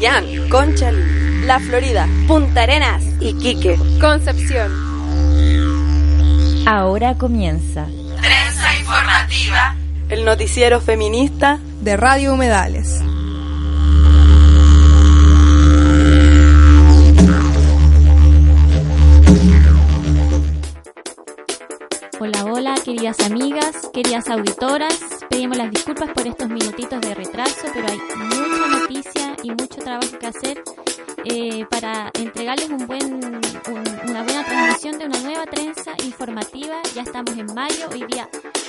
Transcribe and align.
Chillán, 0.00 0.48
Conchalí, 0.48 1.44
La 1.44 1.60
Florida, 1.60 2.08
Punta 2.26 2.62
Arenas, 2.62 3.02
Iquique, 3.20 3.78
Concepción. 4.00 4.72
Ahora 6.66 7.18
comienza. 7.18 7.84
Trenza 8.18 8.78
informativa. 8.78 9.76
El 10.08 10.24
noticiero 10.24 10.80
feminista 10.80 11.58
de 11.82 11.98
Radio 11.98 12.32
Humedales. 12.32 13.02
Hola, 22.18 22.44
hola, 22.46 22.74
queridas 22.82 23.20
amigas, 23.20 23.90
queridas 23.92 24.30
auditoras. 24.30 24.98
Pedimos 25.28 25.58
las 25.58 25.70
disculpas 25.70 26.08
por 26.14 26.26
estos 26.26 26.48
minutitos 26.48 27.02
de 27.02 27.14
retraso, 27.14 27.66
pero 27.74 27.86
hay 27.86 27.98
y 29.42 29.50
mucho 29.50 29.80
trabajo 29.80 30.18
que 30.18 30.26
hacer 30.26 30.62
eh, 31.24 31.64
para 31.70 32.10
entregarles 32.18 32.68
un 32.68 32.86
buen, 32.86 33.40
una 34.08 34.22
buena 34.22 34.44
transmisión 34.44 34.98
de 34.98 35.06
una 35.06 35.20
nueva 35.20 35.46
trenza 35.46 35.92
informativa. 36.04 36.80
Ya 36.94 37.02
estamos 37.02 37.36
en 37.36 37.46
mayo, 37.54 37.88
hoy 37.90 38.04
día 38.06 38.28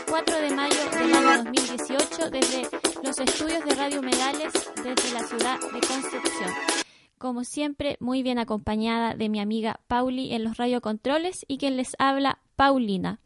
4 0.10 0.38
de 0.42 0.50
mayo 0.52 0.78
del 0.92 1.14
año 1.14 1.44
2018, 1.44 2.30
desde 2.30 2.68
los 3.04 3.20
estudios 3.20 3.64
de 3.66 3.76
Radio 3.76 4.02
Medales, 4.02 4.54
desde 4.76 5.14
la 5.14 5.24
ciudad 5.24 5.60
de 5.60 5.80
Concepción 5.88 6.52
como 7.22 7.44
siempre, 7.44 7.98
muy 8.00 8.24
bien 8.24 8.40
acompañada 8.40 9.14
de 9.14 9.30
mi 9.30 9.40
amiga 9.40 9.80
Pauli 9.86 10.34
en 10.34 10.44
los 10.44 10.58
radiocontroles 10.58 11.46
y 11.48 11.60
quien 11.60 11.78
les 11.78 11.96
habla, 12.00 12.40
Paulina. 12.56 13.20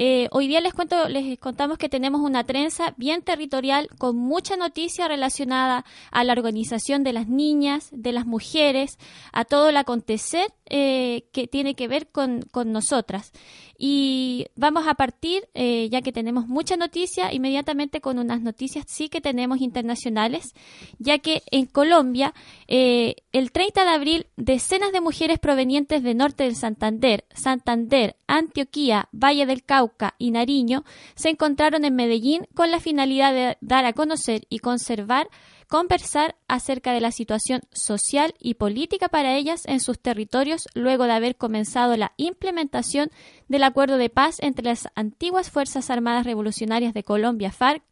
Eh, 0.00 0.28
hoy 0.30 0.46
día 0.46 0.60
les 0.60 0.74
cuento, 0.74 1.08
les 1.08 1.36
contamos 1.40 1.76
que 1.76 1.88
tenemos 1.88 2.20
una 2.20 2.44
trenza 2.44 2.94
bien 2.96 3.22
territorial 3.22 3.88
con 3.98 4.14
mucha 4.14 4.56
noticia 4.56 5.08
relacionada 5.08 5.84
a 6.12 6.22
la 6.22 6.34
organización 6.34 7.02
de 7.02 7.12
las 7.12 7.26
niñas, 7.26 7.88
de 7.90 8.12
las 8.12 8.24
mujeres, 8.24 8.96
a 9.32 9.44
todo 9.44 9.70
el 9.70 9.76
acontecer 9.76 10.52
eh, 10.66 11.24
que 11.32 11.48
tiene 11.48 11.74
que 11.74 11.88
ver 11.88 12.06
con, 12.06 12.42
con 12.42 12.70
nosotras. 12.70 13.32
Y 13.76 14.46
vamos 14.54 14.86
a 14.86 14.94
partir, 14.94 15.48
eh, 15.54 15.88
ya 15.90 16.00
que 16.02 16.12
tenemos 16.12 16.46
mucha 16.46 16.76
noticia, 16.76 17.32
inmediatamente 17.32 18.00
con 18.00 18.20
unas 18.20 18.40
noticias 18.40 18.84
sí 18.86 19.08
que 19.08 19.20
tenemos 19.20 19.60
internacionales, 19.60 20.54
ya 20.98 21.18
que 21.18 21.42
en 21.50 21.66
Colombia, 21.66 22.34
eh, 22.68 23.16
el 23.32 23.50
30 23.50 23.84
de 23.84 23.90
abril, 23.90 24.26
decenas 24.36 24.92
de 24.92 25.00
mujeres 25.00 25.40
provenientes 25.40 26.02
de 26.04 26.14
norte 26.14 26.44
del 26.44 26.54
Santander, 26.54 27.24
Santander, 27.34 28.16
Antioquía, 28.26 29.08
Valle 29.12 29.46
del 29.46 29.64
Cauca 29.64 29.87
y 30.18 30.30
Nariño 30.30 30.84
se 31.14 31.30
encontraron 31.30 31.84
en 31.84 31.94
Medellín 31.94 32.46
con 32.54 32.70
la 32.70 32.80
finalidad 32.80 33.32
de 33.32 33.56
dar 33.60 33.84
a 33.84 33.92
conocer 33.92 34.46
y 34.48 34.58
conservar 34.58 35.28
conversar 35.68 36.34
acerca 36.48 36.92
de 36.92 37.00
la 37.00 37.12
situación 37.12 37.60
social 37.72 38.34
y 38.40 38.54
política 38.54 39.08
para 39.08 39.36
ellas 39.36 39.62
en 39.66 39.80
sus 39.80 40.00
territorios 40.00 40.66
luego 40.74 41.04
de 41.04 41.12
haber 41.12 41.36
comenzado 41.36 41.96
la 41.96 42.12
implementación 42.16 43.10
del 43.48 43.62
acuerdo 43.62 43.98
de 43.98 44.08
paz 44.08 44.38
entre 44.40 44.64
las 44.64 44.88
antiguas 44.94 45.50
Fuerzas 45.50 45.90
Armadas 45.90 46.24
Revolucionarias 46.24 46.94
de 46.94 47.04
Colombia, 47.04 47.52
FARC, 47.52 47.82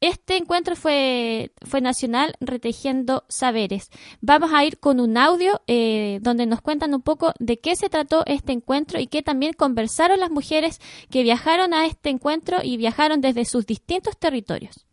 este 0.00 0.36
encuentro 0.36 0.76
fue, 0.76 1.52
fue 1.66 1.80
nacional 1.80 2.34
retejiendo 2.40 3.24
saberes. 3.28 3.90
Vamos 4.20 4.50
a 4.52 4.64
ir 4.64 4.78
con 4.78 4.98
un 4.98 5.16
audio 5.16 5.60
eh, 5.66 6.18
donde 6.22 6.46
nos 6.46 6.62
cuentan 6.62 6.94
un 6.94 7.02
poco 7.02 7.32
de 7.38 7.58
qué 7.58 7.76
se 7.76 7.90
trató 7.90 8.24
este 8.26 8.52
encuentro 8.52 8.98
y 8.98 9.06
qué 9.06 9.22
también 9.22 9.52
conversaron 9.52 10.20
las 10.20 10.30
mujeres 10.30 10.80
que 11.10 11.22
viajaron 11.22 11.74
a 11.74 11.86
este 11.86 12.10
encuentro 12.10 12.58
y 12.62 12.76
viajaron 12.76 13.20
desde 13.20 13.44
sus 13.44 13.66
distintos 13.66 14.18
territorios. 14.18 14.86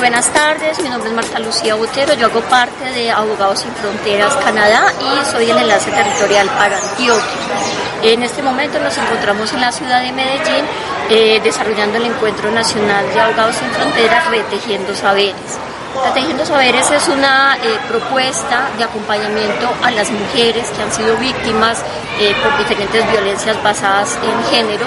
Buenas 0.00 0.32
tardes, 0.32 0.82
mi 0.82 0.88
nombre 0.88 1.10
es 1.10 1.14
Marta 1.14 1.38
Lucía 1.40 1.74
Botero, 1.74 2.14
yo 2.14 2.28
hago 2.28 2.40
parte 2.40 2.90
de 2.92 3.10
Abogados 3.10 3.60
Sin 3.60 3.70
Fronteras 3.72 4.34
Canadá 4.36 4.86
y 4.98 5.30
soy 5.30 5.50
el 5.50 5.58
enlace 5.58 5.90
territorial 5.90 6.48
para 6.48 6.78
Antioquia. 6.78 7.22
En 8.02 8.22
este 8.22 8.42
momento 8.42 8.80
nos 8.80 8.96
encontramos 8.96 9.52
en 9.52 9.60
la 9.60 9.70
ciudad 9.70 10.00
de 10.00 10.10
Medellín 10.12 10.64
eh, 11.10 11.38
desarrollando 11.44 11.98
el 11.98 12.06
Encuentro 12.06 12.50
Nacional 12.50 13.12
de 13.12 13.20
Abogados 13.20 13.56
Sin 13.56 13.68
Fronteras 13.72 14.30
Retejiendo 14.30 14.94
Saberes. 14.94 15.58
Retejiendo 16.02 16.46
Saberes 16.46 16.90
es 16.90 17.06
una 17.08 17.58
eh, 17.58 17.78
propuesta 17.86 18.70
de 18.78 18.84
acompañamiento 18.84 19.68
a 19.82 19.90
las 19.90 20.10
mujeres 20.10 20.66
que 20.70 20.82
han 20.82 20.92
sido 20.92 21.14
víctimas 21.18 21.84
eh, 22.18 22.34
por 22.42 22.56
diferentes 22.56 23.06
violencias 23.12 23.62
basadas 23.62 24.18
en 24.22 24.50
género 24.50 24.86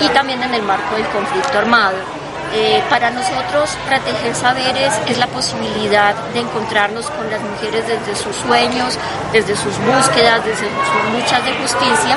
y 0.00 0.08
también 0.08 0.42
en 0.42 0.52
el 0.52 0.62
marco 0.62 0.96
del 0.96 1.06
conflicto 1.06 1.58
armado. 1.58 2.17
Eh, 2.54 2.82
para 2.88 3.10
nosotros, 3.10 3.76
proteger 3.86 4.34
saberes 4.34 4.94
es 5.06 5.18
la 5.18 5.26
posibilidad 5.26 6.14
de 6.32 6.40
encontrarnos 6.40 7.10
con 7.10 7.30
las 7.30 7.40
mujeres 7.42 7.84
desde 7.86 8.16
sus 8.16 8.34
sueños, 8.36 8.98
desde 9.32 9.54
sus 9.54 9.76
búsquedas, 9.78 10.44
desde 10.46 10.64
sus 10.64 11.12
luchas 11.12 11.44
de 11.44 11.52
justicia 11.54 12.16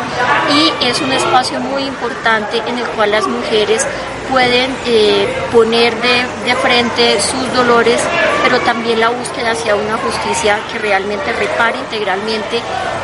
y 0.50 0.86
es 0.86 1.02
un 1.02 1.12
espacio 1.12 1.60
muy 1.60 1.84
importante 1.84 2.62
en 2.66 2.78
el 2.78 2.86
cual 2.92 3.12
las 3.12 3.28
mujeres 3.28 3.86
pueden 4.30 4.74
eh, 4.86 5.28
poner 5.52 5.94
de, 6.02 6.26
de 6.46 6.56
frente 6.56 7.20
sus 7.20 7.54
dolores, 7.54 8.02
pero 8.42 8.60
también 8.62 9.02
la 9.02 9.10
búsqueda 9.10 9.52
hacia 9.52 9.76
una 9.76 9.98
justicia 9.98 10.60
que 10.72 10.80
realmente 10.80 11.34
repare 11.34 11.78
integralmente 11.78 12.62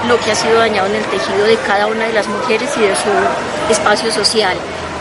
lo 0.07 0.17
que 0.19 0.31
ha 0.31 0.35
sido 0.35 0.59
dañado 0.59 0.87
en 0.87 0.95
el 0.95 1.05
tejido 1.05 1.43
de 1.45 1.57
cada 1.67 1.87
una 1.87 2.05
de 2.05 2.13
las 2.13 2.27
mujeres 2.27 2.69
y 2.77 2.81
de 2.81 2.95
su 2.95 3.09
espacio 3.69 4.11
social. 4.11 4.55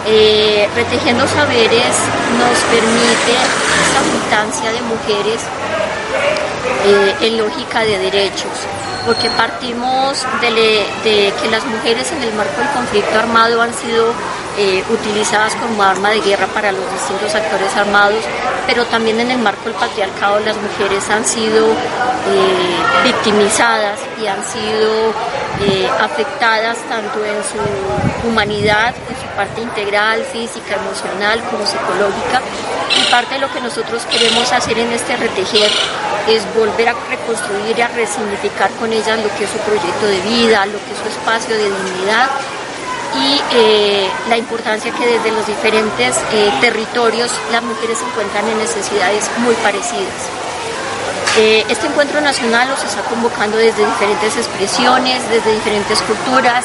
Eh, 0.09 0.69
Retejiendo 0.77 1.27
Saberes 1.27 1.97
nos 2.39 2.59
permite 2.71 3.35
esa 3.83 4.01
militancia 4.07 4.71
de 4.71 4.81
mujeres 4.83 5.43
eh, 6.85 7.15
en 7.23 7.39
lógica 7.39 7.81
de 7.81 7.99
derechos, 7.99 8.53
porque 9.05 9.29
partimos 9.31 10.25
de, 10.41 11.33
que 11.43 11.51
las 11.51 11.65
mujeres 11.67 12.13
en 12.13 12.23
el 12.23 12.33
marco 12.35 12.61
del 12.61 12.71
conflicto 12.71 13.19
armado 13.19 13.61
han 13.61 13.75
sido 13.75 14.13
eh, 14.59 14.83
utilizadas 14.91 15.55
como 15.57 15.83
arma 15.83 16.11
de 16.11 16.21
guerra 16.21 16.47
para 16.47 16.73
los 16.73 16.91
distintos 16.93 17.35
actores 17.35 17.75
armados, 17.77 18.25
pero 18.67 18.85
también 18.87 19.21
en 19.21 19.31
el 19.31 19.39
marco 19.39 19.65
del 19.65 19.75
patriarcado 19.75 20.41
las 20.41 20.57
mujeres 20.57 21.09
han 21.11 21.25
sido 21.25 21.67
victimizadas 23.05 24.01
y 24.21 24.27
han 24.27 24.43
sido 24.45 25.13
afectadas 26.01 26.77
tanto 26.89 27.25
en 27.25 27.43
su 27.45 28.29
humanidad, 28.29 28.95
parte 29.37 29.61
integral, 29.61 30.23
física, 30.25 30.75
emocional, 30.75 31.41
como 31.51 31.65
psicológica. 31.67 32.41
Y 32.99 33.11
parte 33.11 33.35
de 33.35 33.41
lo 33.41 33.53
que 33.53 33.61
nosotros 33.61 34.05
queremos 34.07 34.53
hacer 34.53 34.79
en 34.79 34.93
este 34.93 35.17
retejer 35.17 35.71
es 36.29 36.43
volver 36.55 36.89
a 36.89 36.95
reconstruir 37.09 37.79
y 37.79 37.83
a 37.83 37.89
resignificar 37.89 38.71
con 38.81 38.93
ellas 38.93 39.19
lo 39.19 39.29
que 39.37 39.45
es 39.45 39.51
su 39.51 39.59
proyecto 39.59 40.07
de 40.07 40.21
vida, 40.23 40.67
lo 40.67 40.79
que 40.79 40.93
es 40.93 40.99
su 41.03 41.09
espacio 41.09 41.57
de 41.57 41.65
dignidad 41.65 42.29
y 43.17 43.41
eh, 43.53 44.11
la 44.29 44.37
importancia 44.37 44.93
que 44.93 45.07
desde 45.07 45.33
los 45.33 45.47
diferentes 45.47 46.17
eh, 46.33 46.51
territorios 46.61 47.33
las 47.51 47.63
mujeres 47.63 47.99
encuentran 48.03 48.49
en 48.49 48.59
necesidades 48.59 49.31
muy 49.39 49.55
parecidas. 49.57 50.29
Eh, 51.39 51.65
este 51.69 51.87
encuentro 51.87 52.21
nacional 52.21 52.69
los 52.69 52.83
está 52.83 53.03
convocando 53.03 53.57
desde 53.57 53.85
diferentes 53.85 54.37
expresiones, 54.37 55.29
desde 55.29 55.53
diferentes 55.53 56.01
culturas 56.03 56.65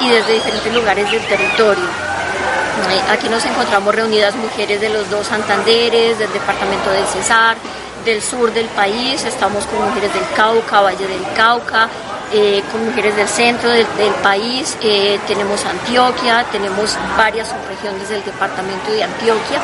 y 0.00 0.08
desde 0.08 0.34
diferentes 0.34 0.74
lugares 0.74 1.10
del 1.10 1.24
territorio. 1.26 1.84
Aquí 3.10 3.28
nos 3.28 3.44
encontramos 3.44 3.94
reunidas 3.94 4.34
mujeres 4.34 4.80
de 4.80 4.88
los 4.88 5.08
dos 5.08 5.26
Santanderes, 5.26 6.18
del 6.18 6.32
departamento 6.32 6.90
del 6.90 7.06
Cesar, 7.06 7.56
del 8.04 8.20
sur 8.20 8.52
del 8.52 8.66
país, 8.66 9.24
estamos 9.24 9.64
con 9.66 9.88
mujeres 9.88 10.12
del 10.12 10.24
Cauca, 10.34 10.80
Valle 10.80 11.06
del 11.06 11.24
Cauca, 11.34 11.88
eh, 12.32 12.62
con 12.70 12.84
mujeres 12.84 13.14
del 13.16 13.28
centro 13.28 13.70
del, 13.70 13.86
país, 14.22 14.76
eh, 14.82 15.18
tenemos 15.26 15.64
Antioquia, 15.64 16.44
tenemos 16.50 16.96
varias 17.16 17.48
subregiones 17.48 18.08
del 18.08 18.24
departamento 18.24 18.90
de 18.90 19.04
Antioquia, 19.04 19.60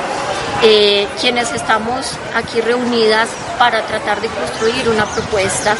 eh, 0.62 1.06
quienes 1.20 1.50
estamos 1.52 2.12
aquí 2.34 2.60
reunidas 2.60 3.28
para 3.58 3.82
tratar 3.86 4.20
de 4.20 4.28
construir 4.28 4.88
una 4.88 5.06
propuesta, 5.06 5.76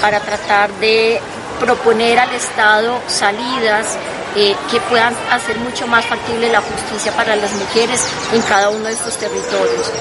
para 0.00 0.20
tratar 0.20 0.70
de 0.74 1.20
proponer 1.58 2.18
al 2.18 2.32
Estado 2.34 3.00
salidas 3.06 3.96
eh, 4.36 4.54
que 4.70 4.80
puedan 4.80 5.14
hacer 5.30 5.56
mucho 5.58 5.86
más 5.86 6.04
factible 6.06 6.50
la 6.50 6.60
justicia 6.60 7.12
para 7.12 7.36
las 7.36 7.52
mujeres 7.52 8.04
en 8.32 8.42
cada 8.42 8.70
uno 8.70 8.84
de 8.84 8.92
estos 8.92 9.16
territorios. 9.16 9.92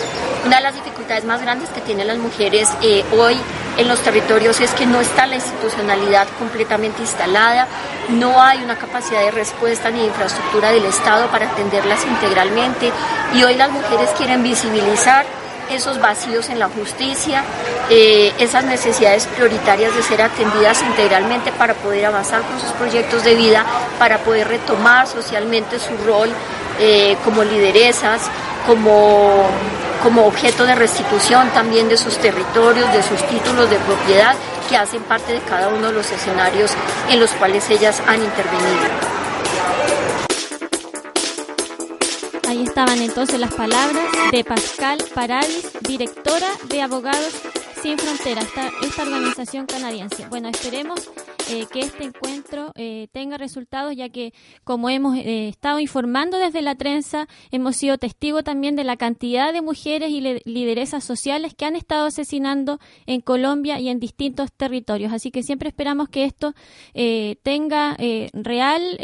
Una 0.45 0.57
de 0.57 0.63
las 0.63 0.75
dificultades 0.75 1.23
más 1.23 1.41
grandes 1.41 1.69
que 1.69 1.81
tienen 1.81 2.07
las 2.07 2.17
mujeres 2.17 2.69
eh, 2.81 3.03
hoy 3.17 3.37
en 3.77 3.87
los 3.87 3.99
territorios 4.01 4.59
es 4.59 4.71
que 4.71 4.85
no 4.85 5.01
está 5.01 5.25
la 5.25 5.35
institucionalidad 5.35 6.27
completamente 6.37 7.01
instalada, 7.01 7.67
no 8.09 8.41
hay 8.41 8.61
una 8.63 8.77
capacidad 8.77 9.21
de 9.21 9.31
respuesta 9.31 9.89
ni 9.89 9.99
de 9.99 10.07
infraestructura 10.07 10.71
del 10.71 10.85
Estado 10.85 11.27
para 11.27 11.49
atenderlas 11.49 12.05
integralmente 12.05 12.91
y 13.33 13.43
hoy 13.43 13.55
las 13.55 13.71
mujeres 13.71 14.09
quieren 14.17 14.43
visibilizar 14.43 15.25
esos 15.69 15.99
vacíos 15.99 16.49
en 16.49 16.59
la 16.59 16.69
justicia, 16.69 17.43
eh, 17.89 18.31
esas 18.39 18.63
necesidades 18.63 19.27
prioritarias 19.27 19.95
de 19.95 20.03
ser 20.03 20.21
atendidas 20.21 20.81
integralmente 20.81 21.51
para 21.51 21.73
poder 21.73 22.05
avanzar 22.05 22.41
con 22.41 22.59
sus 22.59 22.71
proyectos 22.71 23.23
de 23.23 23.35
vida, 23.35 23.65
para 23.99 24.19
poder 24.19 24.47
retomar 24.47 25.07
socialmente 25.07 25.79
su 25.79 25.95
rol 26.05 26.29
eh, 26.79 27.15
como 27.23 27.43
lideresas, 27.43 28.21
como, 28.65 29.45
como 30.01 30.25
objeto 30.25 30.65
de 30.65 30.75
restitución 30.75 31.49
también 31.49 31.89
de 31.89 31.97
sus 31.97 32.17
territorios, 32.17 32.91
de 32.93 33.03
sus 33.03 33.21
títulos 33.27 33.69
de 33.69 33.77
propiedad 33.77 34.35
que 34.69 34.77
hacen 34.77 35.01
parte 35.03 35.33
de 35.33 35.39
cada 35.41 35.67
uno 35.67 35.87
de 35.87 35.93
los 35.93 36.09
escenarios 36.11 36.71
en 37.09 37.19
los 37.19 37.31
cuales 37.31 37.69
ellas 37.69 38.01
han 38.07 38.21
intervenido. 38.23 39.02
Ahí 42.53 42.61
estaban 42.61 43.01
entonces 43.01 43.39
las 43.39 43.51
palabras 43.55 44.05
de 44.31 44.43
Pascal 44.43 44.99
Paradis, 45.15 45.71
directora 45.87 46.45
de 46.69 46.83
Abogados 46.83 47.33
Sin 47.81 47.97
Fronteras, 47.97 48.45
esta, 48.45 48.69
esta 48.83 49.01
organización 49.01 49.65
canadiense. 49.65 50.27
Bueno, 50.27 50.49
esperemos 50.49 51.09
eh, 51.49 51.65
que 51.73 51.79
este 51.79 52.03
encuentro 52.03 52.71
eh, 52.75 53.07
tenga 53.11 53.39
resultados, 53.39 53.95
ya 53.95 54.09
que 54.09 54.35
como 54.63 54.91
hemos 54.91 55.17
eh, 55.17 55.47
estado 55.47 55.79
informando 55.79 56.37
desde 56.37 56.61
la 56.61 56.75
trenza, 56.75 57.27
hemos 57.49 57.75
sido 57.75 57.97
testigos 57.97 58.43
también 58.43 58.75
de 58.75 58.83
la 58.83 58.97
cantidad 58.97 59.51
de 59.51 59.63
mujeres 59.63 60.11
y 60.11 60.21
lideresas 60.21 61.03
sociales 61.03 61.55
que 61.55 61.65
han 61.65 61.75
estado 61.75 62.05
asesinando 62.05 62.79
en 63.07 63.21
Colombia 63.21 63.79
y 63.79 63.89
en 63.89 63.99
distintos 63.99 64.51
territorios. 64.51 65.11
Así 65.11 65.31
que 65.31 65.41
siempre 65.41 65.69
esperamos 65.69 66.07
que 66.07 66.25
esto 66.25 66.53
tenga 67.41 67.97
real 68.33 68.99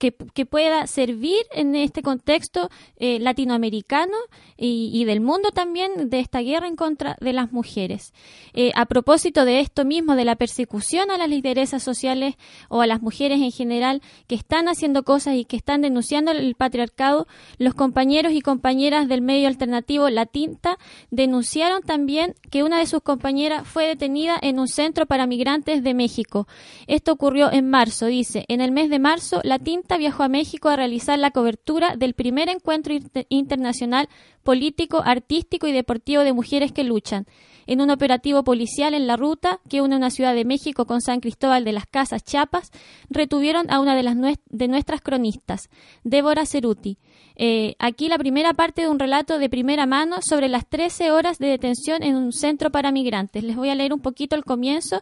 em, 0.00 0.12
que, 0.34 0.46
pueda 0.46 0.86
servir 0.86 1.44
en 1.52 1.74
este 1.74 2.02
contexto 2.02 2.70
eh, 2.96 3.18
latinoamericano 3.18 4.16
y, 4.56 5.04
del 5.04 5.20
mundo 5.20 5.50
también 5.50 6.10
de 6.10 6.20
esta 6.20 6.40
guerra 6.40 6.66
en 6.66 6.76
contra 6.76 7.16
de 7.20 7.32
las 7.32 7.52
mujeres. 7.52 8.12
Eh, 8.54 8.72
a 8.74 8.86
propósito 8.86 9.44
de 9.44 9.60
esto 9.60 9.84
mismo, 9.84 10.16
de 10.16 10.24
la 10.24 10.36
persecución 10.36 11.10
a 11.10 11.18
las 11.18 11.28
lideresas 11.28 11.82
sociales 11.82 12.34
o 12.68 12.80
a 12.80 12.86
las 12.86 13.02
mujeres 13.02 13.40
en 13.40 13.52
general 13.52 14.02
que 14.26 14.34
están 14.34 14.68
haciendo 14.68 15.04
cosas 15.04 15.34
y 15.34 15.44
que 15.44 15.56
están 15.56 15.82
denunciando 15.82 16.30
el 16.32 16.54
patriarcado, 16.54 17.26
los 17.58 17.74
compañeros 17.74 18.32
y 18.32 18.40
compañeras 18.40 19.08
del 19.08 19.22
medio 19.22 19.48
alternativo 19.48 20.08
La 20.10 20.26
Tinta 20.26 20.78
denunciaron 21.10 21.82
también 21.82 22.34
que 22.50 22.62
una 22.62 22.78
de 22.78 22.86
sus 22.86 23.02
compañeras 23.02 23.66
fue 23.66 23.86
detenida 23.86 24.38
en 24.40 24.58
un 24.58 24.68
centro 24.68 25.06
para 25.06 25.26
migrantes 25.26 25.82
de 25.82 25.94
México. 25.94 26.46
Esto 26.86 27.12
ocurrió 27.12 27.52
en 27.52 27.70
marzo, 27.70 28.06
dice. 28.06 28.44
En 28.48 28.60
el 28.60 28.72
mes 28.72 28.90
de 28.90 28.98
marzo, 28.98 29.40
La 29.44 29.58
Tinta 29.58 29.87
viajó 29.96 30.22
a 30.22 30.28
México 30.28 30.68
a 30.68 30.76
realizar 30.76 31.18
la 31.18 31.30
cobertura 31.30 31.96
del 31.96 32.14
primer 32.14 32.48
encuentro 32.48 32.94
internacional 33.28 34.08
político, 34.42 35.02
artístico 35.04 35.66
y 35.66 35.72
deportivo 35.72 36.22
de 36.22 36.32
mujeres 36.32 36.72
que 36.72 36.84
luchan, 36.84 37.26
en 37.66 37.80
un 37.80 37.90
operativo 37.90 38.44
policial 38.44 38.94
en 38.94 39.06
la 39.06 39.16
ruta 39.16 39.60
que 39.68 39.82
une 39.82 39.96
una 39.96 40.10
ciudad 40.10 40.34
de 40.34 40.44
México 40.44 40.86
con 40.86 41.00
San 41.00 41.20
Cristóbal 41.20 41.64
de 41.64 41.72
las 41.72 41.86
Casas, 41.86 42.24
Chiapas, 42.24 42.70
retuvieron 43.10 43.70
a 43.70 43.80
una 43.80 43.94
de, 43.94 44.38
de 44.48 44.68
nuestras 44.68 45.00
cronistas, 45.00 45.68
Débora 46.04 46.46
Ceruti. 46.46 46.98
Eh, 47.40 47.76
aquí 47.78 48.08
la 48.08 48.18
primera 48.18 48.52
parte 48.52 48.82
de 48.82 48.88
un 48.88 48.98
relato 48.98 49.38
de 49.38 49.48
primera 49.48 49.86
mano 49.86 50.16
sobre 50.22 50.48
las 50.48 50.68
13 50.68 51.12
horas 51.12 51.38
de 51.38 51.46
detención 51.46 52.02
en 52.02 52.16
un 52.16 52.32
centro 52.32 52.72
para 52.72 52.90
migrantes. 52.90 53.44
Les 53.44 53.54
voy 53.54 53.70
a 53.70 53.76
leer 53.76 53.92
un 53.92 54.00
poquito 54.00 54.34
el 54.34 54.44
comienzo. 54.44 55.00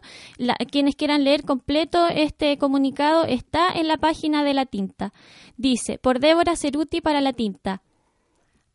quienes 0.71 0.95
quieran 0.95 1.23
leer 1.23 1.43
completo 1.43 2.07
este 2.07 2.59
comunicado 2.59 3.25
está 3.25 3.69
en 3.73 3.87
la 3.87 3.97
página 3.97 4.43
de 4.43 4.53
La 4.53 4.67
Tinta. 4.67 5.13
Dice, 5.57 5.97
por 5.97 6.19
Débora 6.19 6.55
Ceruti 6.55 7.01
para 7.01 7.21
La 7.21 7.33
Tinta. 7.33 7.81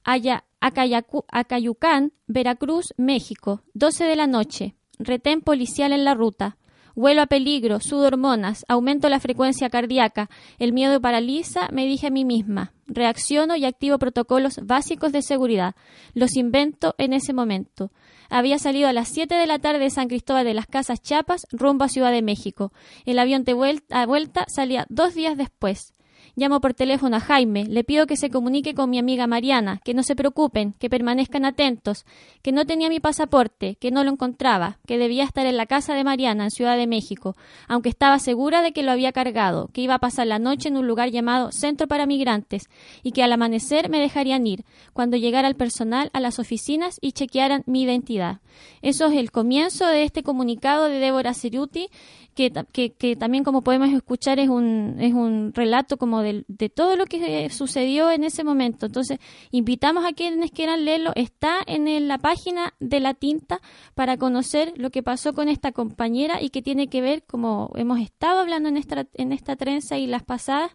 Allá, 0.03 0.45
Acayucán, 0.61 2.13
Veracruz, 2.27 2.95
México, 2.97 3.63
12 3.75 4.05
de 4.05 4.17
la 4.17 4.27
noche. 4.27 4.75
Retén 4.99 5.41
policial 5.41 5.93
en 5.93 6.05
la 6.05 6.15
ruta. 6.15 6.57
Vuelo 6.95 7.23
a 7.23 7.27
peligro, 7.27 7.81
sudo 7.81 8.07
hormonas, 8.07 8.65
aumento 8.69 9.09
la 9.09 9.21
frecuencia 9.21 9.71
cardíaca, 9.71 10.29
el 10.59 10.73
miedo 10.73 11.01
paraliza, 11.01 11.69
me 11.73 11.87
dije 11.87 12.09
a 12.09 12.11
mí 12.11 12.25
misma. 12.25 12.73
Reacciono 12.87 13.57
y 13.57 13.65
activo 13.65 13.99
protocolos 13.99 14.61
básicos 14.63 15.13
de 15.13 15.23
seguridad. 15.23 15.75
Los 16.13 16.37
invento 16.37 16.95
en 16.99 17.15
ese 17.15 17.33
momento. 17.33 17.91
Había 18.29 18.59
salido 18.59 18.89
a 18.89 18.93
las 18.93 19.09
7 19.09 19.35
de 19.35 19.47
la 19.47 19.59
tarde 19.59 19.79
de 19.79 19.91
San 19.91 20.09
Cristóbal 20.09 20.45
de 20.45 20.55
las 20.55 20.67
Casas 20.67 21.01
Chiapas 21.01 21.47
rumbo 21.53 21.85
a 21.85 21.89
Ciudad 21.89 22.11
de 22.11 22.23
México. 22.23 22.73
El 23.07 23.19
avión 23.19 23.45
de 23.45 23.55
vuelta, 23.55 24.05
vuelta 24.07 24.45
salía 24.49 24.87
dos 24.89 25.15
días 25.15 25.37
después. 25.37 25.93
Llamo 26.35 26.63
por 26.63 26.73
teléfono 26.73 27.17
a 27.17 27.21
Jaime, 27.21 27.67
le 27.67 27.85
pido 27.85 28.07
que 28.07 28.17
se 28.17 28.31
comunique 28.31 28.75
con 28.75 28.89
mi 28.89 28.99
amiga 28.99 29.27
Mariana, 29.27 29.83
que 29.85 29.93
no 29.93 30.03
se 30.03 30.17
preocupen, 30.17 30.73
que 30.79 30.89
permanezcan 30.89 31.45
atentos, 31.45 32.07
que 32.41 32.53
no 32.53 32.65
tenía 32.65 32.89
mi 32.89 33.01
pasaporte, 33.01 33.77
que 33.79 33.91
no 33.91 34.03
lo 34.03 34.11
encontraba, 34.11 34.79
que 34.87 34.97
debía 34.97 35.25
estar 35.25 35.45
en 35.45 35.59
la 35.59 35.67
casa 35.67 35.93
de 35.95 36.05
Mariana 36.05 36.45
en 36.45 36.51
Ciudad 36.51 36.79
de 36.79 36.87
México, 36.87 37.37
aunque 37.69 37.91
estaba 37.91 38.19
segura 38.19 38.63
de 38.63 38.73
que 38.73 38.83
lo 38.83 38.93
había 38.93 39.13
cargado, 39.13 39.69
que 39.75 39.83
iba 39.83 39.97
a 39.97 39.99
pasar 39.99 40.27
la 40.27 40.39
noche 40.39 40.71
en 40.71 40.79
un 40.79 40.87
lugar 40.87 41.11
llamado 41.11 41.53
Centro 41.53 41.87
para 41.87 42.07
Migrantes 42.07 42.71
y 43.03 43.13
que 43.13 43.23
al 43.23 43.33
amanecer 43.33 43.91
me 43.91 44.01
dejarían 44.01 44.47
ir, 44.47 44.65
cuando 44.95 45.19
llegara 45.19 45.49
el 45.49 45.55
personal 45.55 46.09
a 46.15 46.21
las 46.21 46.39
oficinas 46.39 46.97
y 47.03 47.13
chequearan 47.13 47.63
mi 47.67 47.83
identidad. 47.83 48.41
Eso 48.81 49.07
es 49.07 49.19
el 49.19 49.31
comienzo 49.31 49.87
de 49.87 50.05
este 50.05 50.23
comunicado 50.23 50.89
de 50.89 50.99
Débora 50.99 51.35
Ceruti 51.35 51.89
que, 52.35 52.51
que, 52.99 53.17
también 53.17 53.45
como 53.45 53.63
podemos 53.63 53.91
escuchar 53.91 54.39
es 54.39 54.49
un, 54.49 54.97
es 54.99 55.13
un 55.13 55.53
relato 55.55 55.99
como 55.99 56.22
de, 56.23 56.45
de 56.49 56.69
todo 56.69 56.97
lo 56.97 57.07
que 57.07 57.49
sucedió 57.51 58.11
en 58.11 58.25
ese 58.25 58.45
momento. 58.45 58.87
Entonces, 58.87 59.19
invitamos 59.51 60.05
a 60.05 60.13
quienes 60.13 60.51
quieran 60.51 60.85
leerlo. 60.85 61.13
Está 61.15 61.59
en 61.67 62.09
la 62.09 62.19
página 62.19 62.75
de 62.81 63.01
La 63.01 63.15
Tinta 63.15 63.61
para 63.95 64.17
conocer 64.17 64.73
lo 64.77 64.91
que 64.91 65.03
pasó 65.03 65.35
con 65.35 65.49
esta 65.49 65.73
compañera 65.73 66.41
y 66.41 66.51
que 66.51 66.63
tiene 66.63 66.89
que 66.89 67.01
ver, 67.01 67.25
como 67.25 67.71
hemos 67.77 68.01
estado 68.01 68.41
hablando 68.41 68.69
en 68.69 68.77
esta, 68.77 69.07
en 69.15 69.33
esta 69.33 69.57
trenza 69.57 69.99
y 69.99 70.07
las 70.07 70.23
pasadas, 70.23 70.73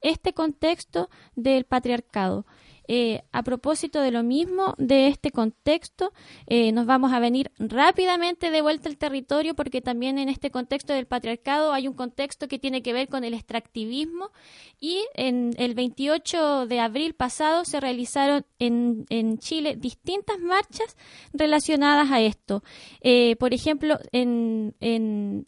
este 0.00 0.32
contexto 0.32 1.10
del 1.34 1.64
patriarcado. 1.64 2.46
Eh, 2.92 3.22
a 3.30 3.44
propósito 3.44 4.00
de 4.00 4.10
lo 4.10 4.24
mismo, 4.24 4.74
de 4.76 5.06
este 5.06 5.30
contexto, 5.30 6.12
eh, 6.48 6.72
nos 6.72 6.86
vamos 6.86 7.12
a 7.12 7.20
venir 7.20 7.52
rápidamente 7.56 8.50
de 8.50 8.62
vuelta 8.62 8.88
al 8.88 8.96
territorio 8.96 9.54
porque 9.54 9.80
también 9.80 10.18
en 10.18 10.28
este 10.28 10.50
contexto 10.50 10.92
del 10.92 11.06
patriarcado 11.06 11.72
hay 11.72 11.86
un 11.86 11.94
contexto 11.94 12.48
que 12.48 12.58
tiene 12.58 12.82
que 12.82 12.92
ver 12.92 13.06
con 13.06 13.22
el 13.22 13.32
extractivismo 13.32 14.32
y 14.80 15.04
en 15.14 15.52
el 15.56 15.74
28 15.74 16.66
de 16.66 16.80
abril 16.80 17.14
pasado 17.14 17.64
se 17.64 17.78
realizaron 17.78 18.44
en, 18.58 19.38
Chile 19.38 19.76
distintas 19.76 20.40
marchas 20.40 20.96
relacionadas 21.32 22.10
a 22.10 22.20
esto. 22.20 22.64
Eh, 23.02 23.36
por 23.36 23.54
ejemplo, 23.54 24.00
en, 24.10 24.74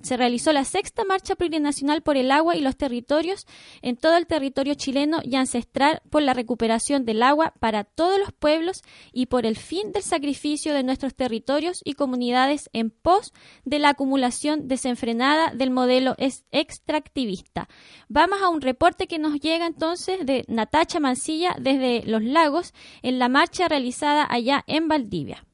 se 0.00 0.16
realizó 0.16 0.52
la 0.52 0.64
sexta 0.64 1.02
marcha 1.04 1.34
plurinacional 1.34 2.02
por 2.02 2.16
el 2.16 2.30
agua 2.30 2.54
y 2.54 2.60
los 2.60 2.76
territorios 2.76 3.48
en 3.82 3.96
todo 3.96 4.16
el 4.16 4.28
territorio 4.28 4.74
chileno 4.74 5.18
y 5.24 5.34
ancestral 5.34 6.02
por 6.08 6.22
la 6.22 6.34
recuperación 6.34 7.04
del 7.04 7.24
agua 7.24 7.31
agua 7.32 7.52
para 7.58 7.84
todos 7.84 8.18
los 8.18 8.32
pueblos 8.32 8.82
y 9.12 9.26
por 9.26 9.46
el 9.46 9.56
fin 9.56 9.92
del 9.92 10.02
sacrificio 10.02 10.74
de 10.74 10.82
nuestros 10.82 11.14
territorios 11.14 11.80
y 11.84 11.94
comunidades 11.94 12.68
en 12.72 12.90
pos 12.90 13.32
de 13.64 13.78
la 13.78 13.90
acumulación 13.90 14.68
desenfrenada 14.68 15.52
del 15.54 15.70
modelo 15.70 16.14
extractivista. 16.18 17.68
Vamos 18.08 18.42
a 18.42 18.48
un 18.48 18.60
reporte 18.60 19.06
que 19.06 19.18
nos 19.18 19.40
llega 19.40 19.66
entonces 19.66 20.24
de 20.26 20.44
Natacha 20.48 21.00
Mancilla 21.00 21.56
desde 21.58 22.02
Los 22.06 22.22
Lagos 22.22 22.74
en 23.02 23.18
la 23.18 23.28
marcha 23.28 23.68
realizada 23.68 24.26
allá 24.28 24.62
en 24.66 24.88
Valdivia. 24.88 25.44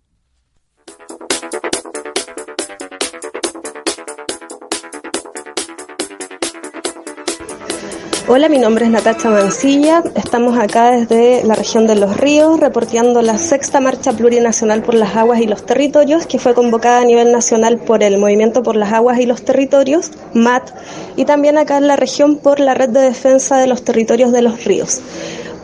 Hola, 8.31 8.51
mi 8.51 8.59
nombre 8.59 8.85
es 8.85 8.91
Natacha 8.91 9.31
Mancilla. 9.31 10.03
Estamos 10.15 10.59
acá 10.59 10.91
desde 10.91 11.43
la 11.45 11.55
región 11.55 11.87
de 11.87 11.95
Los 11.95 12.19
Ríos 12.19 12.61
reporteando 12.61 13.23
la 13.23 13.39
sexta 13.39 13.81
marcha 13.81 14.13
plurinacional 14.13 14.83
por 14.83 14.93
las 14.93 15.17
aguas 15.17 15.41
y 15.41 15.47
los 15.47 15.65
territorios 15.65 16.27
que 16.27 16.39
fue 16.39 16.53
convocada 16.53 17.01
a 17.01 17.05
nivel 17.07 17.33
nacional 17.33 17.79
por 17.79 18.03
el 18.03 18.19
Movimiento 18.19 18.63
por 18.63 18.77
las 18.77 18.93
Aguas 18.93 19.19
y 19.19 19.25
los 19.25 19.47
Territorios, 19.47 20.11
MAT, 20.35 20.69
y 21.17 21.25
también 21.25 21.57
acá 21.57 21.79
en 21.79 21.87
la 21.87 21.97
región 21.97 22.37
por 22.37 22.61
la 22.61 22.75
Red 22.75 22.91
de 22.91 23.01
Defensa 23.01 23.57
de 23.57 23.67
los 23.67 23.83
Territorios 23.83 24.31
de 24.31 24.43
los 24.43 24.63
Ríos. 24.63 25.01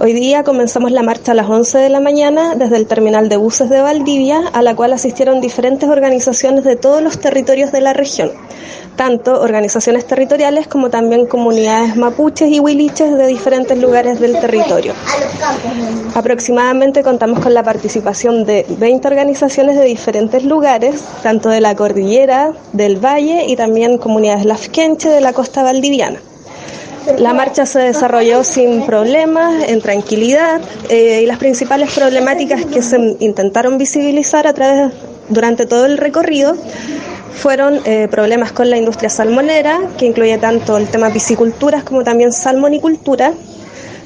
Hoy 0.01 0.13
día 0.13 0.43
comenzamos 0.43 0.91
la 0.93 1.03
marcha 1.03 1.33
a 1.33 1.35
las 1.35 1.49
11 1.49 1.79
de 1.79 1.89
la 1.89 2.01
mañana 2.01 2.55
desde 2.57 2.77
el 2.77 2.87
terminal 2.87 3.29
de 3.29 3.37
buses 3.37 3.71
de 3.71 3.81
Valdivia, 3.81 4.43
a 4.53 4.63
la 4.63 4.75
cual 4.75 4.93
asistieron 4.93 5.41
diferentes 5.41 5.89
organizaciones 5.89 6.65
de 6.65 6.77
todos 6.77 7.03
los 7.03 7.19
territorios 7.19 7.73
de 7.73 7.81
la 7.81 7.93
región 7.93 8.33
tanto 8.97 9.41
organizaciones 9.41 10.07
territoriales 10.07 10.67
como 10.67 10.91
también 10.91 11.27
comunidades 11.27 11.97
mapuches 11.97 12.49
y 12.51 12.61
huiliches 12.61 13.17
de 13.17 13.27
diferentes 13.27 13.79
lugares 13.79 14.21
del 14.21 14.39
territorio. 14.39 14.95
Aproximadamente 16.15 17.03
contamos 17.03 17.41
con 17.41 17.55
la 17.55 17.63
participación 17.63 18.45
de 18.45 18.67
20 18.69 19.09
organizaciones 19.09 19.77
de 19.77 19.85
diferentes 19.85 20.45
lugares, 20.45 21.03
tanto 21.23 21.49
de 21.49 21.61
la 21.61 21.75
cordillera, 21.75 22.53
del 22.73 23.05
valle 23.05 23.47
y 23.47 23.57
también 23.57 23.99
comunidades 23.99 24.45
lafquenche 24.45 25.09
de 25.09 25.21
la 25.21 25.33
costa 25.33 25.63
valdiviana. 25.63 26.21
La 27.19 27.35
marcha 27.35 27.67
se 27.67 27.81
desarrolló 27.81 28.45
sin 28.45 28.87
problemas, 28.87 29.69
en 29.69 29.81
tranquilidad, 29.81 30.61
eh, 30.89 31.21
y 31.23 31.27
las 31.27 31.39
principales 31.39 31.93
problemáticas 31.93 32.65
que 32.65 32.83
se 32.83 33.17
intentaron 33.21 33.77
visibilizar 33.77 34.47
a 34.47 34.55
través 34.55 34.93
durante 35.29 35.67
todo 35.67 35.85
el 35.85 35.99
recorrido 35.99 36.57
fueron 37.35 37.81
eh, 37.85 38.09
problemas 38.11 38.53
con 38.53 38.71
la 38.71 38.79
industria 38.79 39.11
salmonera, 39.11 39.81
que 39.99 40.07
incluye 40.07 40.39
tanto 40.39 40.79
el 40.79 40.89
tema 40.89 41.11
pisciculturas 41.11 41.85
como 41.85 42.05
también 42.05 42.33
salmonicultura, 42.33 43.35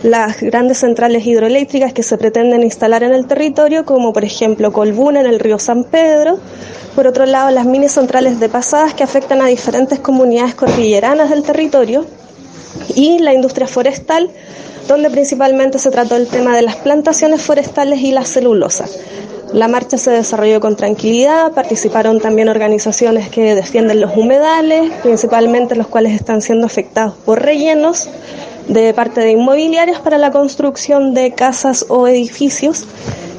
las 0.02 0.40
grandes 0.40 0.78
centrales 0.78 1.26
hidroeléctricas 1.26 1.92
que 1.92 2.02
se 2.02 2.18
pretenden 2.18 2.62
instalar 2.62 3.02
en 3.02 3.12
el 3.12 3.26
territorio, 3.26 3.84
como 3.84 4.12
por 4.12 4.24
ejemplo 4.24 4.72
Colbún 4.72 5.16
en 5.16 5.26
el 5.26 5.38
río 5.38 5.58
San 5.58 5.84
Pedro, 5.84 6.38
por 6.96 7.06
otro 7.06 7.26
lado 7.26 7.50
las 7.50 7.64
mini 7.64 7.88
centrales 7.88 8.40
de 8.40 8.48
pasadas 8.48 8.94
que 8.94 9.04
afectan 9.04 9.40
a 9.40 9.46
diferentes 9.46 10.00
comunidades 10.00 10.54
cordilleranas 10.54 11.30
del 11.30 11.42
territorio, 11.42 12.06
y 12.94 13.18
la 13.18 13.34
industria 13.34 13.66
forestal, 13.66 14.30
donde 14.86 15.10
principalmente 15.10 15.78
se 15.78 15.90
trató 15.90 16.16
el 16.16 16.28
tema 16.28 16.56
de 16.56 16.62
las 16.62 16.76
plantaciones 16.76 17.42
forestales 17.42 18.00
y 18.00 18.12
la 18.12 18.24
celulosa. 18.24 18.86
La 19.52 19.66
marcha 19.66 19.96
se 19.96 20.10
desarrolló 20.10 20.60
con 20.60 20.76
tranquilidad, 20.76 21.52
participaron 21.52 22.20
también 22.20 22.48
organizaciones 22.48 23.30
que 23.30 23.54
defienden 23.54 24.00
los 24.00 24.14
humedales, 24.14 24.92
principalmente 25.02 25.74
los 25.74 25.86
cuales 25.86 26.12
están 26.12 26.42
siendo 26.42 26.66
afectados 26.66 27.14
por 27.24 27.40
rellenos 27.42 28.08
de 28.68 28.92
parte 28.92 29.22
de 29.22 29.32
inmobiliarias 29.32 30.00
para 30.00 30.18
la 30.18 30.30
construcción 30.30 31.14
de 31.14 31.32
casas 31.32 31.86
o 31.88 32.06
edificios 32.06 32.84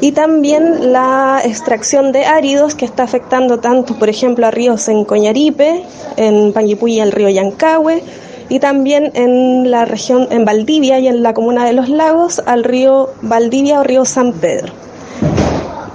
y 0.01 0.13
también 0.13 0.91
la 0.91 1.41
extracción 1.43 2.11
de 2.11 2.25
áridos 2.25 2.73
que 2.73 2.85
está 2.85 3.03
afectando 3.03 3.59
tanto, 3.59 3.95
por 3.99 4.09
ejemplo, 4.09 4.47
a 4.47 4.51
ríos 4.51 4.87
en 4.87 5.05
Coñaripe, 5.05 5.83
en 6.15 6.53
Panguipulli, 6.53 6.99
el 7.01 7.11
río 7.11 7.29
Yancahue, 7.29 8.01
y 8.49 8.59
también 8.59 9.11
en 9.13 9.71
la 9.71 9.85
región, 9.85 10.27
en 10.31 10.43
Valdivia 10.43 10.99
y 10.99 11.07
en 11.07 11.23
la 11.23 11.33
comuna 11.33 11.65
de 11.65 11.73
Los 11.73 11.87
Lagos, 11.87 12.41
al 12.45 12.63
río 12.63 13.09
Valdivia 13.21 13.79
o 13.79 13.83
río 13.83 14.05
San 14.05 14.33
Pedro. 14.33 14.73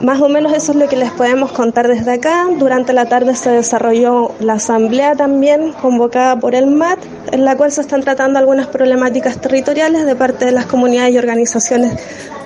Más 0.00 0.20
o 0.20 0.28
menos 0.28 0.52
eso 0.52 0.73
es 0.73 0.78
lo 0.78 0.87
que 0.87 0.96
les 0.96 1.11
podemos 1.12 1.52
contar 1.52 1.88
desde 1.88 2.12
acá. 2.12 2.46
Durante 2.58 2.92
la 2.92 3.06
tarde 3.06 3.34
se 3.34 3.50
desarrolló 3.50 4.32
la 4.38 4.54
asamblea 4.54 5.14
también 5.14 5.73
convocada 5.73 6.38
por 6.38 6.54
el 6.54 6.66
MAT, 6.66 6.99
en 7.32 7.44
la 7.44 7.56
cual 7.56 7.73
se 7.73 7.80
están 7.80 8.02
tratando 8.02 8.38
algunas 8.38 8.66
problemáticas 8.66 9.40
territoriales 9.40 10.04
de 10.04 10.14
parte 10.14 10.44
de 10.44 10.52
las 10.52 10.66
comunidades 10.66 11.14
y 11.14 11.18
organizaciones 11.18 11.99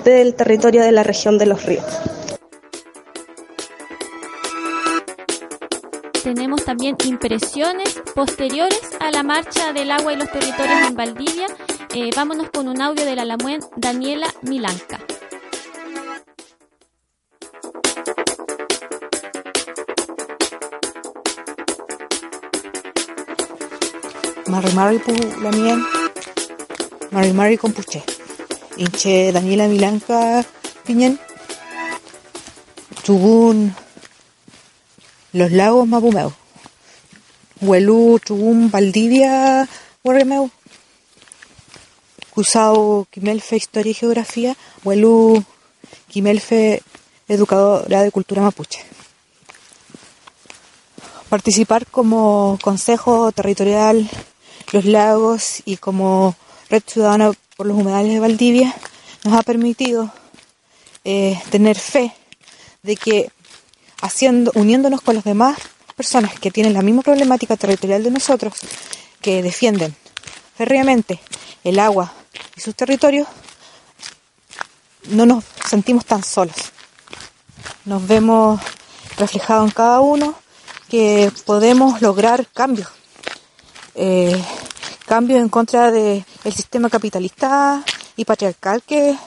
del 0.05 0.35
territorio 0.35 0.81
de 0.81 0.93
la 0.93 1.03
región 1.03 1.37
de 1.37 1.47
los 1.47 1.65
ríos. 1.65 2.18
También 6.69 6.95
impresiones 7.03 7.99
posteriores 8.13 8.79
a 8.99 9.09
la 9.09 9.23
marcha 9.23 9.73
del 9.73 9.89
agua 9.89 10.13
y 10.13 10.17
los 10.17 10.31
territorios 10.31 10.87
en 10.87 10.93
Valdivia. 10.93 11.47
Eh, 11.95 12.11
vámonos 12.15 12.51
con 12.51 12.67
un 12.67 12.79
audio 12.79 13.05
de 13.05 13.15
la 13.15 13.25
Lamuen 13.25 13.59
Daniela 13.75 14.27
Milanca. 14.43 14.99
Mari 24.45 24.71
Mari 24.73 24.99
pu 24.99 25.13
lamien, 25.41 25.83
Mari 27.09 27.33
Mari 27.33 27.57
con 27.57 27.73
puche. 27.73 28.03
Inche 28.77 29.31
Daniela 29.31 29.67
Milanca 29.67 30.45
piñen. 30.85 31.19
Chubun 33.01 33.73
los 35.33 35.51
lagos 35.51 35.87
Mapumeu, 35.87 36.31
Huelú, 37.61 38.19
Chubum, 38.19 38.71
Valdivia, 38.71 39.67
Huerremeu, 40.03 40.49
Cusao, 42.33 43.05
Quimelfe, 43.11 43.57
Historia 43.57 43.91
y 43.91 43.93
Geografía, 43.93 44.55
Huelú, 44.83 45.43
Quimelfe, 46.07 46.81
Educadora 47.27 48.01
de 48.01 48.11
Cultura 48.11 48.41
Mapuche. 48.41 48.79
Participar 51.29 51.85
como 51.85 52.57
Consejo 52.61 53.31
Territorial 53.31 54.09
Los 54.71 54.85
Lagos 54.85 55.61
y 55.65 55.77
como 55.77 56.35
Red 56.69 56.83
Ciudadana 56.87 57.31
por 57.55 57.67
los 57.67 57.77
Humedales 57.77 58.13
de 58.13 58.19
Valdivia 58.19 58.75
nos 59.23 59.33
ha 59.37 59.43
permitido 59.43 60.11
eh, 61.03 61.39
tener 61.51 61.77
fe 61.77 62.13
de 62.83 62.95
que 62.95 63.31
haciendo, 64.01 64.51
uniéndonos 64.55 65.01
con 65.01 65.15
las 65.15 65.23
demás 65.23 65.57
personas 65.99 66.39
que 66.39 66.49
tienen 66.49 66.71
la 66.73 66.81
misma 66.81 67.01
problemática 67.01 67.57
territorial 67.57 68.01
de 68.01 68.09
nosotros, 68.09 68.53
que 69.19 69.43
defienden 69.43 69.93
férreamente 70.55 71.19
el 71.65 71.77
agua 71.77 72.13
y 72.55 72.61
sus 72.61 72.73
territorios, 72.73 73.27
no 75.09 75.25
nos 75.25 75.43
sentimos 75.69 76.05
tan 76.05 76.23
solos. 76.23 76.55
Nos 77.83 78.07
vemos 78.07 78.61
reflejados 79.17 79.65
en 79.65 79.71
cada 79.71 79.99
uno 79.99 80.35
que 80.87 81.33
podemos 81.45 82.01
lograr 82.01 82.47
cambios. 82.47 82.87
Eh, 83.93 84.41
cambios 85.05 85.41
en 85.41 85.49
contra 85.49 85.91
del 85.91 86.23
sistema 86.55 86.89
capitalista 86.89 87.83
y 88.15 88.23
patriarcal 88.23 88.83
que, 88.83 89.17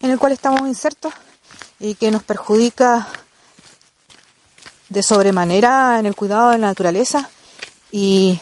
en 0.00 0.10
el 0.10 0.18
cual 0.18 0.32
estamos 0.32 0.66
insertos 0.66 1.12
y 1.78 1.96
que 1.96 2.10
nos 2.10 2.22
perjudica 2.22 3.06
de 4.88 5.02
sobremanera 5.02 5.98
en 5.98 6.06
el 6.06 6.14
cuidado 6.14 6.50
de 6.50 6.58
la 6.58 6.68
naturaleza 6.68 7.28
y, 7.90 8.38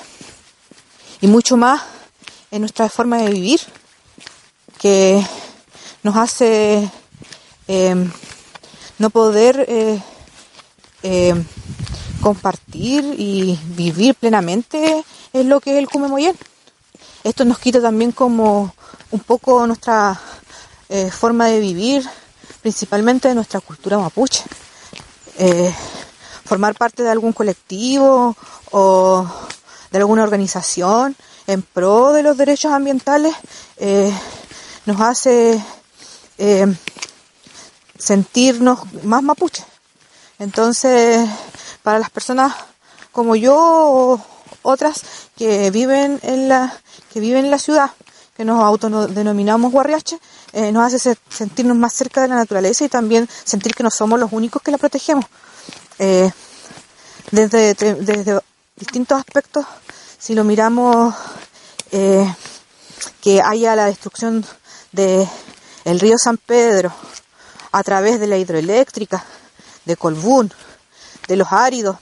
y 1.20 1.26
mucho 1.26 1.56
más 1.56 1.82
en 2.50 2.60
nuestra 2.60 2.88
forma 2.88 3.18
de 3.18 3.30
vivir 3.30 3.60
que 4.78 5.24
nos 6.02 6.16
hace 6.16 6.88
em, 7.66 8.10
no 8.98 9.10
poder 9.10 9.64
eh, 9.68 10.00
em, 11.02 11.44
compartir 12.20 13.04
y 13.18 13.58
vivir 13.76 14.14
plenamente 14.14 15.04
es 15.32 15.46
lo 15.46 15.60
que 15.60 15.72
es 15.72 15.78
el 15.78 15.88
Kume 15.88 16.34
Esto 17.24 17.44
nos 17.44 17.58
quita 17.58 17.80
también 17.80 18.12
como 18.12 18.74
un 19.10 19.20
poco 19.20 19.66
nuestra 19.66 20.20
eh, 20.88 21.10
forma 21.10 21.46
de 21.46 21.60
vivir, 21.60 22.08
principalmente 22.62 23.28
de 23.28 23.34
nuestra 23.34 23.60
cultura 23.60 23.98
mapuche. 23.98 24.44
Formar 26.46 26.74
parte 26.74 27.02
de 27.02 27.10
algún 27.10 27.32
colectivo 27.32 28.36
o 28.70 29.26
de 29.90 29.98
alguna 29.98 30.22
organización 30.22 31.16
en 31.46 31.62
pro 31.62 32.12
de 32.12 32.22
los 32.22 32.36
derechos 32.36 32.72
ambientales 32.72 33.34
eh, 33.76 34.12
nos 34.84 35.00
hace 35.00 35.62
eh, 36.38 36.66
sentirnos 37.98 38.80
más 39.04 39.22
mapuche. 39.22 39.64
Entonces, 40.38 41.28
para 41.82 41.98
las 41.98 42.10
personas 42.10 42.52
como 43.12 43.36
yo 43.36 43.56
o 43.56 44.20
otras 44.62 45.02
que 45.36 45.70
viven 45.70 46.20
en 46.22 46.48
la 46.48 46.80
que 47.12 47.20
viven 47.20 47.46
en 47.46 47.50
la 47.50 47.58
ciudad, 47.58 47.90
que 48.36 48.44
nos 48.44 48.60
autodenominamos 48.60 49.72
guarriache, 49.72 50.18
eh, 50.52 50.70
nos 50.70 50.92
hace 50.92 51.16
sentirnos 51.28 51.76
más 51.76 51.94
cerca 51.94 52.22
de 52.22 52.28
la 52.28 52.36
naturaleza 52.36 52.84
y 52.84 52.88
también 52.88 53.28
sentir 53.44 53.74
que 53.74 53.82
no 53.82 53.90
somos 53.90 54.20
los 54.20 54.32
únicos 54.32 54.62
que 54.62 54.70
la 54.70 54.78
protegemos. 54.78 55.24
Eh, 55.98 56.30
desde, 57.30 57.74
desde 57.74 58.40
distintos 58.76 59.18
aspectos, 59.18 59.64
si 60.18 60.34
lo 60.34 60.44
miramos, 60.44 61.14
eh, 61.92 62.26
que 63.20 63.40
haya 63.40 63.74
la 63.74 63.86
destrucción 63.86 64.44
del 64.92 65.28
el 65.84 66.00
río 66.00 66.18
San 66.18 66.36
Pedro 66.36 66.92
a 67.72 67.82
través 67.82 68.20
de 68.20 68.26
la 68.26 68.36
hidroeléctrica, 68.36 69.24
de 69.84 69.96
Colbún, 69.96 70.52
de 71.28 71.36
los 71.36 71.52
áridos, 71.52 71.96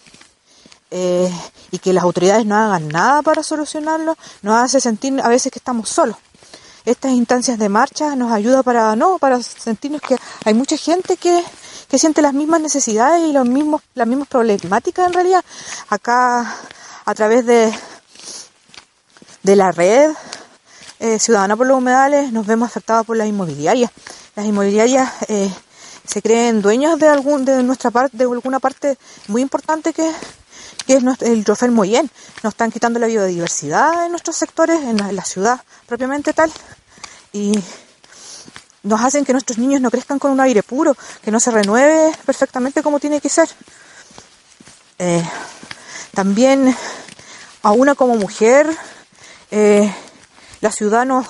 eh, 0.91 1.31
y 1.75 1.81
que 1.81 1.93
las 1.93 2.05
autoridades 2.05 2.47
no 2.47 2.55
hagan 2.55 2.87
nada 2.87 3.21
para 3.23 3.43
solucionarlo, 3.43 4.17
nos 4.43 4.63
hace 4.63 4.81
sentir 4.81 5.21
a 5.21 5.29
veces 5.29 5.51
que 5.51 5.59
estamos 5.59 5.89
solos. 5.89 6.17
Estas 6.85 7.11
instancias 7.11 7.59
de 7.59 7.69
marcha 7.69 8.15
nos 8.15 8.31
ayuda 8.31 8.63
para 8.63 8.95
no, 8.95 9.19
para 9.19 9.43
sentirnos 9.43 10.01
que 10.01 10.17
hay 10.45 10.55
mucha 10.55 10.77
gente 10.77 11.17
que, 11.17 11.43
que 11.89 11.99
siente 11.99 12.23
las 12.23 12.33
mismas 12.33 12.61
necesidades 12.61 13.29
y 13.29 13.33
los 13.33 13.45
mismos, 13.45 13.83
las 13.95 14.07
mismas 14.07 14.29
problemáticas 14.29 15.09
en 15.09 15.15
realidad. 15.15 15.45
Acá, 15.89 16.55
a 17.05 17.15
través 17.15 17.45
de, 17.45 17.75
de 19.43 19.57
la 19.57 19.73
red 19.73 20.13
eh, 21.01 21.19
Ciudadana 21.19 21.57
por 21.57 21.67
los 21.67 21.77
Humedales, 21.77 22.31
nos 22.31 22.47
vemos 22.47 22.69
afectados 22.69 23.05
por 23.05 23.17
las 23.17 23.27
inmobiliarias. 23.27 23.91
Las 24.37 24.47
inmobiliarias 24.47 25.11
eh, 25.27 25.53
se 26.07 26.23
creen 26.23 26.63
dueños 26.63 27.01
de 27.01 27.09
algún 27.09 27.45
de 27.45 27.65
nuestra 27.65 27.91
parte, 27.91 28.17
de 28.17 28.23
alguna 28.23 28.61
parte 28.61 28.97
muy 29.27 29.43
importante 29.43 29.93
que, 29.93 30.09
que 30.87 30.95
es 30.95 31.05
el 31.23 31.45
trofeo 31.45 31.71
Moyen. 31.73 32.11
Nos 32.43 32.53
están 32.53 32.71
quitando 32.71 32.99
la 32.99 33.07
biodiversidad 33.07 34.05
en 34.07 34.11
nuestros 34.11 34.37
sectores, 34.37 34.83
en 34.83 34.99
la, 34.99 35.09
en 35.09 35.17
la 35.17 35.25
ciudad 35.25 35.61
propiamente 35.87 36.33
tal. 36.33 36.53
Y 37.33 37.53
nos 38.83 39.01
hacen 39.01 39.25
que 39.25 39.33
nuestros 39.33 39.59
niños 39.59 39.81
no 39.81 39.91
crezcan 39.91 40.19
con 40.19 40.31
un 40.31 40.41
aire 40.41 40.63
puro, 40.63 40.97
que 41.23 41.31
no 41.31 41.41
se 41.41 41.51
renueve 41.51 42.13
perfectamente 42.25 42.83
como 42.83 43.01
tiene 43.01 43.21
que 43.21 43.29
ser. 43.29 43.49
Eh, 44.99 45.25
también 46.15 46.77
a 47.63 47.73
una 47.73 47.95
como 47.95 48.15
mujer 48.17 48.69
eh, 49.51 49.93
la 50.61 50.71
ciudad 50.71 51.05
nos, 51.07 51.27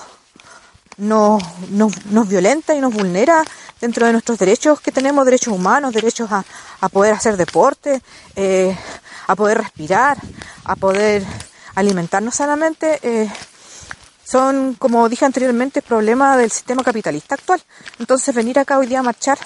nos, 0.97 1.41
nos, 1.69 2.27
violenta 2.27 2.73
y 2.73 2.79
nos 2.79 2.93
vulnera 2.93 3.43
dentro 3.81 4.05
de 4.05 4.11
nuestros 4.11 4.37
derechos 4.37 4.81
que 4.81 4.91
tenemos, 4.91 5.25
derechos 5.25 5.53
humanos, 5.53 5.93
derechos 5.93 6.31
a, 6.31 6.43
a 6.81 6.89
poder 6.89 7.13
hacer 7.13 7.37
deporte, 7.37 8.01
eh, 8.35 8.77
a 9.27 9.35
poder 9.35 9.57
respirar, 9.59 10.17
a 10.63 10.75
poder 10.75 11.23
alimentarnos 11.75 12.35
sanamente, 12.35 12.99
eh, 13.01 13.29
son, 14.23 14.73
como 14.73 15.07
dije 15.07 15.25
anteriormente, 15.25 15.81
problemas 15.81 16.37
del 16.37 16.51
sistema 16.51 16.83
capitalista 16.83 17.35
actual. 17.35 17.61
Entonces 17.99 18.33
venir 18.33 18.57
acá 18.57 18.79
hoy 18.79 18.87
día 18.87 18.99
a 18.99 19.03
marchar 19.03 19.37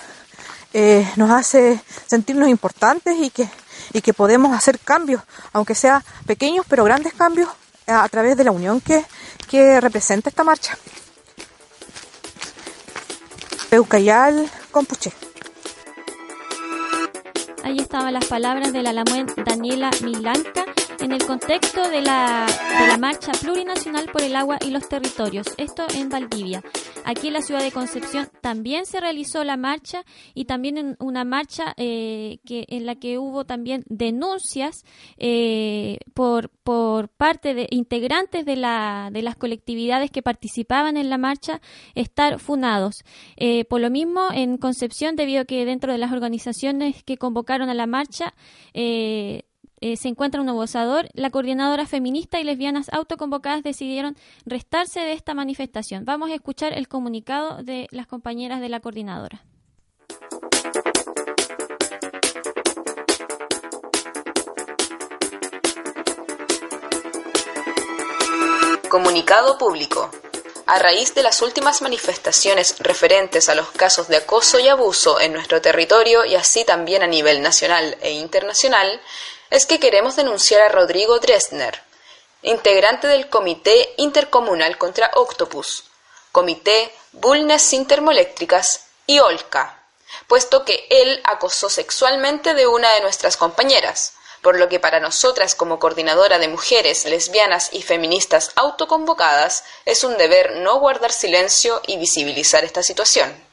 eh, 0.73 1.07
nos 1.15 1.31
hace 1.31 1.81
sentirnos 2.05 2.47
importantes 2.47 3.17
y 3.19 3.29
que, 3.31 3.49
y 3.91 4.01
que 4.01 4.13
podemos 4.13 4.55
hacer 4.55 4.79
cambios, 4.79 5.21
aunque 5.51 5.75
sea 5.75 6.03
pequeños 6.27 6.65
pero 6.69 6.83
grandes 6.83 7.13
cambios, 7.13 7.49
a, 7.87 8.07
través 8.07 8.37
de 8.37 8.43
la 8.43 8.51
unión 8.51 8.79
que, 8.81 9.03
que 9.49 9.81
representa 9.81 10.29
esta 10.29 10.43
marcha. 10.43 10.77
Peucayal, 13.69 14.49
Compuche. 14.71 15.11
Ahí 17.63 17.77
estaban 17.77 18.13
las 18.13 18.25
palabras 18.25 18.73
de 18.73 18.83
la 18.83 18.93
Daniela 18.93 19.89
Milanca 20.03 20.65
en 20.99 21.11
el 21.11 21.25
contexto 21.25 21.89
de 21.89 22.01
la, 22.01 22.45
de 22.79 22.87
la 22.87 22.97
marcha 22.97 23.31
plurinacional 23.31 24.07
por 24.11 24.21
el 24.21 24.35
agua 24.35 24.57
y 24.61 24.71
los 24.71 24.87
territorios, 24.87 25.47
esto 25.57 25.85
en 25.93 26.09
Valdivia. 26.09 26.61
Aquí 27.09 27.29
en 27.29 27.33
la 27.33 27.41
ciudad 27.41 27.63
de 27.63 27.71
Concepción 27.71 28.29
también 28.39 28.85
se 28.85 28.99
realizó 28.99 29.43
la 29.43 29.57
marcha 29.57 30.05
y 30.35 30.45
también 30.45 30.77
en 30.77 30.95
una 30.99 31.23
marcha 31.23 31.73
eh, 31.75 32.37
en 32.47 32.85
la 32.85 32.97
que 32.97 33.17
hubo 33.17 33.45
también 33.45 33.83
denuncias 33.87 34.85
eh, 35.17 35.97
por, 36.13 36.51
parte 37.17 37.55
de 37.55 37.67
integrantes 37.71 38.45
de, 38.45 38.55
la, 38.55 39.09
de 39.11 39.23
las 39.23 39.35
colectividades 39.35 40.11
que 40.11 40.21
participaban 40.21 40.97
en 40.97 41.09
la 41.09 41.17
marcha 41.17 41.61
estar 41.95 42.37
funados. 42.37 43.03
Eh, 43.37 43.65
por 43.65 43.81
lo 43.81 43.89
mismo, 43.89 44.27
en 44.31 44.57
Concepción, 44.57 45.15
debido 45.15 45.41
a 45.41 45.45
que 45.45 45.65
dentro 45.65 45.91
de 45.91 45.97
las 45.97 46.11
organizaciones 46.11 47.03
que 47.03 47.17
convocaron 47.17 47.69
a 47.69 47.73
la 47.73 47.87
marcha, 47.87 48.35
eh, 49.81 49.97
se 49.97 50.07
encuentra 50.07 50.41
un 50.41 50.47
nuevo 50.47 50.65
la 51.13 51.29
coordinadora 51.29 51.85
feminista 51.85 52.39
y 52.39 52.43
lesbianas 52.43 52.89
autoconvocadas 52.89 53.63
decidieron 53.63 54.15
restarse 54.45 54.99
de 54.99 55.13
esta 55.13 55.33
manifestación. 55.33 56.05
Vamos 56.05 56.29
a 56.29 56.35
escuchar 56.35 56.73
el 56.73 56.87
comunicado 56.87 57.63
de 57.63 57.87
las 57.91 58.07
compañeras 58.07 58.61
de 58.61 58.69
la 58.69 58.79
coordinadora. 58.79 59.43
Comunicado 68.89 69.57
público. 69.57 70.09
A 70.65 70.77
raíz 70.77 71.15
de 71.15 71.23
las 71.23 71.41
últimas 71.41 71.81
manifestaciones 71.81 72.77
referentes 72.79 73.49
a 73.49 73.55
los 73.55 73.71
casos 73.71 74.07
de 74.07 74.17
acoso 74.17 74.59
y 74.59 74.67
abuso 74.67 75.19
en 75.19 75.33
nuestro 75.33 75.61
territorio 75.61 76.25
y 76.25 76.35
así 76.35 76.63
también 76.63 77.01
a 77.01 77.07
nivel 77.07 77.41
nacional 77.41 77.97
e 78.01 78.11
internacional, 78.11 79.01
es 79.49 79.65
que 79.65 79.79
queremos 79.79 80.15
denunciar 80.15 80.61
a 80.61 80.69
Rodrigo 80.69 81.19
Dresner, 81.19 81.81
integrante 82.41 83.07
del 83.07 83.29
Comité 83.29 83.93
Intercomunal 83.97 84.77
contra 84.77 85.11
Octopus, 85.15 85.85
Comité 86.31 86.93
Bulnes 87.11 87.73
Intermoeléctricas 87.73 88.85
y 89.07 89.19
Olca, 89.19 89.83
puesto 90.27 90.63
que 90.63 90.87
él 90.89 91.21
acosó 91.23 91.69
sexualmente 91.69 92.53
de 92.53 92.67
una 92.67 92.93
de 92.93 93.01
nuestras 93.01 93.37
compañeras, 93.37 94.13
por 94.41 94.57
lo 94.57 94.69
que 94.69 94.79
para 94.79 94.99
nosotras 94.99 95.55
como 95.55 95.79
coordinadora 95.79 96.39
de 96.39 96.47
mujeres 96.47 97.05
lesbianas 97.05 97.69
y 97.73 97.81
feministas 97.81 98.51
autoconvocadas 98.55 99.63
es 99.85 100.03
un 100.03 100.17
deber 100.17 100.57
no 100.57 100.79
guardar 100.79 101.11
silencio 101.11 101.81
y 101.87 101.97
visibilizar 101.97 102.63
esta 102.63 102.83
situación. 102.83 103.48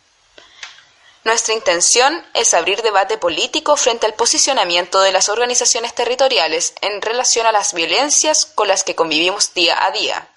Nuestra 1.26 1.54
intención 1.54 2.24
es 2.34 2.54
abrir 2.54 2.82
debate 2.82 3.18
político 3.18 3.76
frente 3.76 4.06
al 4.06 4.14
posicionamiento 4.14 5.00
de 5.00 5.10
las 5.10 5.28
organizaciones 5.28 5.92
territoriales 5.92 6.72
en 6.82 7.02
relación 7.02 7.46
a 7.46 7.50
las 7.50 7.74
violencias 7.74 8.46
con 8.46 8.68
las 8.68 8.84
que 8.84 8.94
convivimos 8.94 9.52
día 9.52 9.84
a 9.84 9.90
día, 9.90 10.28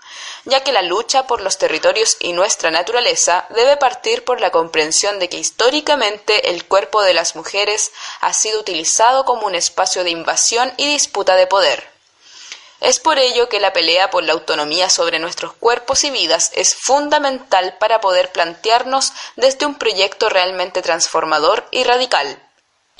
ya 0.46 0.64
que 0.64 0.72
la 0.72 0.82
lucha 0.82 1.28
por 1.28 1.42
los 1.42 1.60
territorios 1.60 2.18
y 2.20 2.34
nuestra 2.34 2.72
naturaleza 2.72 3.46
debe 3.52 3.78
partir 3.78 4.26
por 4.26 4.42
la 4.42 4.50
comprensión 4.50 5.20
de 5.20 5.30
que 5.30 5.38
históricamente 5.38 6.50
el 6.50 6.66
cuerpo 6.66 7.04
de 7.04 7.14
las 7.14 7.36
mujeres 7.36 7.92
ha 8.22 8.34
sido 8.34 8.60
utilizado 8.60 9.26
como 9.26 9.46
un 9.46 9.54
espacio 9.54 10.04
de 10.04 10.10
invasión 10.10 10.74
y 10.78 10.88
disputa 10.88 11.36
de 11.36 11.46
poder 11.46 11.89
es 12.82 13.00
por 13.00 13.20
ello 13.20 13.50
que 13.50 13.60
la 13.60 13.74
pelea 13.74 14.10
por 14.10 14.24
la 14.24 14.34
autonomía 14.34 14.90
sobre 14.90 15.20
nuestros 15.20 15.54
cuerpos 15.54 16.04
y 16.04 16.12
vidas 16.12 16.52
es 16.56 16.76
fundamental 16.76 17.76
para 17.80 18.02
poder 18.02 18.32
plantearnos 18.32 19.14
desde 19.36 19.66
un 19.66 19.76
proyecto 19.76 20.30
realmente 20.30 20.82
transformador 20.82 21.68
y 21.72 21.84
radical. 21.84 22.42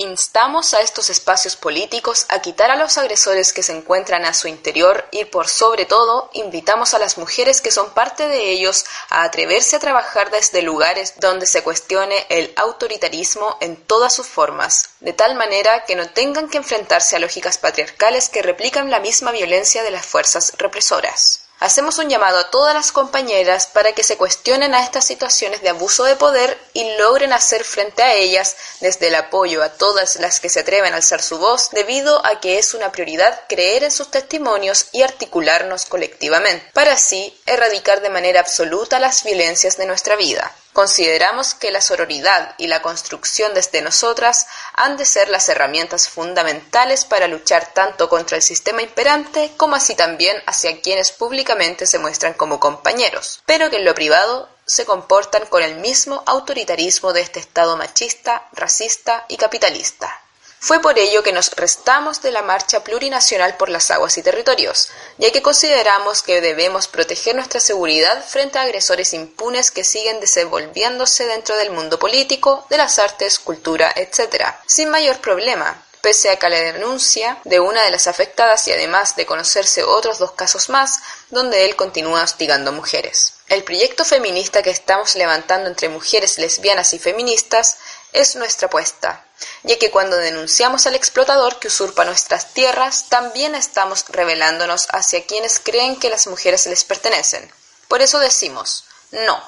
Instamos 0.02 0.72
a 0.72 0.80
estos 0.80 1.10
espacios 1.10 1.56
políticos 1.56 2.24
a 2.30 2.40
quitar 2.40 2.70
a 2.70 2.76
los 2.76 2.96
agresores 2.96 3.52
que 3.52 3.62
se 3.62 3.76
encuentran 3.76 4.24
a 4.24 4.32
su 4.32 4.48
interior 4.48 5.06
y, 5.10 5.26
por 5.26 5.46
sobre 5.46 5.84
todo, 5.84 6.30
invitamos 6.32 6.94
a 6.94 6.98
las 6.98 7.18
mujeres 7.18 7.60
que 7.60 7.70
son 7.70 7.90
parte 7.90 8.26
de 8.26 8.50
ellos 8.50 8.86
a 9.10 9.24
atreverse 9.24 9.76
a 9.76 9.78
trabajar 9.78 10.30
desde 10.30 10.62
lugares 10.62 11.12
donde 11.18 11.44
se 11.44 11.62
cuestione 11.62 12.24
el 12.30 12.50
autoritarismo 12.56 13.58
en 13.60 13.76
todas 13.76 14.14
sus 14.14 14.26
formas, 14.26 14.88
de 15.00 15.12
tal 15.12 15.34
manera 15.34 15.84
que 15.84 15.96
no 15.96 16.08
tengan 16.08 16.48
que 16.48 16.56
enfrentarse 16.56 17.16
a 17.16 17.18
lógicas 17.18 17.58
patriarcales 17.58 18.30
que 18.30 18.40
replican 18.40 18.90
la 18.90 19.00
misma 19.00 19.32
violencia 19.32 19.82
de 19.82 19.90
las 19.90 20.06
fuerzas 20.06 20.54
represoras. 20.56 21.49
Hacemos 21.60 21.98
un 21.98 22.08
llamado 22.08 22.38
a 22.38 22.48
todas 22.48 22.74
las 22.74 22.90
compañeras 22.90 23.66
para 23.66 23.92
que 23.92 24.02
se 24.02 24.16
cuestionen 24.16 24.74
a 24.74 24.82
estas 24.82 25.04
situaciones 25.04 25.60
de 25.60 25.68
abuso 25.68 26.04
de 26.04 26.16
poder 26.16 26.58
y 26.72 26.96
logren 26.96 27.34
hacer 27.34 27.64
frente 27.64 28.02
a 28.02 28.14
ellas 28.14 28.56
desde 28.80 29.08
el 29.08 29.14
apoyo 29.14 29.62
a 29.62 29.68
todas 29.68 30.16
las 30.16 30.40
que 30.40 30.48
se 30.48 30.60
atreven 30.60 30.94
a 30.94 30.96
alzar 30.96 31.22
su 31.22 31.38
voz, 31.38 31.68
debido 31.70 32.24
a 32.24 32.40
que 32.40 32.58
es 32.58 32.72
una 32.72 32.90
prioridad 32.90 33.42
creer 33.46 33.84
en 33.84 33.90
sus 33.90 34.10
testimonios 34.10 34.86
y 34.92 35.02
articularnos 35.02 35.84
colectivamente, 35.84 36.66
para 36.72 36.94
así 36.94 37.38
erradicar 37.44 38.00
de 38.00 38.08
manera 38.08 38.40
absoluta 38.40 38.98
las 38.98 39.22
violencias 39.22 39.76
de 39.76 39.84
nuestra 39.84 40.16
vida. 40.16 40.50
Consideramos 40.72 41.54
que 41.54 41.72
la 41.72 41.80
sororidad 41.80 42.54
y 42.56 42.68
la 42.68 42.80
construcción 42.80 43.54
desde 43.54 43.82
nosotras 43.82 44.46
han 44.74 44.96
de 44.96 45.04
ser 45.04 45.28
las 45.28 45.48
herramientas 45.48 46.08
fundamentales 46.08 47.04
para 47.04 47.26
luchar 47.26 47.74
tanto 47.74 48.08
contra 48.08 48.36
el 48.36 48.42
sistema 48.42 48.82
imperante 48.82 49.52
como 49.56 49.74
así 49.74 49.96
también 49.96 50.40
hacia 50.46 50.80
quienes 50.80 51.10
públicamente 51.10 51.86
se 51.86 51.98
muestran 51.98 52.34
como 52.34 52.60
compañeros, 52.60 53.42
pero 53.46 53.68
que 53.68 53.76
en 53.76 53.84
lo 53.84 53.94
privado 53.94 54.48
se 54.64 54.86
comportan 54.86 55.46
con 55.46 55.64
el 55.64 55.74
mismo 55.76 56.22
autoritarismo 56.26 57.12
de 57.12 57.22
este 57.22 57.40
Estado 57.40 57.76
machista, 57.76 58.48
racista 58.52 59.24
y 59.26 59.36
capitalista. 59.36 60.22
Fue 60.62 60.78
por 60.82 60.98
ello 60.98 61.22
que 61.22 61.32
nos 61.32 61.52
restamos 61.52 62.20
de 62.20 62.32
la 62.32 62.42
marcha 62.42 62.84
plurinacional 62.84 63.56
por 63.56 63.70
las 63.70 63.90
aguas 63.90 64.18
y 64.18 64.22
territorios, 64.22 64.90
ya 65.16 65.32
que 65.32 65.40
consideramos 65.40 66.22
que 66.22 66.42
debemos 66.42 66.86
proteger 66.86 67.34
nuestra 67.34 67.60
seguridad 67.60 68.22
frente 68.22 68.58
a 68.58 68.62
agresores 68.62 69.14
impunes 69.14 69.70
que 69.70 69.84
siguen 69.84 70.20
desenvolviéndose 70.20 71.24
dentro 71.24 71.56
del 71.56 71.70
mundo 71.70 71.98
político, 71.98 72.66
de 72.68 72.76
las 72.76 72.98
artes, 72.98 73.38
cultura, 73.38 73.90
etc., 73.96 74.54
sin 74.66 74.90
mayor 74.90 75.18
problema, 75.22 75.82
pese 76.02 76.28
a 76.28 76.36
que 76.36 76.50
la 76.50 76.60
denuncia 76.60 77.38
de 77.44 77.58
una 77.58 77.82
de 77.82 77.90
las 77.90 78.06
afectadas 78.06 78.68
y 78.68 78.72
además 78.72 79.16
de 79.16 79.24
conocerse 79.24 79.82
otros 79.82 80.18
dos 80.18 80.32
casos 80.32 80.68
más 80.68 81.00
donde 81.30 81.64
él 81.64 81.74
continúa 81.74 82.22
hostigando 82.22 82.70
mujeres. 82.72 83.34
El 83.48 83.64
proyecto 83.64 84.04
feminista 84.04 84.62
que 84.62 84.70
estamos 84.70 85.14
levantando 85.14 85.68
entre 85.68 85.88
mujeres 85.88 86.38
lesbianas 86.38 86.92
y 86.92 86.98
feministas 86.98 87.78
es 88.12 88.36
nuestra 88.36 88.66
apuesta, 88.66 89.24
ya 89.62 89.78
que 89.78 89.90
cuando 89.90 90.16
denunciamos 90.16 90.86
al 90.86 90.94
explotador 90.94 91.58
que 91.58 91.68
usurpa 91.68 92.04
nuestras 92.04 92.52
tierras, 92.52 93.06
también 93.08 93.54
estamos 93.54 94.04
rebelándonos 94.08 94.88
hacia 94.90 95.24
quienes 95.26 95.58
creen 95.58 95.98
que 95.98 96.10
las 96.10 96.26
mujeres 96.26 96.66
les 96.66 96.84
pertenecen. 96.84 97.50
Por 97.88 98.02
eso 98.02 98.18
decimos, 98.18 98.84
no, 99.10 99.42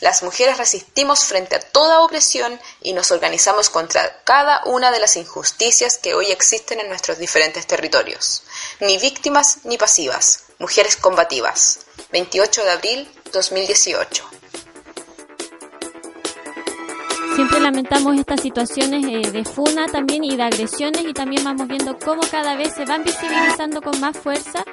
las 0.00 0.22
mujeres 0.22 0.56
resistimos 0.56 1.24
frente 1.24 1.56
a 1.56 1.60
toda 1.60 2.00
opresión 2.00 2.60
y 2.80 2.92
nos 2.94 3.10
organizamos 3.10 3.68
contra 3.68 4.22
cada 4.24 4.62
una 4.64 4.90
de 4.90 4.98
las 4.98 5.16
injusticias 5.16 5.98
que 5.98 6.14
hoy 6.14 6.30
existen 6.30 6.80
en 6.80 6.88
nuestros 6.88 7.18
diferentes 7.18 7.66
territorios. 7.66 8.42
Ni 8.80 8.96
víctimas 8.98 9.58
ni 9.64 9.76
pasivas, 9.76 10.44
mujeres 10.58 10.96
combativas. 10.96 11.80
28 12.12 12.64
de 12.64 12.70
abril 12.70 13.20
2018. 13.32 14.39
Siempre 17.34 17.60
lamentamos 17.60 18.16
estas 18.16 18.40
situaciones 18.40 19.04
eh, 19.04 19.30
de 19.30 19.44
funa 19.44 19.86
también 19.86 20.24
y 20.24 20.36
de 20.36 20.42
agresiones 20.42 21.02
y 21.08 21.12
también 21.12 21.44
vamos 21.44 21.68
viendo 21.68 21.96
cómo 21.98 22.22
cada 22.30 22.56
vez 22.56 22.74
se 22.74 22.84
van 22.84 23.04
visibilizando 23.04 23.80
con 23.80 23.98
más 24.00 24.16
fuerza 24.16 24.64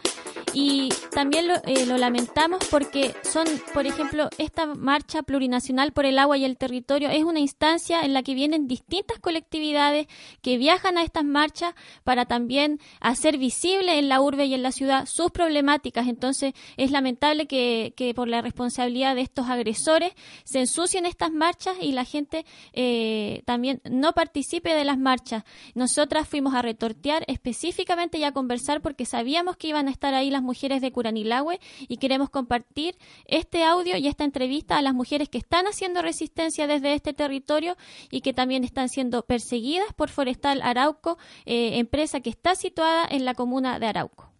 y 0.53 0.89
también 1.13 1.47
lo, 1.47 1.55
eh, 1.65 1.85
lo, 1.85 1.97
lamentamos 1.97 2.59
porque 2.69 3.13
son, 3.23 3.45
por 3.73 3.85
ejemplo, 3.85 4.29
esta 4.37 4.65
marcha 4.65 5.23
plurinacional 5.23 5.91
por 5.91 6.05
el 6.05 6.19
agua 6.19 6.37
y 6.37 6.45
el 6.45 6.57
territorio 6.57 7.09
es 7.09 7.23
una 7.23 7.39
instancia 7.39 8.01
en 8.01 8.13
la 8.13 8.23
que 8.23 8.33
vienen 8.33 8.67
distintas 8.67 9.19
colectividades 9.19 10.07
que 10.41 10.57
viajan 10.57 10.97
a 10.97 11.03
estas 11.03 11.25
marchas 11.25 11.73
para 12.03 12.25
también 12.25 12.79
hacer 12.99 13.37
visible 13.37 13.99
en 13.99 14.09
la 14.09 14.21
urbe 14.21 14.45
y 14.45 14.53
en 14.53 14.63
la 14.63 14.71
ciudad 14.71 15.05
sus 15.05 15.31
problemáticas. 15.31 16.07
Entonces 16.07 16.53
es 16.77 16.91
lamentable 16.91 17.47
que, 17.47 17.93
que 17.95 18.13
por 18.13 18.27
la 18.27 18.41
responsabilidad 18.41 19.15
de 19.15 19.21
estos 19.21 19.49
agresores 19.49 20.13
se 20.43 20.59
ensucien 20.59 21.05
estas 21.05 21.31
marchas 21.31 21.77
y 21.81 21.91
la 21.91 22.05
gente 22.05 22.45
eh, 22.73 23.43
también 23.45 23.81
no 23.89 24.13
participe 24.13 24.73
de 24.73 24.85
las 24.85 24.97
marchas. 24.97 25.43
Nosotras 25.75 26.27
fuimos 26.27 26.53
a 26.55 26.61
retortear 26.61 27.23
específicamente 27.27 28.17
y 28.17 28.23
a 28.23 28.31
conversar 28.31 28.81
porque 28.81 29.05
sabíamos 29.05 29.57
que 29.57 29.67
iban 29.67 29.87
a 29.87 29.91
estar 29.91 30.13
ahí 30.13 30.29
las 30.29 30.36
mujeres 30.41 30.81
de 30.81 30.91
Curanilagüe 30.91 31.59
y 31.87 31.97
queremos 31.97 32.29
compartir 32.29 32.95
este 33.25 33.63
audio 33.63 33.97
y 33.97 34.07
esta 34.07 34.23
entrevista 34.23 34.77
a 34.77 34.81
las 34.81 34.93
mujeres 34.93 35.29
que 35.29 35.37
están 35.37 35.67
haciendo 35.67 36.01
resistencia 36.01 36.67
desde 36.67 36.93
este 36.93 37.13
territorio 37.13 37.75
y 38.11 38.21
que 38.21 38.33
también 38.33 38.63
están 38.63 38.89
siendo 38.89 39.23
perseguidas 39.23 39.93
por 39.93 40.09
Forestal 40.09 40.61
Arauco, 40.61 41.17
eh, 41.45 41.77
empresa 41.77 42.19
que 42.19 42.29
está 42.29 42.55
situada 42.55 43.05
en 43.09 43.25
la 43.25 43.33
comuna 43.33 43.79
de 43.79 43.87
Arauco. 43.87 44.31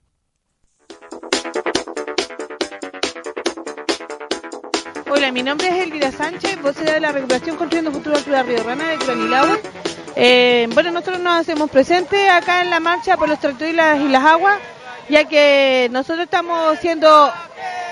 Hola, 5.10 5.32
mi 5.32 5.42
nombre 5.42 5.70
es 5.70 5.84
Elvira 5.86 6.12
Sánchez, 6.12 6.62
vocera 6.62 6.94
de 6.94 7.00
la 7.00 7.12
Recuperación 7.12 7.56
Construyendo 7.56 7.92
Futuro 7.92 8.18
Ciudad 8.18 8.46
Río 8.46 8.62
Rana 8.62 8.90
de 8.90 8.98
Curanilagüe. 8.98 9.60
Eh, 10.16 10.68
bueno, 10.74 10.92
nosotros 10.92 11.20
nos 11.20 11.40
hacemos 11.40 11.70
presentes 11.70 12.30
acá 12.30 12.62
en 12.62 12.70
la 12.70 12.80
marcha 12.80 13.18
por 13.18 13.30
los 13.30 13.40
territorios 13.40 14.00
y 14.02 14.10
las 14.10 14.24
aguas 14.24 14.60
ya 15.10 15.26
que 15.26 15.90
nosotros 15.92 16.26
estamos 16.26 16.78
siendo 16.80 17.32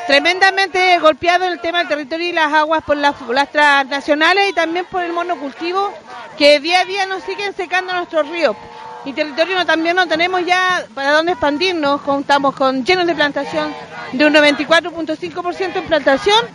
tremendamente 0.07 0.99
golpeados 0.99 1.47
en 1.47 1.53
el 1.53 1.59
tema 1.59 1.79
del 1.79 1.87
territorio 1.87 2.29
y 2.29 2.33
las 2.33 2.53
aguas 2.53 2.83
por 2.83 2.97
las, 2.97 3.15
transnacionales 3.51 4.49
y 4.49 4.53
también 4.53 4.85
por 4.85 5.03
el 5.03 5.13
monocultivo 5.13 5.91
que 6.37 6.59
día 6.59 6.81
a 6.81 6.85
día 6.85 7.05
nos 7.05 7.23
siguen 7.23 7.53
secando 7.55 7.93
nuestros 7.93 8.27
ríos. 8.29 8.55
Y 9.05 9.13
territorio 9.13 9.65
también 9.65 9.95
no 9.95 10.07
tenemos 10.07 10.43
ya 10.45 10.83
para 10.93 11.11
dónde 11.11 11.33
expandirnos, 11.33 12.01
contamos 12.01 12.55
con 12.55 12.83
llenos 12.83 13.05
de 13.05 13.13
plantación 13.13 13.73
de 14.11 14.25
un 14.25 14.33
94.5% 14.33 15.75
en 15.75 15.85
plantación, 15.85 16.45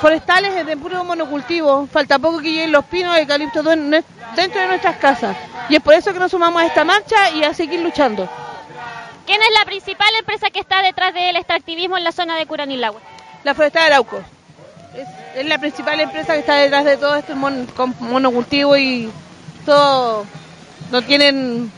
forestales 0.00 0.66
de 0.66 0.76
puro 0.76 1.04
monocultivo, 1.04 1.86
falta 1.86 2.18
poco 2.18 2.38
que 2.38 2.50
lleguen 2.50 2.72
los 2.72 2.84
pinos 2.84 3.14
de 3.14 3.22
eucalipto 3.22 3.62
dentro 3.62 4.60
de 4.60 4.66
nuestras 4.66 4.96
casas. 4.96 5.36
Y 5.68 5.76
es 5.76 5.82
por 5.82 5.94
eso 5.94 6.12
que 6.12 6.18
nos 6.18 6.32
sumamos 6.32 6.62
a 6.62 6.66
esta 6.66 6.84
marcha 6.84 7.30
y 7.30 7.44
a 7.44 7.54
seguir 7.54 7.80
luchando. 7.80 8.28
¿Quién 9.28 9.42
es 9.42 9.50
la 9.52 9.66
principal 9.66 10.08
empresa 10.18 10.48
que 10.48 10.58
está 10.58 10.80
detrás 10.80 11.12
del 11.12 11.36
extractivismo 11.36 11.98
en 11.98 12.04
la 12.04 12.12
zona 12.12 12.38
de 12.38 12.46
Curanilagüe? 12.46 12.98
La 13.44 13.54
Forestal 13.54 13.82
de 13.82 13.86
Arauco. 13.88 14.22
Es, 15.36 15.44
la 15.44 15.58
principal 15.58 16.00
empresa 16.00 16.32
que 16.32 16.38
está 16.38 16.54
detrás 16.54 16.86
de 16.86 16.96
todo 16.96 17.14
esto 17.14 17.34
con 17.76 17.94
monocultivo 18.00 18.74
y 18.78 19.10
todo. 19.66 20.24
No 20.90 21.02
tienen 21.02 21.70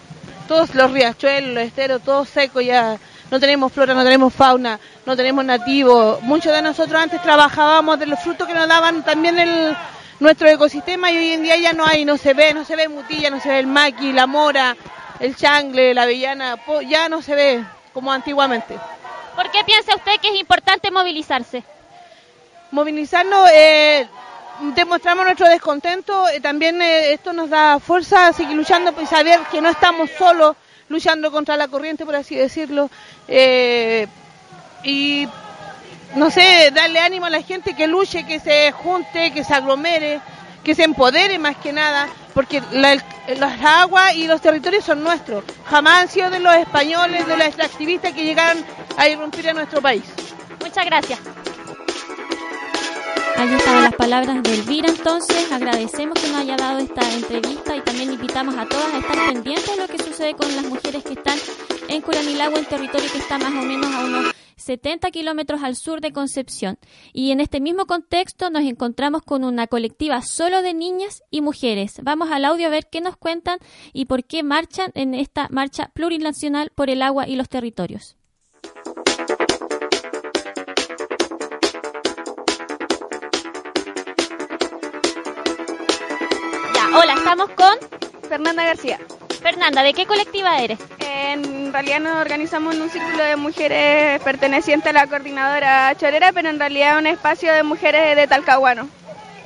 todos 0.46 0.76
los 0.76 0.92
riachuelos, 0.92 1.54
los 1.54 1.64
esteros, 1.64 2.02
todo 2.02 2.24
seco 2.24 2.60
ya. 2.60 2.98
No 3.32 3.40
tenemos 3.40 3.72
flora, 3.72 3.94
no 3.94 4.04
tenemos 4.04 4.32
fauna, 4.32 4.78
no 5.04 5.16
tenemos 5.16 5.44
nativos. 5.44 6.22
Muchos 6.22 6.52
de 6.52 6.62
nosotros 6.62 7.02
antes 7.02 7.20
trabajábamos 7.20 7.98
de 7.98 8.06
los 8.06 8.20
frutos 8.20 8.46
que 8.46 8.54
nos 8.54 8.68
daban 8.68 9.02
también 9.02 9.76
nuestro 10.20 10.48
ecosistema 10.48 11.10
y 11.10 11.16
hoy 11.16 11.32
en 11.32 11.42
día 11.42 11.56
ya 11.56 11.72
no 11.72 11.84
hay, 11.84 12.04
no 12.04 12.16
se 12.16 12.32
ve, 12.32 12.54
no 12.54 12.64
se 12.64 12.76
ve 12.76 12.88
mutilla, 12.88 13.28
no 13.28 13.40
se 13.40 13.48
ve 13.48 13.58
el 13.58 13.66
maqui, 13.66 14.12
la 14.12 14.28
mora, 14.28 14.76
el 15.20 15.36
changle, 15.36 15.94
la 15.94 16.02
avellana, 16.02 16.58
ya 16.88 17.08
no 17.08 17.22
se 17.22 17.34
ve 17.34 17.64
como 17.92 18.10
antiguamente. 18.10 18.78
¿Por 19.36 19.50
qué 19.50 19.62
piensa 19.64 19.94
usted 19.94 20.12
que 20.20 20.28
es 20.28 20.40
importante 20.40 20.90
movilizarse? 20.90 21.62
Movilizarnos, 22.70 23.48
eh, 23.52 24.08
demostramos 24.74 25.24
nuestro 25.24 25.48
descontento, 25.48 26.28
eh, 26.28 26.40
también 26.40 26.80
eh, 26.80 27.12
esto 27.12 27.32
nos 27.32 27.50
da 27.50 27.78
fuerza 27.78 28.28
a 28.28 28.32
seguir 28.32 28.56
luchando 28.56 28.90
y 28.90 28.94
pues, 28.94 29.08
saber 29.08 29.40
que 29.50 29.60
no 29.60 29.68
estamos 29.68 30.10
solos 30.18 30.56
luchando 30.88 31.30
contra 31.30 31.56
la 31.56 31.68
corriente, 31.68 32.04
por 32.04 32.16
así 32.16 32.34
decirlo. 32.34 32.90
y 34.82 35.28
no 36.16 36.30
sé, 36.30 36.72
darle 36.74 36.98
ánimo 36.98 37.26
a 37.26 37.30
la 37.30 37.42
gente 37.42 37.74
que 37.74 37.86
luche, 37.86 38.26
que 38.26 38.40
se 38.40 38.72
junte, 38.72 39.32
que 39.32 39.44
se 39.44 39.54
aglomere, 39.54 40.20
que 40.64 40.74
se 40.74 40.82
empodere 40.82 41.38
más 41.38 41.56
que 41.56 41.72
nada, 41.72 42.08
porque 42.34 42.62
las 42.70 43.64
aguas 43.64 44.14
y 44.14 44.26
los 44.26 44.40
territorios 44.40 44.84
son 44.84 45.02
nuestros. 45.02 45.44
Jamás 45.66 46.02
han 46.02 46.08
sido 46.08 46.30
de 46.30 46.40
los 46.40 46.54
españoles, 46.54 47.26
de 47.26 47.36
los 47.36 47.46
extractivistas 47.46 48.12
que 48.12 48.24
llegaron 48.24 48.64
a 48.96 49.08
irrumpir 49.08 49.46
en 49.46 49.56
nuestro 49.56 49.80
país. 49.80 50.04
Muchas 50.62 50.84
gracias. 50.84 51.18
Ahí 53.36 53.54
estaban 53.54 53.84
las 53.84 53.94
palabras 53.94 54.42
de 54.42 54.52
Elvira, 54.52 54.88
entonces 54.88 55.50
agradecemos 55.50 56.20
que 56.20 56.28
nos 56.28 56.42
haya 56.42 56.56
dado 56.56 56.78
esta 56.78 57.00
entrevista 57.10 57.74
y 57.74 57.80
también 57.80 58.12
invitamos 58.12 58.54
a 58.54 58.66
todas 58.66 58.92
a 58.92 58.98
estar 58.98 59.16
pendientes 59.32 59.66
de 59.66 59.76
lo 59.76 59.88
que 59.88 60.02
sucede 60.02 60.34
con 60.34 60.54
las 60.54 60.66
mujeres 60.66 61.02
que 61.02 61.14
están 61.14 61.38
en 61.88 62.02
Curanilagua, 62.02 62.58
el 62.58 62.66
territorio 62.66 63.10
que 63.10 63.18
está 63.18 63.38
más 63.38 63.52
o 63.52 63.62
menos 63.62 63.94
a 63.94 64.00
unos 64.00 64.39
70 64.60 65.10
kilómetros 65.10 65.62
al 65.62 65.76
sur 65.76 66.00
de 66.00 66.12
Concepción. 66.12 66.78
Y 67.12 67.30
en 67.32 67.40
este 67.40 67.60
mismo 67.60 67.86
contexto 67.86 68.50
nos 68.50 68.62
encontramos 68.62 69.22
con 69.22 69.44
una 69.44 69.66
colectiva 69.66 70.22
solo 70.22 70.62
de 70.62 70.74
niñas 70.74 71.22
y 71.30 71.40
mujeres. 71.40 72.00
Vamos 72.02 72.30
al 72.30 72.44
audio 72.44 72.68
a 72.68 72.70
ver 72.70 72.88
qué 72.90 73.00
nos 73.00 73.16
cuentan 73.16 73.58
y 73.92 74.04
por 74.04 74.24
qué 74.24 74.42
marchan 74.42 74.92
en 74.94 75.14
esta 75.14 75.48
marcha 75.50 75.90
plurinacional 75.94 76.70
por 76.74 76.90
el 76.90 77.02
agua 77.02 77.26
y 77.28 77.36
los 77.36 77.48
territorios. 77.48 78.16
Ya, 86.74 86.98
hola, 86.98 87.14
estamos 87.14 87.50
con 87.50 87.74
Fernanda 88.28 88.64
García. 88.64 88.98
Fernanda, 89.40 89.82
¿de 89.82 89.94
qué 89.94 90.06
colectiva 90.06 90.58
eres? 90.58 90.78
En 90.98 91.72
realidad 91.72 92.00
nos 92.00 92.16
organizamos 92.16 92.74
en 92.74 92.82
un 92.82 92.90
círculo 92.90 93.24
de 93.24 93.36
mujeres 93.36 94.20
perteneciente 94.22 94.90
a 94.90 94.92
la 94.92 95.06
coordinadora 95.06 95.94
chorera, 95.96 96.32
pero 96.32 96.50
en 96.50 96.58
realidad 96.58 96.98
un 96.98 97.06
espacio 97.06 97.52
de 97.52 97.62
mujeres 97.62 98.16
de 98.16 98.26
Talcahuano. 98.26 98.88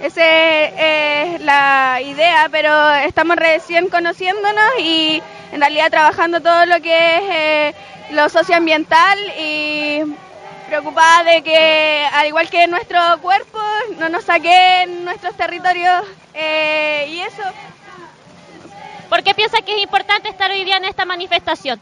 Esa 0.01 0.23
es 0.25 1.41
la 1.41 2.01
idea, 2.03 2.49
pero 2.51 2.93
estamos 3.07 3.37
recién 3.37 3.89
conociéndonos 3.89 4.65
y 4.81 5.23
en 5.53 5.61
realidad 5.61 5.91
trabajando 5.91 6.41
todo 6.41 6.67
lo 6.67 6.81
que 6.83 7.17
es 7.17 7.23
eh, 7.31 7.75
lo 8.11 8.29
socioambiental 8.29 9.19
y 9.39 10.01
preocupada 10.67 11.23
de 11.25 11.43
que, 11.43 12.05
al 12.13 12.27
igual 12.27 12.51
que 12.51 12.67
nuestro 12.67 12.99
cuerpo, 13.23 13.61
no 13.99 14.09
nos 14.09 14.25
saquen 14.25 15.05
nuestros 15.05 15.37
territorios 15.37 16.05
eh, 16.35 17.07
y 17.11 17.21
eso. 17.21 17.43
¿Por 19.15 19.23
qué 19.23 19.33
piensa 19.33 19.63
que 19.63 19.77
es 19.77 19.81
importante 19.81 20.29
estar 20.29 20.51
hoy 20.51 20.65
día 20.65 20.77
en 20.77 20.87
esta 20.87 21.05
manifestación? 21.05 21.81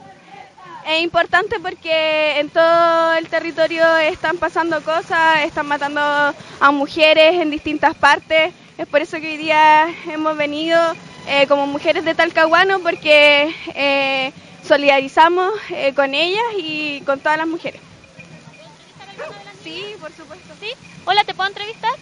Es 0.87 1.03
importante 1.03 1.59
porque 1.61 2.39
en 2.39 2.51
todo 2.51 3.15
el 3.15 3.27
territorio 3.31 3.97
están 3.97 4.37
pasando 4.37 4.85
cosas, 4.85 5.41
están 5.43 5.65
matando 5.65 6.03
a 6.03 6.71
mujeres 6.73 7.41
en 7.41 7.49
distintas 7.49 7.95
partes. 7.95 8.53
Es 8.77 8.87
por 8.87 9.01
eso 9.01 9.19
que 9.19 9.31
hoy 9.31 9.37
día 9.39 9.89
hemos 10.09 10.37
venido 10.37 10.79
eh, 11.27 11.47
como 11.47 11.67
mujeres 11.67 12.05
de 12.05 12.15
Talcahuano 12.15 12.81
porque 12.81 13.51
eh, 13.77 14.31
solidarizamos 14.63 15.55
eh, 15.71 15.95
con 15.95 16.13
ellas 16.13 16.45
y 16.59 17.01
con 17.07 17.19
todas 17.19 17.39
las 17.39 17.47
mujeres. 17.47 17.81
Sí, 19.65 19.95
por 19.99 20.13
supuesto. 20.13 20.53
¿Sí? 20.61 20.71
Hola, 21.07 21.25
¿te 21.25 21.33
puedo 21.33 21.49
entrevistar? 21.49 21.95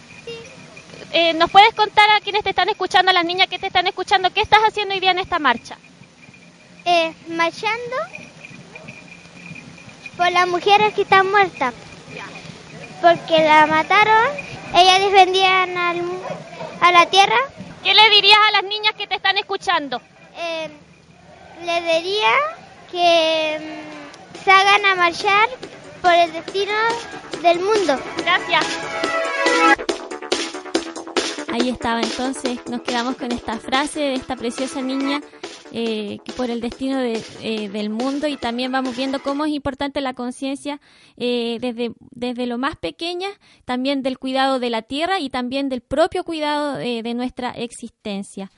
Eh, 1.12 1.34
¿Nos 1.34 1.50
puedes 1.50 1.74
contar 1.74 2.08
a 2.10 2.20
quienes 2.20 2.44
te 2.44 2.50
están 2.50 2.68
escuchando, 2.68 3.10
a 3.10 3.14
las 3.14 3.24
niñas 3.24 3.48
que 3.48 3.58
te 3.58 3.66
están 3.66 3.86
escuchando, 3.86 4.32
qué 4.32 4.42
estás 4.42 4.60
haciendo 4.60 4.94
hoy 4.94 5.00
día 5.00 5.10
en 5.10 5.18
esta 5.18 5.40
marcha? 5.40 5.76
Eh, 6.84 7.12
marchando 7.28 7.96
por 10.16 10.30
las 10.30 10.46
mujeres 10.46 10.94
que 10.94 11.02
están 11.02 11.30
muertas. 11.30 11.74
Porque 13.02 13.42
la 13.42 13.66
mataron, 13.66 14.28
ellas 14.74 15.00
defendían 15.00 15.76
a 15.76 16.92
la 16.92 17.06
tierra. 17.06 17.38
¿Qué 17.82 17.94
le 17.94 18.10
dirías 18.10 18.38
a 18.48 18.52
las 18.52 18.64
niñas 18.64 18.94
que 18.96 19.06
te 19.06 19.16
están 19.16 19.38
escuchando? 19.38 20.00
Eh, 20.36 20.68
le 21.64 21.80
diría 21.80 22.30
que 22.90 23.58
mm, 23.58 24.44
se 24.44 24.50
hagan 24.50 24.84
a 24.84 24.94
marchar 24.94 25.48
por 26.02 26.12
el 26.12 26.32
destino 26.32 26.74
del 27.42 27.58
mundo. 27.60 27.98
Gracias. 28.18 28.66
Ahí 31.52 31.68
estaba 31.68 32.00
entonces, 32.00 32.60
nos 32.70 32.82
quedamos 32.82 33.16
con 33.16 33.32
esta 33.32 33.58
frase 33.58 34.00
de 34.00 34.14
esta 34.14 34.36
preciosa 34.36 34.82
niña 34.82 35.20
eh, 35.72 36.18
por 36.36 36.48
el 36.48 36.60
destino 36.60 37.00
eh, 37.00 37.68
del 37.68 37.90
mundo 37.90 38.28
y 38.28 38.36
también 38.36 38.70
vamos 38.70 38.96
viendo 38.96 39.20
cómo 39.20 39.44
es 39.44 39.52
importante 39.52 40.00
la 40.00 40.14
conciencia 40.14 40.80
eh, 41.16 41.58
desde, 41.60 41.92
desde 42.12 42.46
lo 42.46 42.56
más 42.56 42.76
pequeña, 42.76 43.28
también 43.64 44.02
del 44.02 44.18
cuidado 44.18 44.60
de 44.60 44.70
la 44.70 44.82
tierra 44.82 45.18
y 45.18 45.28
también 45.28 45.68
del 45.68 45.80
propio 45.80 46.22
cuidado 46.22 46.76
de 46.76 47.14
nuestra 47.14 47.50
existencia. 47.50 48.50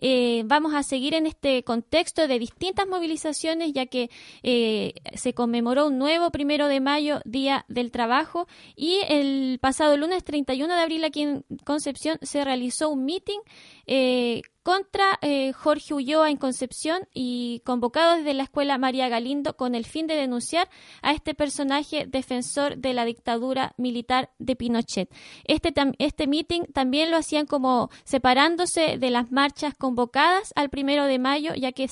Eh, 0.00 0.42
vamos 0.46 0.74
a 0.74 0.82
seguir 0.82 1.14
en 1.14 1.26
este 1.26 1.62
contexto 1.62 2.26
de 2.26 2.38
distintas 2.38 2.86
movilizaciones, 2.88 3.72
ya 3.72 3.86
que 3.86 4.10
eh, 4.42 4.94
se 5.14 5.34
conmemoró 5.34 5.86
un 5.86 5.98
nuevo 5.98 6.30
primero 6.30 6.66
de 6.68 6.80
mayo, 6.80 7.20
Día 7.24 7.64
del 7.68 7.90
Trabajo, 7.90 8.48
y 8.74 9.00
el 9.08 9.58
pasado 9.60 9.96
lunes 9.96 10.24
31 10.24 10.74
de 10.74 10.80
abril 10.80 11.04
aquí 11.04 11.22
en 11.22 11.44
Concepción 11.64 12.18
se 12.22 12.44
realizó 12.44 12.88
un 12.88 13.04
meeting 13.04 13.40
eh, 13.86 14.42
contra 14.62 15.18
eh, 15.22 15.52
Jorge 15.52 15.94
Ulloa 15.94 16.30
en 16.30 16.36
Concepción 16.36 17.08
y 17.14 17.62
convocado 17.64 18.16
desde 18.16 18.34
la 18.34 18.42
Escuela 18.42 18.78
María 18.78 19.08
Galindo 19.08 19.56
con 19.56 19.74
el 19.74 19.86
fin 19.86 20.06
de 20.06 20.14
denunciar 20.14 20.68
a 21.02 21.12
este 21.12 21.34
personaje 21.34 22.06
defensor 22.06 22.76
de 22.76 22.94
la 22.94 23.04
dictadura 23.04 23.74
militar 23.76 24.30
de 24.38 24.56
Pinochet. 24.56 25.10
Este, 25.44 25.72
este 25.98 26.26
meeting 26.26 26.62
también 26.72 27.10
lo 27.10 27.16
hacían 27.16 27.46
como 27.46 27.90
separándose 28.04 28.98
de 28.98 29.10
las 29.10 29.32
marchas 29.32 29.74
convocadas 29.74 30.52
al 30.56 30.70
primero 30.70 31.06
de 31.06 31.18
mayo, 31.18 31.54
ya 31.54 31.72
que 31.72 31.88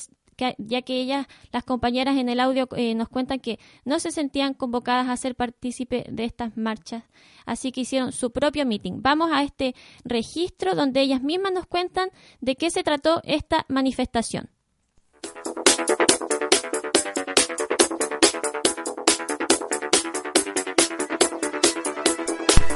ya 0.58 0.82
que 0.82 1.00
ellas, 1.00 1.26
las 1.52 1.64
compañeras 1.64 2.16
en 2.16 2.28
el 2.28 2.40
audio, 2.40 2.68
eh, 2.76 2.94
nos 2.94 3.08
cuentan 3.08 3.40
que 3.40 3.58
no 3.84 3.98
se 4.00 4.10
sentían 4.10 4.54
convocadas 4.54 5.08
a 5.08 5.16
ser 5.16 5.34
partícipe 5.34 6.04
de 6.10 6.24
estas 6.24 6.56
marchas, 6.56 7.04
así 7.46 7.72
que 7.72 7.82
hicieron 7.82 8.12
su 8.12 8.30
propio 8.30 8.64
meeting. 8.66 9.02
Vamos 9.02 9.30
a 9.32 9.42
este 9.42 9.74
registro 10.04 10.74
donde 10.74 11.00
ellas 11.00 11.22
mismas 11.22 11.52
nos 11.52 11.66
cuentan 11.66 12.10
de 12.40 12.56
qué 12.56 12.70
se 12.70 12.82
trató 12.82 13.20
esta 13.24 13.66
manifestación. 13.68 14.50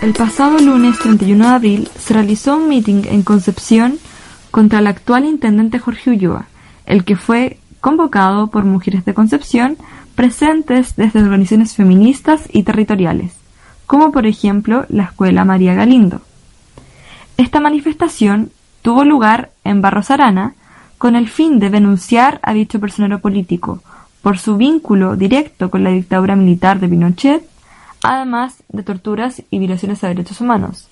El 0.03 0.15
pasado 0.15 0.59
lunes 0.59 0.99
31 0.99 1.45
de 1.45 1.51
abril 1.51 1.89
se 1.97 2.13
realizó 2.13 2.57
un 2.57 2.69
meeting 2.69 3.05
en 3.07 3.23
Concepción 3.23 4.01
contra 4.51 4.81
el 4.81 4.89
actual 4.89 5.25
intendente 5.25 5.79
Jorge 5.79 6.11
Ulloa, 6.11 6.49
el 6.87 7.05
que 7.05 7.17
fue 7.17 7.59
convocado 7.81 8.47
por 8.49 8.65
mujeres 8.65 9.05
de 9.05 9.15
Concepción 9.15 9.77
presentes 10.15 10.95
desde 10.97 11.23
organizaciones 11.23 11.75
feministas 11.75 12.49
y 12.53 12.63
territoriales, 12.63 13.35
como 13.87 14.13
por 14.13 14.27
ejemplo 14.27 14.87
la 14.89 15.05
Escuela 15.05 15.45
María 15.45 15.75
Galindo. 15.75 16.21
Esta 17.37 17.61
manifestación 17.61 18.51
tuvo 18.83 19.05
lugar 19.05 19.51
en 19.65 19.81
Barros 19.81 20.11
Arana 20.11 20.55
con 20.99 21.17
el 21.17 21.29
fin 21.29 21.59
de 21.59 21.71
denunciar 21.71 22.39
a 22.43 22.53
dicho 22.53 22.79
personero 22.79 23.21
político 23.21 23.83
por 24.23 24.39
su 24.39 24.57
vínculo 24.57 25.17
directo 25.17 25.71
con 25.71 25.83
la 25.83 25.91
dictadura 25.91 26.37
militar 26.37 26.79
de 26.79 26.89
Pinochet, 26.89 27.43
además 28.05 28.63
de 28.69 28.83
torturas 28.83 29.43
y 29.51 29.59
violaciones 29.59 30.05
a 30.05 30.09
derechos 30.09 30.41
humanos. 30.41 30.89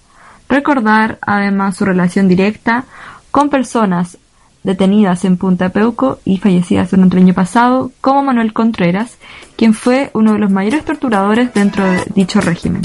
Recordar 0.48 1.18
además 1.22 1.76
su 1.76 1.84
relación 1.84 2.26
directa 2.26 2.84
con 3.30 3.50
personas 3.50 4.18
detenidas 4.62 5.24
en 5.24 5.36
Punta 5.36 5.70
Peuco 5.70 6.18
y 6.24 6.38
fallecidas 6.38 6.90
durante 6.90 7.16
el 7.16 7.24
año 7.24 7.34
pasado, 7.34 7.90
como 8.00 8.22
Manuel 8.22 8.52
Contreras, 8.52 9.18
quien 9.56 9.74
fue 9.74 10.10
uno 10.14 10.32
de 10.32 10.38
los 10.38 10.50
mayores 10.50 10.84
torturadores 10.84 11.52
dentro 11.54 11.84
de 11.84 12.04
dicho 12.14 12.40
régimen. 12.40 12.82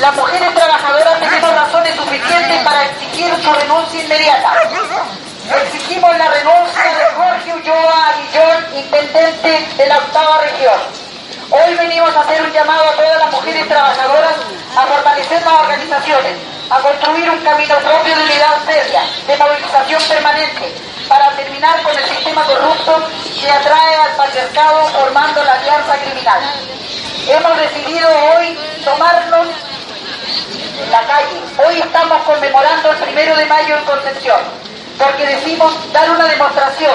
Las 0.00 0.14
mujeres 0.14 0.54
trabajadoras 0.54 1.18
tenemos 1.20 1.54
razones 1.54 1.96
suficientes 1.96 2.62
para 2.62 2.84
exigir 2.84 3.26
su 3.42 3.52
renuncia 3.52 4.04
inmediata. 4.04 5.25
Exigimos 5.48 6.18
la 6.18 6.28
renuncia 6.28 6.82
de 6.82 7.04
Jorge 7.14 7.54
Ulloa 7.54 8.08
Aguillón, 8.08 8.78
intendente 8.78 9.68
de 9.76 9.86
la 9.86 9.98
octava 9.98 10.40
región. 10.40 10.74
Hoy 11.50 11.74
venimos 11.76 12.16
a 12.16 12.20
hacer 12.22 12.42
un 12.42 12.52
llamado 12.52 12.82
a 12.82 12.92
todas 12.96 13.18
las 13.18 13.30
mujeres 13.30 13.68
trabajadoras 13.68 14.34
a 14.76 14.86
fortalecer 14.86 15.42
las 15.42 15.52
organizaciones, 15.52 16.32
a 16.68 16.80
construir 16.80 17.30
un 17.30 17.38
camino 17.44 17.76
propio 17.76 18.16
de 18.16 18.22
unidad 18.24 18.56
seria, 18.66 19.02
de 19.24 19.36
movilización 19.36 20.02
permanente, 20.08 20.74
para 21.08 21.30
terminar 21.36 21.80
con 21.84 21.96
el 21.96 22.04
sistema 22.06 22.42
corrupto 22.42 23.08
que 23.40 23.48
atrae 23.48 23.96
al 23.98 24.16
patriarcado 24.16 24.86
formando 24.88 25.44
la 25.44 25.52
alianza 25.52 25.94
criminal. 25.98 26.40
Hemos 27.28 27.56
decidido 27.56 28.08
hoy 28.34 28.58
tomarnos 28.84 29.46
la 30.90 31.02
calle. 31.02 31.40
Hoy 31.64 31.78
estamos 31.78 32.22
conmemorando 32.24 32.90
el 32.90 32.96
primero 32.96 33.36
de 33.36 33.46
mayo 33.46 33.76
en 33.76 33.84
Concepción 33.84 34.65
porque 34.98 35.26
decimos 35.26 35.74
dar 35.92 36.10
una 36.10 36.26
demostración. 36.26 36.94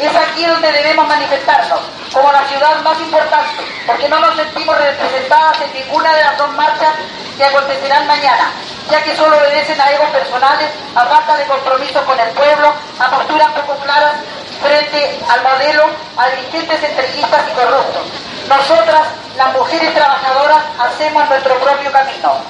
Es 0.00 0.16
aquí 0.16 0.46
donde 0.46 0.72
debemos 0.72 1.06
manifestarnos, 1.06 1.80
como 2.12 2.32
la 2.32 2.46
ciudad 2.48 2.80
más 2.82 2.98
importante, 3.00 3.64
porque 3.86 4.08
no 4.08 4.18
nos 4.18 4.34
sentimos 4.34 4.76
representadas 4.78 5.60
en 5.60 5.72
ninguna 5.74 6.14
de 6.14 6.24
las 6.24 6.38
dos 6.38 6.50
marchas 6.54 6.94
que 7.36 7.44
acontecerán 7.44 8.06
mañana, 8.06 8.50
ya 8.90 9.02
que 9.02 9.16
solo 9.16 9.36
obedecen 9.36 9.80
a 9.80 9.90
egos 9.90 10.08
personales, 10.10 10.70
a 10.94 11.04
falta 11.04 11.36
de 11.36 11.44
compromiso 11.44 12.04
con 12.04 12.18
el 12.18 12.30
pueblo, 12.30 12.72
a 12.98 13.10
posturas 13.10 13.48
poco 13.52 13.78
claras 13.82 14.14
frente 14.62 15.18
al 15.28 15.42
modelo, 15.42 15.84
a 16.16 16.28
dirigentes 16.28 16.82
entreguistas 16.82 17.44
y 17.50 17.54
corruptos. 17.54 18.02
Nosotras, 18.48 19.08
las 19.36 19.52
mujeres 19.52 19.94
trabajadoras, 19.94 20.64
hacemos 20.78 21.28
nuestro 21.28 21.54
propio 21.60 21.92
camino. 21.92 22.40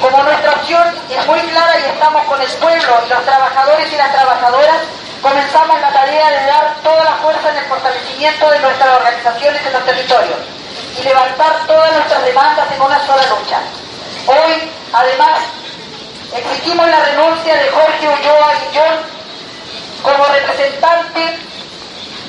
Como 0.00 0.22
nuestra 0.22 0.52
opción 0.52 0.82
es 1.10 1.26
muy 1.26 1.40
clara 1.40 1.78
y 1.78 1.90
estamos 1.90 2.24
con 2.24 2.40
el 2.40 2.48
pueblo 2.48 3.02
y 3.06 3.08
los 3.08 3.24
trabajadores 3.24 3.92
y 3.92 3.96
las 3.96 4.12
trabajadoras, 4.12 4.76
comenzamos 5.20 5.80
la 5.80 5.92
tarea 5.92 6.30
de 6.30 6.46
dar 6.46 6.74
toda 6.82 7.04
la 7.04 7.12
fuerza 7.16 7.50
en 7.50 7.58
el 7.58 7.64
fortalecimiento 7.66 8.50
de 8.50 8.58
nuestras 8.60 8.96
organizaciones 8.96 9.66
en 9.66 9.72
los 9.72 9.84
territorios 9.84 10.38
y 10.98 11.02
levantar 11.02 11.66
todas 11.66 11.92
nuestras 11.92 12.24
demandas 12.24 12.72
en 12.72 12.80
una 12.80 13.06
sola 13.06 13.22
lucha. 13.26 13.60
Hoy, 14.26 14.70
además, 14.92 15.40
exigimos 16.34 16.88
la 16.88 17.04
renuncia 17.04 17.54
de 17.54 17.68
Jorge 17.68 18.08
Ulloa 18.08 18.54
Guillón 18.54 18.94
como 20.02 20.24
representante 20.26 21.38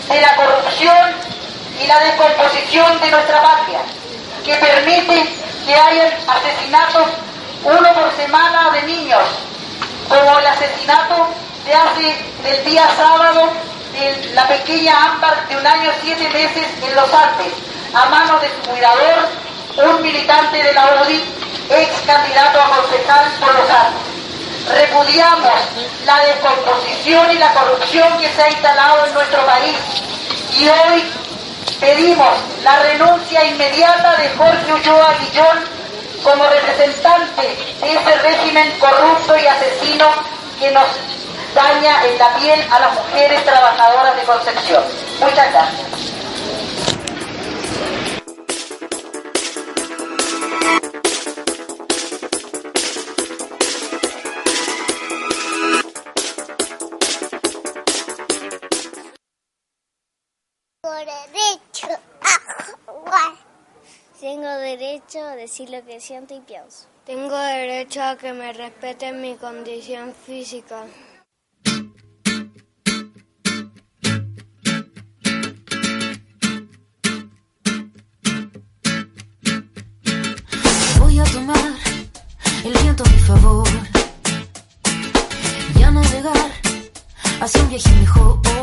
de 0.09 0.21
la 0.21 0.35
corrupción 0.35 1.15
y 1.81 1.87
la 1.87 1.99
descomposición 1.99 2.99
de 3.01 3.11
nuestra 3.11 3.41
patria, 3.41 3.79
que 4.45 4.55
permite 4.55 5.43
que 5.65 5.75
hayan 5.75 6.11
asesinatos 6.27 7.07
uno 7.63 7.93
por 7.93 8.11
semana 8.15 8.71
de 8.71 8.83
niños, 8.83 9.23
como 10.09 10.39
el 10.39 10.45
asesinato 10.45 11.29
de 11.65 11.73
hace 11.73 12.25
del 12.43 12.65
día 12.65 12.87
sábado 12.97 13.49
de 13.93 14.31
la 14.33 14.47
pequeña 14.47 14.93
Ámbar 15.11 15.47
de 15.47 15.57
un 15.57 15.65
año 15.65 15.91
siete 16.01 16.27
meses 16.29 16.67
en 16.81 16.95
los 16.95 17.13
Andes, 17.13 17.53
a 17.93 18.05
manos 18.09 18.41
de 18.41 18.49
su 18.49 18.69
cuidador, 18.69 19.29
un 19.77 20.01
militante 20.01 20.61
de 20.61 20.73
la 20.73 21.01
UDI, 21.01 21.23
ex 21.69 22.01
candidato 22.05 22.61
a 22.61 22.69
concejal 22.69 23.31
por 23.39 23.53
los 23.53 23.69
Andes. 23.69 24.13
Repudiamos 24.75 25.53
la 26.05 26.19
descomposición 26.19 27.31
y 27.31 27.37
la 27.37 27.53
corrupción 27.53 28.17
que 28.17 28.29
se 28.29 28.43
ha 28.43 28.49
instalado 28.49 29.05
en 29.05 29.13
nuestro 29.13 29.45
país 29.45 29.77
y 30.57 30.67
hoy 30.69 31.03
pedimos 31.79 32.33
la 32.63 32.79
renuncia 32.79 33.43
inmediata 33.45 34.15
de 34.17 34.29
Jorge 34.29 34.73
Ulloa 34.73 35.13
Guillón 35.19 35.59
como 36.23 36.43
representante 36.45 37.41
de 37.81 37.93
ese 37.93 38.15
régimen 38.21 38.71
corrupto 38.79 39.37
y 39.37 39.45
asesino 39.45 40.05
que 40.59 40.71
nos 40.71 40.87
daña 41.53 42.05
en 42.05 42.17
la 42.17 42.35
piel 42.35 42.59
a 42.71 42.79
las 42.79 42.93
mujeres 42.93 43.43
trabajadoras 43.43 44.15
de 44.15 44.23
Concepción. 44.23 44.83
Muchas 45.19 45.51
gracias. 45.51 46.13
Tengo 64.19 64.47
derecho 64.47 65.19
a 65.19 65.35
decir 65.35 65.69
lo 65.69 65.83
que 65.85 65.99
siento 65.99 66.33
y 66.33 66.39
pienso. 66.39 66.87
Tengo 67.05 67.37
derecho 67.37 68.01
a 68.01 68.15
que 68.15 68.31
me 68.31 68.53
respeten 68.53 69.19
mi 69.19 69.35
condición 69.35 70.13
física. 70.25 70.85
Voy 80.99 81.19
a 81.19 81.23
tomar 81.25 81.57
el 82.63 82.73
viento 82.81 83.03
a 83.03 83.09
mi 83.09 83.19
favor. 83.19 83.67
Ya 85.77 85.91
navegar 85.91 86.51
hacia 87.41 87.61
un 87.61 87.69
viaje 87.69 87.89
mejor. 87.95 88.62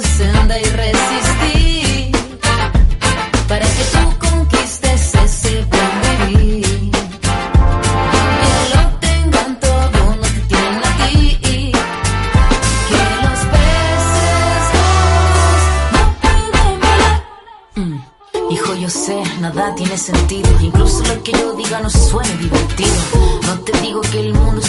senda 0.00 0.58
y 0.58 0.64
resistir, 0.64 2.12
para 3.48 3.66
que 3.66 3.84
tú 3.92 4.18
conquistes 4.28 5.14
ese 5.14 5.64
buen 5.64 6.34
vivir. 6.34 6.90
Que 8.40 8.52
lo 8.74 8.82
tengan 9.00 9.60
todo, 9.60 10.16
no 10.16 10.22
te 10.22 10.40
tienen 10.48 10.82
a 10.84 10.96
ti. 11.06 11.38
Que 12.88 13.02
los 13.24 13.40
peces 13.52 14.64
no 15.92 16.02
pueden 16.22 16.80
volar. 16.80 17.22
Mm, 17.74 17.98
Hijo, 18.52 18.74
yo 18.76 18.88
sé, 18.88 19.22
nada 19.40 19.74
tiene 19.74 19.98
sentido. 19.98 20.50
Incluso 20.60 21.04
lo 21.04 21.22
que 21.22 21.32
yo 21.32 21.52
diga 21.54 21.80
no 21.80 21.90
suene 21.90 22.34
divertido. 22.38 23.21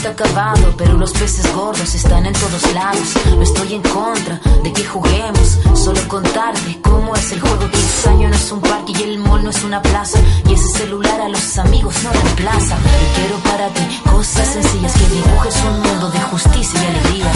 Está 0.03 0.23
acabado, 0.23 0.73
pero 0.77 0.97
los 0.97 1.13
peces 1.13 1.53
gordos 1.55 1.95
están 1.95 2.25
en 2.25 2.33
todos 2.33 2.73
lados. 2.73 3.13
No 3.37 3.41
estoy 3.41 3.75
en 3.75 3.81
contra 3.83 4.37
de 4.61 4.73
que 4.73 4.83
juguemos, 4.83 5.59
solo 5.75 6.01
contarte 6.09 6.79
cómo 6.81 7.15
es 7.15 7.31
el 7.31 7.39
juego. 7.39 7.69
Que 7.71 8.09
año 8.09 8.27
no 8.27 8.35
es 8.35 8.51
un 8.51 8.59
parque 8.59 8.91
y 8.99 9.03
el 9.03 9.19
mall 9.19 9.43
no 9.43 9.49
es 9.49 9.63
una 9.63 9.81
plaza. 9.81 10.19
Y 10.49 10.53
ese 10.53 10.67
celular 10.79 11.21
a 11.21 11.29
los 11.29 11.57
amigos 11.57 11.95
no 12.03 12.11
reemplaza. 12.11 12.75
Y 12.75 13.15
quiero 13.15 13.37
para 13.43 13.69
ti 13.69 14.01
cosas 14.11 14.47
sencillas 14.47 14.93
que 14.93 15.07
dibujes 15.07 15.55
un 15.63 15.79
mundo 15.79 16.09
de 16.09 16.19
justicia 16.19 16.83
y 16.83 16.85
alegría. 16.85 17.31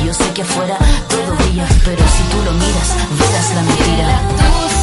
Y 0.00 0.06
yo 0.06 0.14
sé 0.14 0.32
que 0.34 0.42
afuera 0.42 0.78
todo 1.08 1.34
brilla, 1.34 1.66
pero 1.84 2.04
si 2.14 2.22
tú 2.30 2.44
lo 2.44 2.52
miras, 2.52 2.94
verás 3.18 3.54
la 3.56 3.62
mentira. 3.62 4.77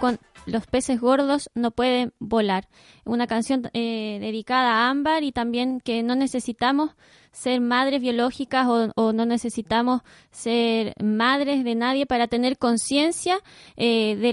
Con 0.00 0.18
Los 0.46 0.66
peces 0.66 1.00
gordos 1.00 1.50
no 1.54 1.70
pueden 1.70 2.12
volar. 2.18 2.68
Una 3.04 3.26
canción 3.26 3.70
eh, 3.72 4.18
dedicada 4.20 4.72
a 4.72 4.90
Ámbar 4.90 5.24
y 5.24 5.32
también 5.32 5.80
que 5.80 6.02
no 6.02 6.14
necesitamos 6.14 6.90
ser 7.36 7.60
madres 7.60 8.00
biológicas 8.00 8.66
o, 8.66 8.90
o 8.96 9.12
no 9.12 9.26
necesitamos 9.26 10.00
ser 10.30 10.94
madres 11.02 11.64
de 11.64 11.74
nadie 11.74 12.06
para 12.06 12.28
tener 12.28 12.56
conciencia 12.56 13.40
eh, 13.76 14.16
de, 14.16 14.32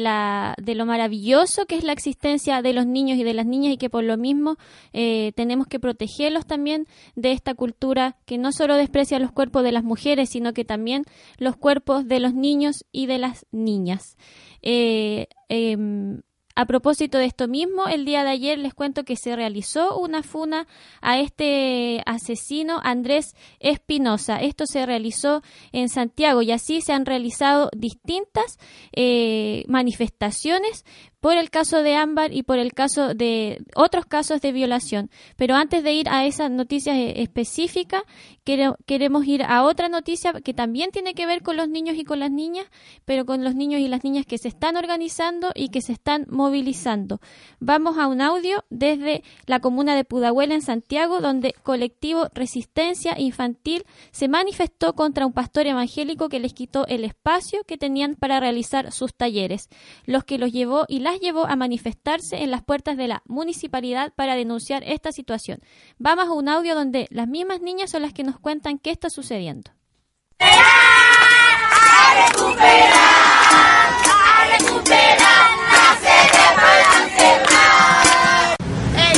de 0.63 0.75
lo 0.75 0.85
maravilloso 0.85 1.65
que 1.65 1.75
es 1.75 1.83
la 1.83 1.91
existencia 1.91 2.61
de 2.61 2.71
los 2.71 2.85
niños 2.85 3.17
y 3.17 3.25
de 3.25 3.33
las 3.33 3.45
niñas 3.45 3.73
y 3.73 3.77
que 3.77 3.89
por 3.89 4.05
lo 4.05 4.15
mismo 4.15 4.55
eh, 4.93 5.33
tenemos 5.35 5.67
que 5.67 5.81
protegerlos 5.81 6.45
también 6.45 6.87
de 7.15 7.33
esta 7.33 7.55
cultura 7.55 8.15
que 8.25 8.37
no 8.37 8.53
solo 8.53 8.77
desprecia 8.77 9.19
los 9.19 9.33
cuerpos 9.33 9.63
de 9.63 9.73
las 9.73 9.83
mujeres, 9.83 10.29
sino 10.29 10.53
que 10.53 10.63
también 10.63 11.03
los 11.37 11.57
cuerpos 11.57 12.07
de 12.07 12.21
los 12.21 12.33
niños 12.33 12.85
y 12.93 13.07
de 13.07 13.17
las 13.17 13.45
niñas. 13.51 14.15
Eh, 14.63 15.27
em, 15.49 16.21
a 16.55 16.65
propósito 16.65 17.17
de 17.17 17.25
esto 17.25 17.47
mismo, 17.47 17.87
el 17.87 18.05
día 18.05 18.23
de 18.23 18.29
ayer 18.29 18.59
les 18.59 18.75
cuento 18.75 19.05
que 19.05 19.15
se 19.15 19.35
realizó 19.35 19.97
una 19.97 20.21
funa 20.21 20.67
a 21.01 21.17
este 21.19 22.03
asesino 22.05 22.79
Andrés 22.83 23.35
Espinosa. 23.59 24.37
Esto 24.37 24.65
se 24.67 24.85
realizó 24.85 25.41
en 25.71 25.89
Santiago 25.89 26.43
y 26.43 26.51
así 26.51 26.81
se 26.81 26.93
han 26.93 27.07
realizado 27.07 27.71
distintas 27.75 28.59
eh, 28.95 29.63
manifestaciones 29.67 30.85
por 31.23 31.37
el 31.37 31.49
caso 31.49 31.83
de 31.83 31.95
Ámbar 31.95 32.33
y 32.33 32.43
por 32.43 32.59
el 32.59 32.73
caso 32.73 33.13
de 33.13 33.63
otros 33.77 34.05
casos 34.05 34.41
de 34.41 34.51
violación. 34.51 35.09
Pero 35.37 35.55
antes 35.55 35.81
de 35.81 35.93
ir 35.93 36.09
a 36.09 36.25
esa 36.25 36.49
noticia 36.49 36.97
e- 36.99 37.21
específica, 37.21 38.03
quere- 38.43 38.75
queremos 38.85 39.25
ir 39.25 39.41
a 39.41 39.63
otra 39.63 39.87
noticia 39.87 40.33
que 40.43 40.53
también 40.53 40.91
tiene 40.91 41.13
que 41.13 41.25
ver 41.25 41.41
con 41.41 41.55
los 41.55 41.69
niños 41.69 41.95
y 41.95 42.03
con 42.03 42.19
las 42.19 42.29
niñas, 42.29 42.65
pero 43.05 43.25
con 43.25 43.41
los 43.45 43.55
niños 43.55 43.79
y 43.79 43.87
las 43.87 44.03
niñas 44.03 44.25
que 44.25 44.37
se 44.37 44.49
están 44.49 44.75
organizando 44.75 45.51
y 45.55 45.69
que 45.69 45.81
se 45.81 45.93
están 45.93 46.25
movilizando. 46.29 47.21
Vamos 47.61 47.97
a 47.97 48.07
un 48.07 48.19
audio 48.19 48.65
desde 48.69 49.23
la 49.45 49.61
comuna 49.61 49.95
de 49.95 50.03
Pudahuela 50.03 50.55
en 50.55 50.61
Santiago, 50.61 51.21
donde 51.21 51.55
colectivo 51.63 52.27
Resistencia 52.33 53.15
Infantil 53.17 53.85
se 54.11 54.27
manifestó 54.27 54.91
contra 54.93 55.25
un 55.25 55.31
pastor 55.31 55.67
evangélico 55.67 56.27
que 56.27 56.41
les 56.41 56.53
quitó 56.53 56.85
el 56.87 57.05
espacio 57.05 57.61
que 57.65 57.77
tenían 57.77 58.15
para 58.15 58.41
realizar 58.41 58.91
sus 58.91 59.13
talleres, 59.13 59.69
los 60.05 60.25
que 60.25 60.37
los 60.37 60.51
llevó 60.51 60.83
y 60.89 60.99
las 60.99 61.12
llevó 61.19 61.45
a 61.45 61.55
manifestarse 61.55 62.43
en 62.43 62.51
las 62.51 62.63
puertas 62.63 62.97
de 62.97 63.07
la 63.07 63.21
municipalidad 63.25 64.13
para 64.15 64.35
denunciar 64.35 64.83
esta 64.83 65.11
situación. 65.11 65.59
Vamos 65.97 66.27
a 66.27 66.33
un 66.33 66.49
audio 66.49 66.75
donde 66.75 67.07
las 67.09 67.27
mismas 67.27 67.61
niñas 67.61 67.91
son 67.91 68.01
las 68.01 68.13
que 68.13 68.23
nos 68.23 68.39
cuentan 68.39 68.79
qué 68.79 68.91
está 68.91 69.09
sucediendo. 69.09 69.71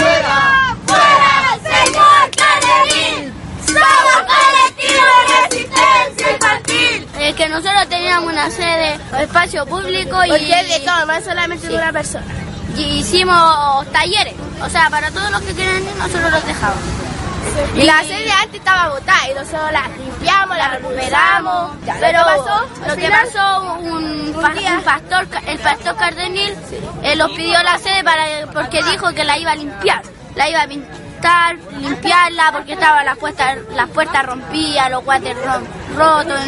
¡Fuera, 0.06 0.55
Es 7.30 7.36
que 7.36 7.50
nosotros 7.50 7.88
teníamos 7.90 8.32
una 8.32 8.50
sede, 8.52 9.00
un 9.12 9.20
espacio 9.20 9.66
público 9.66 10.24
y... 10.26 10.30
Porque 10.30 10.60
es 10.60 10.80
de 10.80 10.86
todo, 10.86 11.06
no 11.06 11.14
es 11.14 11.26
solamente 11.26 11.68
de 11.68 11.76
una 11.76 11.92
persona. 11.92 12.26
Y 12.78 12.82
hicimos 13.00 13.86
talleres, 13.92 14.34
o 14.62 14.70
sea, 14.70 14.90
para 14.90 15.10
todos 15.12 15.32
los 15.32 15.42
que 15.42 15.54
quieran 15.54 15.84
ir, 15.84 15.96
nosotros 15.98 16.32
los 16.32 16.46
dejamos. 16.46 16.78
Y 17.76 17.84
la 17.84 18.02
sede 18.04 18.32
antes 18.32 18.60
estaba 18.60 18.90
botada 18.90 19.30
y 19.30 19.34
nosotros 19.34 19.72
la 19.72 19.88
limpiamos, 19.98 20.58
la 20.58 20.68
recuperamos. 20.70 21.72
Pero 21.86 22.20
¿Qué 22.20 22.26
pasó? 22.26 22.68
lo 22.88 22.96
que 22.96 23.10
pasó, 23.10 23.74
un, 23.80 24.36
un 24.36 24.82
pastor, 24.84 25.28
el 25.48 25.60
pastor 25.60 25.96
Cardenil, 25.96 26.54
eh, 27.04 27.16
los 27.16 27.32
pidió 27.32 27.62
la 27.64 27.78
sede 27.78 28.04
para, 28.04 28.26
porque 28.54 28.84
dijo 28.84 29.12
que 29.14 29.24
la 29.24 29.38
iba 29.38 29.52
a 29.52 29.56
limpiar, 29.56 30.02
la 30.36 30.50
iba 30.50 30.62
a 30.64 30.68
pintar, 30.68 31.56
limpiarla, 31.80 32.52
porque 32.52 32.74
estaban 32.74 33.06
las 33.06 33.18
puertas, 33.18 33.58
las 33.74 33.90
puertas 33.90 34.26
rompidas, 34.26 34.92
los 34.92 35.04
guates 35.06 35.36
ro- 35.46 35.62
rotos. 35.96 36.40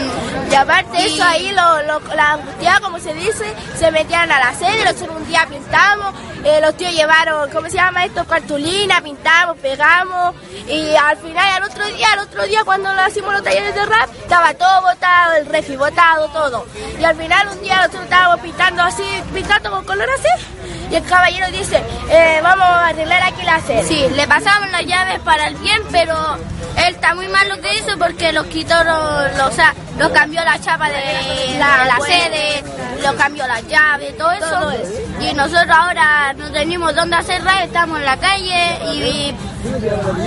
Y 0.52 0.56
aparte 0.56 0.98
de 0.98 1.06
eso 1.08 1.24
ahí, 1.24 1.52
lo, 1.52 1.84
lo, 1.84 2.16
la 2.16 2.34
angustiada, 2.34 2.80
como 2.80 3.00
se 3.00 3.14
dice, 3.14 3.54
se 3.78 3.92
metían 3.92 4.32
a 4.32 4.40
la 4.40 4.54
sede, 4.54 4.86
nosotros 4.86 5.18
un 5.18 5.28
día 5.28 5.46
pintamos, 5.50 6.14
eh, 6.44 6.60
los 6.62 6.76
tíos 6.78 6.94
llevaron, 6.94 7.50
¿cómo 7.52 7.70
se 7.70 7.76
llama 7.76 8.06
esto? 8.06 8.26
Cartulina, 8.26 9.02
pintamos, 9.02 9.58
pegamos, 9.58 10.36
y 10.68 10.96
al 10.96 11.18
final, 11.18 11.46
al 11.50 11.64
otro 11.64 11.86
día, 11.88 12.08
al 12.14 12.20
otro 12.20 12.44
día 12.44 12.64
cuando 12.64 12.94
lo 12.94 13.08
hicimos 13.08 13.34
los 13.34 13.44
talleres 13.44 13.76
de 13.76 13.86
rap, 13.86 14.10
estaba 14.18 14.54
todo 14.54 14.82
botado, 14.82 15.34
el 15.34 15.46
refi 15.48 15.76
botado, 15.76 16.28
todo. 16.30 16.66
Y 17.00 17.04
al 17.04 17.16
final 17.16 17.50
un 17.50 17.62
día 17.62 17.78
nosotros 17.78 18.04
estábamos 18.04 18.40
pintando 18.40 18.84
así, 18.84 19.04
pintando 19.34 19.72
con 19.72 19.86
color 19.86 20.08
así, 20.18 20.46
y 20.92 20.96
el 20.96 21.04
caballero 21.04 21.48
dice, 21.52 21.84
eh, 22.10 22.40
vamos 22.42 22.66
a 22.66 22.88
arreglar 22.88 23.24
aquí 23.24 23.44
la 23.44 23.60
sede. 23.60 23.84
Sí, 23.84 24.06
le 24.16 24.28
pasamos 24.28 24.72
las 24.72 24.86
llaves 24.86 25.20
para 25.20 25.48
el 25.48 25.56
bien, 25.56 25.82
pero 25.92 26.38
él 26.78 26.96
está 26.96 27.16
muy 27.16 27.28
mal 27.28 27.50
lo 27.50 27.60
que 27.60 27.76
hizo 27.76 27.98
porque 27.98 28.32
los 28.32 28.46
quitó, 28.48 28.76
los, 28.84 29.37
los- 29.38 29.48
o 29.48 29.52
sea, 29.52 29.74
los 29.98 30.10
cambió 30.10 30.44
la 30.44 30.60
chapa 30.60 30.90
de 30.90 31.58
la, 31.60 31.84
de 31.84 31.86
la 31.88 32.00
sede, 32.06 32.64
los 33.04 33.14
cambió 33.16 33.48
las 33.48 33.66
llaves, 33.68 34.18
todo 34.18 34.32
eso. 34.32 34.48
Todo 34.50 34.72
eso. 34.72 34.92
Y 35.22 35.34
nosotros 35.34 35.70
ahora 35.70 36.34
no 36.34 36.52
tenemos 36.52 36.94
dónde 36.96 37.16
hacer 37.16 37.44
radio, 37.44 37.66
estamos 37.66 38.00
en 38.00 38.06
la 38.06 38.18
calle 38.18 38.80
y, 38.94 39.36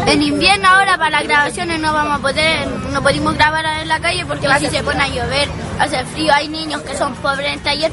en 0.07 0.23
invierno 0.23 0.69
ahora 0.69 0.97
para 0.99 1.11
las 1.11 1.23
grabaciones 1.25 1.81
no 1.81 1.93
vamos 1.93 2.19
a 2.19 2.23
poder, 2.23 2.67
no 2.67 3.03
podemos 3.03 3.35
grabar 3.35 3.65
en 3.81 3.89
la 3.89 4.01
calle 4.01 4.25
porque 4.27 4.49
si 4.59 4.67
se 4.69 4.83
pone 4.83 5.03
a 5.03 5.09
llover, 5.09 5.49
hace 5.79 6.05
frío, 6.07 6.33
hay 6.35 6.49
niños 6.49 6.83
que 6.83 6.97
son 6.97 7.15
pobres 7.17 7.47
en 7.47 7.53
el 7.55 7.61
taller 7.61 7.93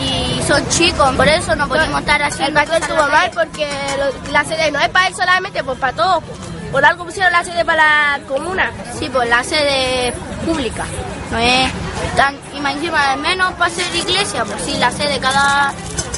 y 0.00 0.42
son 0.42 0.66
chicos, 0.68 1.14
por 1.14 1.28
eso 1.28 1.54
no 1.54 1.68
podemos 1.68 2.00
estar 2.00 2.20
El 2.20 2.26
haciendo 2.26 2.60
en 2.60 2.72
estuvo 2.72 2.96
la 2.98 3.06
mal 3.06 3.30
porque 3.32 3.68
lo- 3.98 4.32
la 4.32 4.44
sede 4.44 4.70
no 4.72 4.80
es 4.80 4.88
para 4.88 5.06
él 5.08 5.14
solamente, 5.14 5.62
pues 5.62 5.78
para 5.78 5.92
todos. 5.92 6.24
pues. 6.24 6.38
Por 6.72 6.82
algo 6.84 7.04
pusieron 7.04 7.30
la 7.30 7.44
sede 7.44 7.66
para 7.66 8.18
la 8.18 8.24
comuna. 8.26 8.72
Sí, 8.98 9.10
pues 9.12 9.28
la 9.28 9.44
sede 9.44 10.12
pública. 10.46 10.84
No 11.30 11.38
es 11.38 11.70
tan, 12.16 12.34
y 12.54 12.60
más 12.60 12.72
encima 12.74 13.14
menos 13.16 13.52
para 13.52 13.70
ser 13.70 13.94
iglesia, 13.94 14.44
pues 14.46 14.62
sí, 14.62 14.76
la 14.78 14.90
sede, 14.90 15.20
cada, 15.20 15.74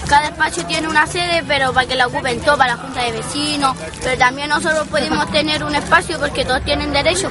cada 0.08 0.28
espacio 0.28 0.64
tiene 0.66 0.86
una 0.88 1.06
sede, 1.08 1.42
pero 1.46 1.72
para 1.72 1.88
que 1.88 1.96
la 1.96 2.06
ocupen 2.06 2.40
todos, 2.40 2.56
para 2.56 2.76
la 2.76 2.82
junta 2.82 3.02
de 3.02 3.12
vecinos. 3.12 3.76
Pero 4.00 4.16
también 4.16 4.48
nosotros 4.48 4.86
podemos 4.88 5.28
tener 5.32 5.64
un 5.64 5.74
espacio 5.74 6.20
porque 6.20 6.44
todos 6.44 6.62
tienen 6.64 6.92
derecho. 6.92 7.28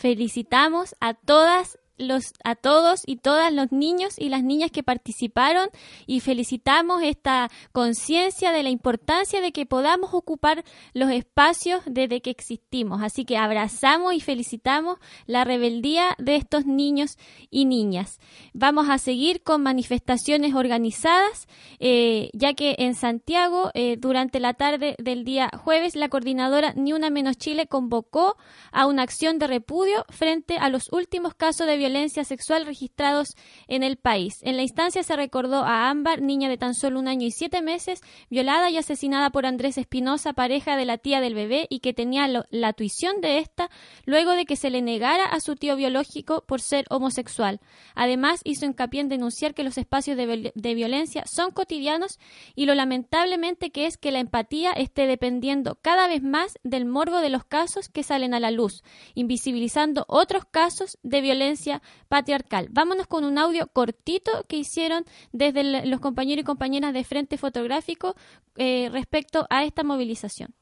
Felicitamos 0.00 0.96
a 0.98 1.12
todas 1.12 1.78
los 2.00 2.32
a 2.42 2.54
todos 2.54 3.02
y 3.06 3.16
todas 3.16 3.52
los 3.52 3.70
niños 3.72 4.14
y 4.18 4.30
las 4.30 4.42
niñas 4.42 4.70
que 4.70 4.82
participaron 4.82 5.68
y 6.06 6.20
felicitamos 6.20 7.02
esta 7.02 7.50
conciencia 7.72 8.52
de 8.52 8.62
la 8.62 8.70
importancia 8.70 9.40
de 9.40 9.52
que 9.52 9.66
podamos 9.66 10.14
ocupar 10.14 10.64
los 10.94 11.10
espacios 11.10 11.82
desde 11.86 12.22
que 12.22 12.30
existimos. 12.30 13.02
Así 13.02 13.24
que 13.24 13.36
abrazamos 13.36 14.14
y 14.14 14.20
felicitamos 14.20 14.98
la 15.26 15.44
rebeldía 15.44 16.16
de 16.18 16.36
estos 16.36 16.64
niños 16.64 17.18
y 17.50 17.66
niñas. 17.66 18.18
Vamos 18.54 18.88
a 18.88 18.98
seguir 18.98 19.42
con 19.42 19.62
manifestaciones 19.62 20.54
organizadas, 20.54 21.46
eh, 21.78 22.30
ya 22.32 22.54
que 22.54 22.76
en 22.78 22.94
Santiago, 22.94 23.70
eh, 23.74 23.96
durante 23.98 24.40
la 24.40 24.54
tarde 24.54 24.96
del 24.98 25.24
día 25.24 25.50
jueves, 25.62 25.96
la 25.96 26.08
coordinadora 26.08 26.72
Ni 26.74 26.94
Una 26.94 27.10
Menos 27.10 27.36
Chile 27.36 27.66
convocó 27.66 28.36
a 28.72 28.86
una 28.86 29.02
acción 29.02 29.38
de 29.38 29.46
repudio 29.46 30.06
frente 30.08 30.56
a 30.56 30.70
los 30.70 30.90
últimos 30.92 31.34
casos 31.34 31.66
de 31.66 31.76
violencia 31.76 31.89
sexual 32.24 32.66
registrados 32.66 33.34
en 33.68 33.82
el 33.82 33.96
país. 33.96 34.34
En 34.42 34.56
la 34.56 34.62
instancia 34.62 35.02
se 35.02 35.16
recordó 35.16 35.64
a 35.64 35.90
Ámbar, 35.90 36.22
niña 36.22 36.48
de 36.48 36.58
tan 36.58 36.74
solo 36.74 36.98
un 36.98 37.08
año 37.08 37.26
y 37.26 37.30
siete 37.30 37.62
meses, 37.62 38.00
violada 38.30 38.70
y 38.70 38.76
asesinada 38.76 39.30
por 39.30 39.46
Andrés 39.46 39.78
Espinosa, 39.78 40.32
pareja 40.32 40.76
de 40.76 40.84
la 40.84 40.98
tía 40.98 41.20
del 41.20 41.34
bebé, 41.34 41.66
y 41.70 41.80
que 41.80 41.92
tenía 41.92 42.28
la 42.50 42.72
tuición 42.72 43.20
de 43.20 43.38
esta 43.38 43.70
luego 44.04 44.32
de 44.32 44.44
que 44.44 44.56
se 44.56 44.70
le 44.70 44.82
negara 44.82 45.24
a 45.24 45.40
su 45.40 45.56
tío 45.56 45.76
biológico 45.76 46.44
por 46.46 46.60
ser 46.60 46.86
homosexual. 46.90 47.60
Además, 47.94 48.40
hizo 48.44 48.66
hincapié 48.66 49.00
en 49.00 49.08
denunciar 49.08 49.54
que 49.54 49.64
los 49.64 49.78
espacios 49.78 50.16
de, 50.16 50.52
de 50.54 50.74
violencia 50.74 51.24
son 51.26 51.50
cotidianos 51.50 52.18
y 52.54 52.66
lo 52.66 52.74
lamentablemente 52.74 53.70
que 53.70 53.86
es 53.86 53.96
que 53.96 54.12
la 54.12 54.20
empatía 54.20 54.72
esté 54.72 55.06
dependiendo 55.06 55.78
cada 55.82 56.08
vez 56.08 56.22
más 56.22 56.58
del 56.62 56.86
morbo 56.86 57.18
de 57.18 57.30
los 57.30 57.44
casos 57.44 57.88
que 57.88 58.02
salen 58.02 58.34
a 58.34 58.40
la 58.40 58.50
luz, 58.50 58.82
invisibilizando 59.14 60.04
otros 60.08 60.44
casos 60.44 60.98
de 61.02 61.20
violencia 61.20 61.79
patriarcal. 62.08 62.68
Vámonos 62.70 63.06
con 63.06 63.24
un 63.24 63.38
audio 63.38 63.68
cortito 63.68 64.44
que 64.48 64.56
hicieron 64.56 65.04
desde 65.32 65.86
los 65.86 66.00
compañeros 66.00 66.42
y 66.42 66.46
compañeras 66.46 66.92
de 66.92 67.04
Frente 67.04 67.38
Fotográfico 67.38 68.14
eh, 68.56 68.88
respecto 68.92 69.46
a 69.50 69.64
esta 69.64 69.82
movilización. 69.84 70.54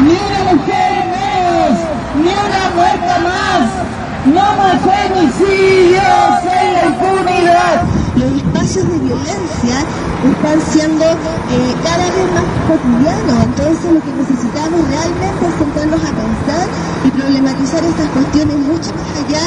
Ni 0.00 0.12
una 0.12 0.52
mujer 0.52 1.04
menos, 1.06 1.78
ni 2.16 2.30
una 2.30 2.70
muerta 2.74 3.18
más, 3.20 4.26
no 4.26 4.56
más 4.56 4.80
femicidios 4.80 6.54
en 6.62 6.72
la 6.74 6.86
impunidad. 6.86 8.01
Los 8.16 8.32
espacios 8.32 8.88
de 8.88 8.98
violencia 8.98 9.76
están 10.22 10.60
siendo 10.70 11.04
eh, 11.04 11.74
cada 11.82 12.04
vez 12.04 12.28
más 12.32 12.44
cotidianos, 12.68 13.44
entonces 13.44 13.92
lo 13.92 14.00
que 14.00 14.12
necesitamos 14.12 14.80
realmente 14.88 15.46
es 15.46 15.54
sentarnos 15.58 16.00
a 16.00 16.12
pensar 16.12 16.66
y 17.04 17.10
problematizar 17.10 17.84
estas 17.84 18.08
cuestiones 18.08 18.56
mucho 18.56 18.90
más 18.94 19.10
allá 19.24 19.44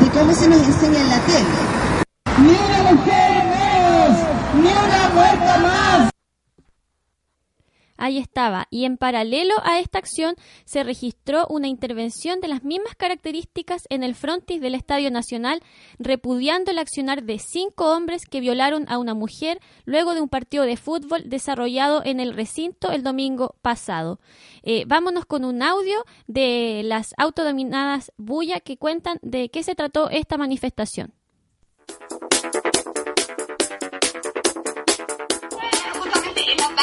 de 0.00 0.10
cómo 0.10 0.34
se 0.34 0.48
nos 0.48 0.58
enseña 0.58 1.00
en 1.00 1.08
la 1.08 1.18
tele. 1.20 1.54
Ni 2.38 2.50
una 2.50 2.90
mujer 2.92 3.30
muerta 5.14 5.58
más. 5.58 6.09
Ahí 8.00 8.16
estaba. 8.16 8.66
Y 8.70 8.86
en 8.86 8.96
paralelo 8.96 9.54
a 9.62 9.78
esta 9.78 9.98
acción 9.98 10.34
se 10.64 10.82
registró 10.82 11.46
una 11.50 11.68
intervención 11.68 12.40
de 12.40 12.48
las 12.48 12.64
mismas 12.64 12.96
características 12.96 13.84
en 13.90 14.02
el 14.02 14.14
frontis 14.14 14.62
del 14.62 14.74
Estadio 14.74 15.10
Nacional, 15.10 15.62
repudiando 15.98 16.70
el 16.70 16.78
accionar 16.78 17.22
de 17.22 17.38
cinco 17.38 17.94
hombres 17.94 18.24
que 18.24 18.40
violaron 18.40 18.86
a 18.88 18.96
una 18.96 19.12
mujer 19.12 19.60
luego 19.84 20.14
de 20.14 20.22
un 20.22 20.30
partido 20.30 20.64
de 20.64 20.78
fútbol 20.78 21.28
desarrollado 21.28 22.02
en 22.02 22.20
el 22.20 22.32
recinto 22.32 22.90
el 22.90 23.02
domingo 23.02 23.54
pasado. 23.60 24.18
Eh, 24.62 24.84
vámonos 24.86 25.26
con 25.26 25.44
un 25.44 25.62
audio 25.62 26.02
de 26.26 26.80
las 26.84 27.12
autodominadas 27.18 28.12
Bulla 28.16 28.60
que 28.60 28.78
cuentan 28.78 29.18
de 29.20 29.50
qué 29.50 29.62
se 29.62 29.74
trató 29.74 30.08
esta 30.08 30.38
manifestación. 30.38 31.12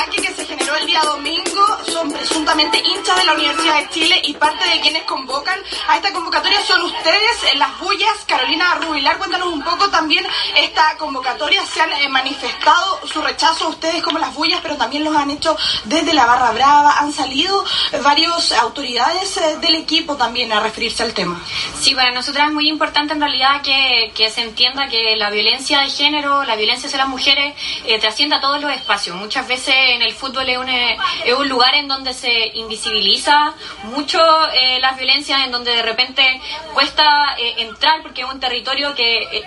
Que 0.05 0.33
se 0.33 0.45
generó 0.45 0.75
el 0.75 0.85
día 0.85 1.01
domingo 1.01 1.65
son 1.91 2.11
presuntamente 2.11 2.77
hinchas 2.77 3.17
de 3.17 3.25
la 3.25 3.33
Universidad 3.33 3.81
de 3.81 3.89
Chile 3.89 4.21
y 4.23 4.33
parte 4.33 4.67
de 4.69 4.79
quienes 4.79 5.03
convocan 5.03 5.59
a 5.87 5.97
esta 5.97 6.13
convocatoria 6.13 6.63
son 6.65 6.81
ustedes, 6.83 7.55
las 7.55 7.77
bullas. 7.79 8.13
Carolina 8.27 8.75
Rubilar, 8.75 9.17
cuéntanos 9.17 9.51
un 9.51 9.63
poco 9.63 9.89
también 9.89 10.25
esta 10.55 10.95
convocatoria. 10.97 11.65
Se 11.65 11.81
han 11.81 11.91
eh, 11.93 12.09
manifestado 12.09 13.01
su 13.07 13.21
rechazo 13.21 13.69
ustedes 13.69 14.01
como 14.03 14.19
las 14.19 14.33
bullas, 14.33 14.59
pero 14.61 14.77
también 14.77 15.03
los 15.03 15.15
han 15.15 15.31
hecho 15.31 15.57
desde 15.85 16.13
la 16.13 16.25
Barra 16.25 16.51
Brava. 16.51 16.99
Han 16.99 17.11
salido 17.11 17.63
eh, 17.91 17.99
varias 18.03 18.51
autoridades 18.53 19.37
eh, 19.37 19.57
del 19.57 19.75
equipo 19.75 20.15
también 20.15 20.51
a 20.53 20.59
referirse 20.59 21.03
al 21.03 21.13
tema. 21.13 21.41
Sí, 21.79 21.95
para 21.95 22.11
nosotras 22.11 22.47
es 22.47 22.53
muy 22.53 22.69
importante 22.69 23.13
en 23.13 23.21
realidad 23.21 23.61
que, 23.61 24.11
que 24.15 24.29
se 24.29 24.41
entienda 24.41 24.87
que 24.87 25.15
la 25.15 25.29
violencia 25.29 25.79
de 25.79 25.89
género, 25.89 26.43
la 26.43 26.55
violencia 26.55 26.87
hacia 26.87 26.99
las 26.99 27.07
mujeres, 27.07 27.55
eh, 27.85 27.99
trasciende 27.99 28.35
a 28.35 28.41
todos 28.41 28.61
los 28.61 28.71
espacios. 28.71 29.15
Muchas 29.15 29.47
veces 29.47 29.75
en 29.95 30.01
el 30.01 30.13
fútbol 30.13 30.47
es 30.49 30.57
un, 30.57 30.69
eh, 30.69 30.97
es 31.25 31.33
un 31.33 31.47
lugar 31.49 31.75
en 31.75 31.87
donde 31.87 32.13
se 32.13 32.31
invisibiliza 32.55 33.53
mucho 33.83 34.19
eh, 34.53 34.79
las 34.79 34.97
violencias, 34.97 35.41
en 35.45 35.51
donde 35.51 35.71
de 35.75 35.81
repente 35.83 36.41
cuesta 36.73 37.35
eh, 37.37 37.55
entrar 37.57 38.01
porque 38.01 38.21
es 38.21 38.27
un 38.29 38.39
territorio 38.39 38.93
que... 38.95 39.17
eh, 39.23 39.43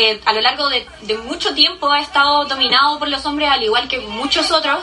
eh, 0.00 0.20
a 0.26 0.32
lo 0.32 0.40
largo 0.40 0.68
de, 0.68 0.86
de 1.02 1.18
mucho 1.18 1.52
tiempo 1.54 1.90
ha 1.90 1.98
estado 1.98 2.44
dominado 2.44 3.00
por 3.00 3.08
los 3.08 3.26
hombres, 3.26 3.50
al 3.50 3.64
igual 3.64 3.88
que 3.88 3.98
muchos 3.98 4.52
otros, 4.52 4.78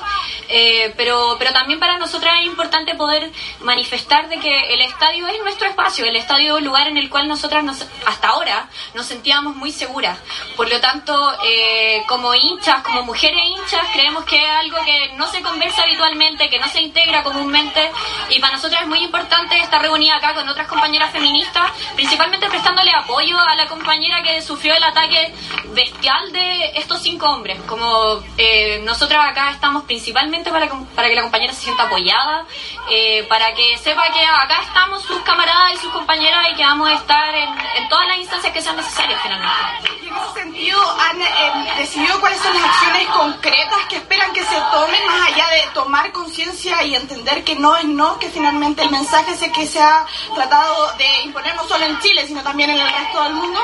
eh, 0.50 0.94
pero, 0.98 1.38
pero 1.40 1.54
también 1.54 1.80
para 1.80 1.98
nosotras 1.98 2.34
es 2.42 2.48
importante 2.48 2.96
poder 2.96 3.32
manifestar 3.62 4.28
de 4.28 4.38
que 4.40 4.74
el 4.74 4.82
estadio 4.82 5.26
es 5.30 5.40
nuestro 5.42 5.70
espacio, 5.70 6.06
el 6.06 6.18
estadio 6.18 6.56
es 6.56 6.60
un 6.60 6.66
lugar 6.66 6.90
en 6.90 6.98
el 6.98 7.10
cual 7.10 7.30
nosotras 7.30 7.64
nos- 7.64 7.86
hasta 8.06 8.28
ahora 8.28 8.68
nos 8.94 9.06
sentíamos 9.06 9.56
muy 9.56 9.72
seguras. 9.72 10.20
Por 10.58 10.70
lo 10.70 10.82
tanto, 10.82 11.14
eh, 11.46 12.04
como 12.10 12.36
hinchas, 12.36 12.84
como 12.84 13.04
mujeres 13.04 13.40
hinchas, 13.42 13.88
creemos 13.94 14.26
que 14.26 14.36
es 14.44 14.50
algo 14.52 14.78
que 14.84 14.95
no 15.16 15.28
se 15.28 15.42
conversa 15.42 15.84
habitualmente, 15.84 16.50
que 16.50 16.60
no 16.60 16.68
se 16.68 16.82
integra 16.82 17.24
comúnmente, 17.24 17.92
y 18.30 18.40
para 18.40 18.54
nosotras 18.54 18.82
es 18.82 18.88
muy 18.88 19.00
importante 19.00 19.58
estar 19.60 19.82
reunida 19.82 20.18
acá 20.18 20.34
con 20.34 20.48
otras 20.48 20.68
compañeras 20.68 21.12
feministas, 21.12 21.72
principalmente 21.96 22.48
prestándole 22.50 22.92
apoyo 22.92 23.38
a 23.40 23.56
la 23.56 23.68
compañera 23.68 24.22
que 24.24 24.42
sufrió 24.42 24.76
el 24.76 24.84
ataque 24.84 25.34
bestial 25.74 26.32
de 26.32 26.72
estos 26.76 27.02
cinco 27.02 27.28
hombres. 27.28 27.60
Como 27.68 28.22
eh, 28.38 28.82
nosotras 28.84 29.26
acá 29.26 29.52
estamos 29.52 29.84
principalmente 29.84 30.52
para, 30.52 30.68
para 30.96 31.08
que 31.08 31.16
la 31.16 31.22
compañera 31.22 31.54
se 31.54 31.62
sienta 31.62 31.84
apoyada, 31.84 32.46
eh, 32.90 33.24
para 33.30 33.54
que 33.54 33.78
sepa 33.78 34.04
que 34.12 34.26
acá 34.26 34.62
estamos 34.62 35.04
sus 35.04 35.20
camaradas 35.22 35.74
y 35.74 35.78
sus 35.78 35.92
compañeras 35.92 36.48
y 36.52 36.56
que 36.56 36.64
vamos 36.64 36.90
a 36.90 36.94
estar 36.94 37.36
en, 37.36 37.50
en 37.78 37.90
todas 37.90 38.08
las 38.08 38.18
instancias 38.18 38.54
que 38.54 38.62
sean 38.62 38.76
necesarias 38.76 39.20
finalmente. 39.22 39.90
Y 40.04 40.08
en 40.08 40.16
ese 40.16 40.34
sentido, 40.34 40.80
han 41.00 41.22
eh, 41.22 41.74
decidido 41.78 42.20
cuáles 42.20 42.40
son 42.40 42.54
las 42.54 42.64
acciones 42.64 43.08
concretas 43.08 43.86
que 43.90 43.96
esperan 43.96 44.32
que 44.34 44.44
se 44.44 44.56
tomen, 44.72 44.85
más 44.88 45.32
allá 45.32 45.48
de 45.50 45.72
tomar 45.74 46.12
conciencia 46.12 46.84
y 46.84 46.96
entender 46.96 47.44
que 47.44 47.56
no 47.56 47.76
es 47.76 47.86
no, 47.86 48.20
que 48.20 48.30
finalmente 48.30 48.84
el 48.84 48.92
mensaje 48.92 49.34
el 49.42 49.52
que 49.52 49.68
se 49.68 49.80
ha 49.82 50.06
tratado 50.34 50.92
de 50.98 51.24
imponer 51.24 51.56
no 51.56 51.68
solo 51.68 51.86
en 51.86 52.00
Chile, 52.00 52.26
sino 52.28 52.42
también 52.42 52.70
en 52.70 52.80
el 52.80 52.90
resto 52.90 53.24
del 53.24 53.34
mundo. 53.34 53.60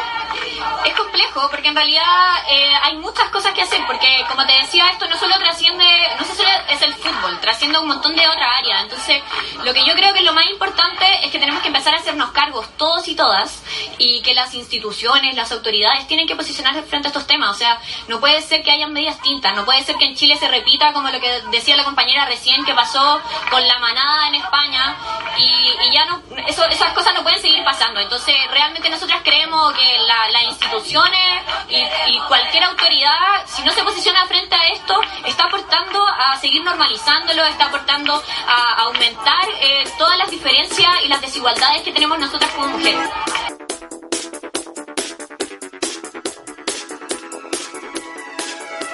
es 0.86 0.94
complejo 0.94 1.48
porque 1.50 1.68
en 1.70 1.76
realidad 1.76 2.04
eh, 2.50 2.74
hay 2.84 2.98
muchas 2.98 3.30
cosas 3.30 3.54
que 3.54 3.62
hacer 3.62 3.82
porque 3.88 4.08
como 4.30 4.46
te 4.46 4.54
decía 4.54 4.90
esto 4.90 5.08
no 5.08 5.18
solo 5.18 5.38
trasciende 5.38 5.86
no 6.20 6.26
solo 6.26 6.50
es 6.70 6.82
el 6.82 6.94
fútbol 6.94 7.40
trasciende 7.40 7.80
un 7.80 7.88
montón 7.88 8.16
de 8.16 8.28
otras 8.28 8.50
áreas 8.60 8.84
entonces 8.84 9.22
lo 9.64 9.74
que 9.74 9.86
yo 9.86 9.94
creo 9.94 10.14
que 10.14 10.22
lo 10.22 10.34
más 10.34 10.46
importante 10.48 11.06
es 11.24 11.32
que 11.32 11.40
tenemos 11.40 11.62
que 11.62 11.68
empezar 11.68 11.94
a 11.94 11.98
hacernos 11.98 12.32
cargos 12.32 12.68
todos 12.78 13.08
y 13.08 13.16
todas 13.16 13.62
y 13.98 14.22
que 14.22 14.34
las 14.34 14.54
instituciones 14.54 15.36
las 15.36 15.52
autoridades 15.52 16.08
tienen 16.08 16.28
que 16.28 16.36
posicionarse 16.36 16.84
frente 16.84 17.08
a 17.08 17.10
estos 17.10 17.28
temas 17.28 17.52
o 17.52 17.56
sea 17.56 17.80
no 18.08 18.20
puede 18.20 18.42
ser 18.42 18.64
que 18.64 18.72
hayan 18.72 18.94
medias 18.94 19.22
tintas 19.22 19.56
no 19.56 19.66
puede 19.66 19.84
ser 19.84 19.98
que 19.98 20.06
en 20.06 20.16
Chile 20.16 20.38
se 20.38 20.48
repita 20.48 20.94
como 20.94 21.11
lo 21.12 21.20
que 21.20 21.42
decía 21.52 21.76
la 21.76 21.84
compañera 21.84 22.26
recién 22.26 22.64
que 22.66 22.74
pasó 22.74 23.22
con 23.50 23.66
la 23.68 23.80
manada 23.80 24.28
en 24.28 24.36
España 24.36 24.96
y, 25.38 25.92
ya 25.92 26.06
no 26.06 26.22
esas 26.48 26.94
cosas 26.94 27.14
no 27.14 27.24
pueden 27.24 27.42
seguir 27.42 27.64
pasando 27.66 28.00
entonces 28.00 28.36
realmente 28.50 28.90
nosotras 28.90 29.22
creemos 29.24 29.74
que 29.74 29.98
las 30.32 30.44
instituciones 30.44 31.44
y, 31.70 32.20
cualquier 32.28 32.64
autoridad, 32.64 33.46
si 33.46 33.64
no 33.64 33.72
se 33.72 33.84
posiciona 33.84 34.26
frente 34.26 34.56
a 34.56 34.68
esto, 34.68 35.00
está 35.26 35.46
aportando 35.46 36.06
a 36.06 36.38
seguir 36.38 36.64
normalizándolo, 36.64 37.44
está 37.46 37.66
aportando 37.66 38.22
a, 38.48 38.84
aumentar 38.84 39.48
eh, 39.60 39.84
todas 39.98 40.18
las 40.18 40.30
diferencias 40.30 40.92
y 41.04 41.08
las 41.08 41.22
desigualdades 41.22 41.82
que 41.84 41.92
tenemos 41.92 42.20
nosotras 42.20 42.52
como 42.52 42.68
mujeres. 42.68 43.10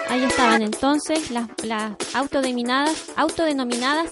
Ahí 0.09 0.23
estaban 0.23 0.61
entonces 0.61 1.31
las, 1.31 1.47
las 1.63 1.91
autodenominadas, 2.15 3.11
autodenominadas 3.15 4.09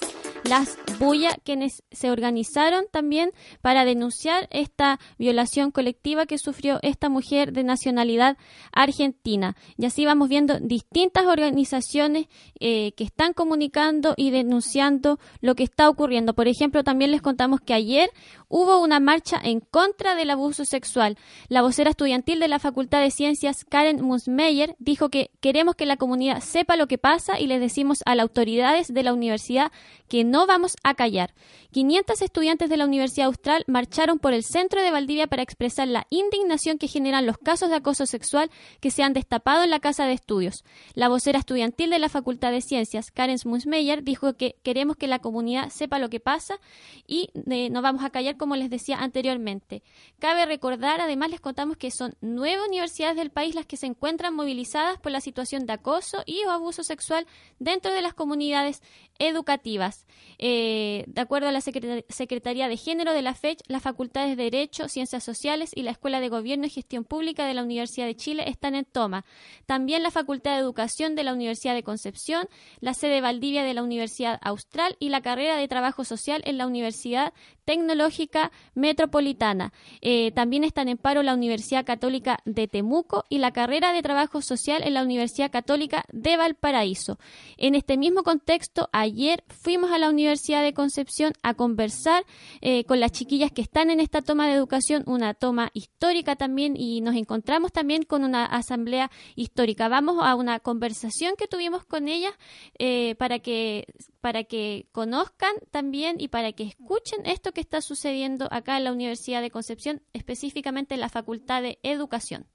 las 0.50 0.78
Bulla, 1.00 1.36
quienes 1.44 1.84
se 1.92 2.10
organizaron 2.10 2.86
también 2.90 3.32
para 3.62 3.84
denunciar 3.84 4.48
esta 4.52 5.00
violación 5.18 5.72
colectiva 5.72 6.26
que 6.26 6.38
sufrió 6.38 6.80
esta 6.84 7.10
mujer 7.10 7.52
de 7.52 7.64
nacionalidad 7.64 8.38
argentina. 8.72 9.56
Y 9.78 9.86
así 9.86 10.06
vamos 10.06 10.30
viendo 10.30 10.60
distintas 10.60 11.26
organizaciones 11.26 12.28
eh, 12.60 12.94
que 12.94 13.04
están 13.04 13.34
comunicando 13.34 14.14
y 14.16 14.32
denunciando 14.32 15.20
lo 15.42 15.56
que 15.56 15.64
está 15.64 15.90
ocurriendo. 15.90 16.34
Por 16.34 16.48
ejemplo, 16.48 16.84
también 16.84 17.12
les 17.12 17.22
contamos 17.22 17.60
que 17.60 17.74
ayer 17.74 18.10
hubo 18.48 18.82
una 18.82 19.00
marcha 19.00 19.40
en 19.44 19.60
contra 19.60 20.16
del 20.16 20.30
abuso 20.30 20.64
sexual. 20.64 21.18
La 21.50 21.62
vocera 21.62 21.90
estudiantil 21.90 22.40
de 22.40 22.48
la 22.48 22.60
Facultad 22.60 23.02
de 23.02 23.12
Ciencias, 23.12 23.66
Karen 23.66 24.02
Musmeyer, 24.02 24.76
dijo 24.80 25.10
que 25.10 25.32
queremos 25.42 25.76
que 25.76 25.86
la 25.86 25.98
comunidad 25.98 26.42
sepa 26.42 26.78
lo 26.78 26.88
que 26.88 26.98
pasa 26.98 27.40
y 27.40 27.48
les 27.48 27.60
decimos 27.60 28.00
a 28.06 28.16
las 28.16 28.24
autoridades 28.24 28.94
de 28.94 29.04
la 29.04 29.14
universidad 29.14 29.72
que 30.08 30.24
no 30.24 30.35
vamos 30.46 30.76
a 30.84 30.94
callar. 30.96 31.34
500 31.72 32.22
estudiantes 32.22 32.70
de 32.70 32.78
la 32.78 32.86
Universidad 32.86 33.28
Austral 33.28 33.64
marcharon 33.68 34.20
por 34.20 34.34
el 34.34 34.44
centro 34.44 34.82
de 34.82 34.92
Valdivia 34.92 35.28
para 35.28 35.44
expresar 35.44 35.88
la 35.88 36.08
indignación 36.10 36.78
que 36.78 36.88
generan 36.88 37.26
los 37.26 37.38
casos 37.38 37.70
de 37.70 37.76
acoso 37.76 38.06
sexual 38.06 38.52
que 38.82 38.92
se 38.92 39.04
han 39.04 39.14
destapado 39.14 39.64
en 39.64 39.70
la 39.70 39.80
Casa 39.80 40.06
de 40.06 40.14
Estudios. 40.14 40.64
La 40.94 41.08
vocera 41.08 41.40
estudiantil 41.40 41.90
de 41.90 42.00
la 42.00 42.10
Facultad 42.10 42.52
de 42.52 42.62
Ciencias, 42.62 43.12
Karen 43.12 43.38
Musmeyer, 43.46 44.04
dijo 44.04 44.36
que 44.36 44.56
queremos 44.64 44.98
que 44.98 45.08
la 45.08 45.20
comunidad 45.20 45.70
sepa 45.70 46.00
lo 46.00 46.10
que 46.10 46.20
pasa 46.20 46.60
y 47.08 47.30
eh, 47.50 47.70
no 47.70 47.82
vamos 47.82 48.04
a 48.04 48.10
callar 48.10 48.38
como 48.38 48.56
les 48.56 48.70
decía 48.70 48.98
anteriormente. 48.98 49.84
Cabe 50.20 50.46
recordar, 50.46 51.02
además 51.02 51.30
les 51.30 51.40
contamos 51.42 51.78
que 51.78 51.92
son 51.92 52.16
nueve 52.22 52.62
universidades 52.68 53.16
del 53.16 53.32
país 53.32 53.56
las 53.56 53.66
que 53.66 53.78
se 53.78 53.86
encuentran 53.86 54.34
movilizadas 54.34 55.00
por 55.00 55.12
la 55.12 55.22
situación 55.22 55.66
de 55.66 55.74
acoso 55.74 56.24
y 56.26 56.44
o 56.46 56.52
abuso 56.52 56.84
sexual 56.84 57.28
dentro 57.60 57.94
de 57.94 58.02
las 58.02 58.14
comunidades 58.14 58.82
educativas. 59.20 60.06
Eh, 60.38 61.06
de 61.08 61.22
acuerdo 61.22 61.48
a 61.48 61.52
la 61.52 61.62
Secretaría 61.62 62.68
de 62.68 62.78
Género 62.78 63.14
de 63.14 63.22
la 63.22 63.34
FECH, 63.34 63.62
las 63.68 63.82
facultades 63.82 64.36
de 64.36 64.44
Derecho, 64.44 64.88
Ciencias 64.88 65.24
Sociales 65.24 65.72
y 65.74 65.84
la 65.84 65.92
Escuela 65.92 66.20
de 66.20 66.30
Gobierno 66.30 66.66
y 66.66 66.70
Gestión 66.70 67.04
Pública 67.04 67.46
de 67.46 67.54
la 67.54 67.64
Universidad 67.64 68.06
de 68.06 68.16
Chile 68.16 68.44
están 68.48 68.76
en 68.76 68.86
toma. 68.86 69.26
También 69.66 70.04
la 70.04 70.12
Facultad 70.12 70.54
de 70.54 70.60
Educación 70.60 71.16
de 71.16 71.24
la 71.24 71.34
Universidad 71.34 71.74
de 71.74 71.84
Concepción, 71.84 72.48
la 72.80 72.94
sede 72.94 73.22
Valdivia 73.22 73.64
de 73.64 73.74
la 73.74 73.84
Universidad 73.84 74.40
Austral 74.42 74.96
y 75.00 75.10
la 75.10 75.22
carrera 75.22 75.58
de 75.58 75.68
Trabajo 75.68 76.04
Social 76.04 76.42
en 76.46 76.58
la 76.58 76.68
Universidad 76.68 77.34
Tecnológica 77.66 78.52
Metropolitana. 78.76 79.74
Eh, 80.02 80.32
también 80.32 80.64
están 80.64 80.88
en 80.88 80.98
paro 80.98 81.24
la 81.24 81.34
Universidad 81.34 81.86
Católica 81.86 82.40
de 82.46 82.68
Temuco 82.68 83.26
y 83.30 83.40
la 83.40 83.52
carrera 83.52 83.92
de 83.92 84.02
Trabajo 84.02 84.42
Social 84.42 84.84
en 84.84 84.94
la 84.94 85.04
Universidad 85.04 85.52
Católica 85.52 86.06
de 86.12 86.38
Valparaíso. 86.38 87.18
En 87.58 87.76
este 87.76 87.98
mismo 87.98 88.24
contexto, 88.24 88.90
ayer 88.92 89.44
fuimos 89.50 89.92
a 89.92 89.98
la 89.98 90.10
Universidad 90.10 90.64
de 90.64 90.74
Concepción 90.74 91.34
a 91.42 91.56
conversar 91.56 92.24
eh, 92.62 92.86
con 92.86 93.00
las 93.00 93.12
chiquillas 93.12 93.52
que 93.52 93.62
están 93.62 93.90
en 93.90 94.00
esta 94.00 94.22
toma 94.22 94.48
de 94.48 94.54
educación, 94.54 95.04
una 95.08 95.34
toma 95.34 95.72
histórica 95.74 96.36
también, 96.36 96.76
y 96.78 97.02
nos 97.02 97.16
encontramos 97.16 97.72
también 97.72 98.04
con 98.04 98.24
una 98.24 98.46
asamblea 98.46 99.10
histórica. 99.36 99.88
Vamos 99.88 100.18
a 100.22 100.36
una 100.36 100.60
conversación 100.60 101.36
que 101.38 101.48
tuvimos 101.48 101.84
con 101.86 102.08
ellas 102.08 102.34
eh, 102.78 103.16
para 103.16 103.40
que 103.40 103.86
para 104.26 104.44
que 104.44 104.88
conozcan 104.92 105.54
también 105.70 106.16
y 106.18 106.30
para 106.30 106.52
que 106.52 106.64
escuchen 106.64 107.28
esto 107.28 107.52
que 107.52 107.62
está 107.62 107.80
sucediendo 107.80 108.48
acá 108.50 108.76
en 108.76 108.86
la 108.86 108.92
Universidad 108.92 109.40
de 109.40 109.52
Concepción, 109.52 110.02
específicamente 110.14 110.96
en 110.96 111.02
la 111.02 111.10
Facultad 111.10 111.62
de 111.62 111.78
Educación. 111.84 112.48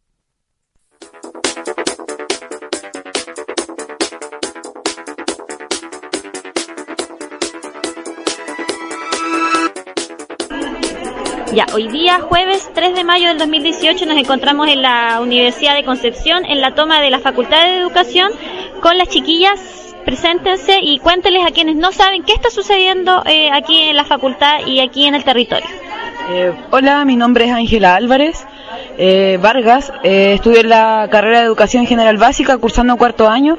Ya, 11.55 11.66
hoy 11.73 11.87
día, 11.87 12.18
jueves 12.18 12.68
3 12.75 12.97
de 12.97 13.05
mayo 13.05 13.29
del 13.29 13.39
2018, 13.39 14.07
nos 14.07 14.18
encontramos 14.18 14.66
en 14.66 14.83
la 14.83 15.21
Universidad 15.21 15.77
de 15.77 15.85
Concepción 15.85 16.45
en 16.47 16.61
la 16.61 16.75
toma 16.75 17.01
de 17.01 17.11
la 17.11 17.21
Facultad 17.21 17.62
de 17.62 17.77
Educación 17.77 18.33
con 18.83 18.99
las 18.99 19.09
chiquillas. 19.09 19.89
Preséntense 20.11 20.81
y 20.83 20.99
cuéntenles 20.99 21.47
a 21.47 21.53
quienes 21.53 21.77
no 21.77 21.93
saben 21.93 22.25
qué 22.25 22.33
está 22.33 22.51
sucediendo 22.51 23.23
eh, 23.27 23.49
aquí 23.53 23.81
en 23.81 23.95
la 23.95 24.05
facultad 24.05 24.67
y 24.67 24.81
aquí 24.81 25.07
en 25.07 25.15
el 25.15 25.23
territorio. 25.23 25.69
Eh, 26.33 26.53
hola, 26.73 27.05
mi 27.05 27.15
nombre 27.15 27.45
es 27.45 27.53
Ángela 27.53 27.95
Álvarez 27.95 28.45
eh, 28.99 29.39
Vargas. 29.41 29.93
estudio 30.03 30.63
en 30.63 30.69
la 30.69 31.07
carrera 31.13 31.39
de 31.39 31.47
Educación 31.47 31.87
General 31.87 32.17
Básica, 32.17 32.59
cursando 32.59 32.97
cuarto 32.97 33.29
año. 33.29 33.57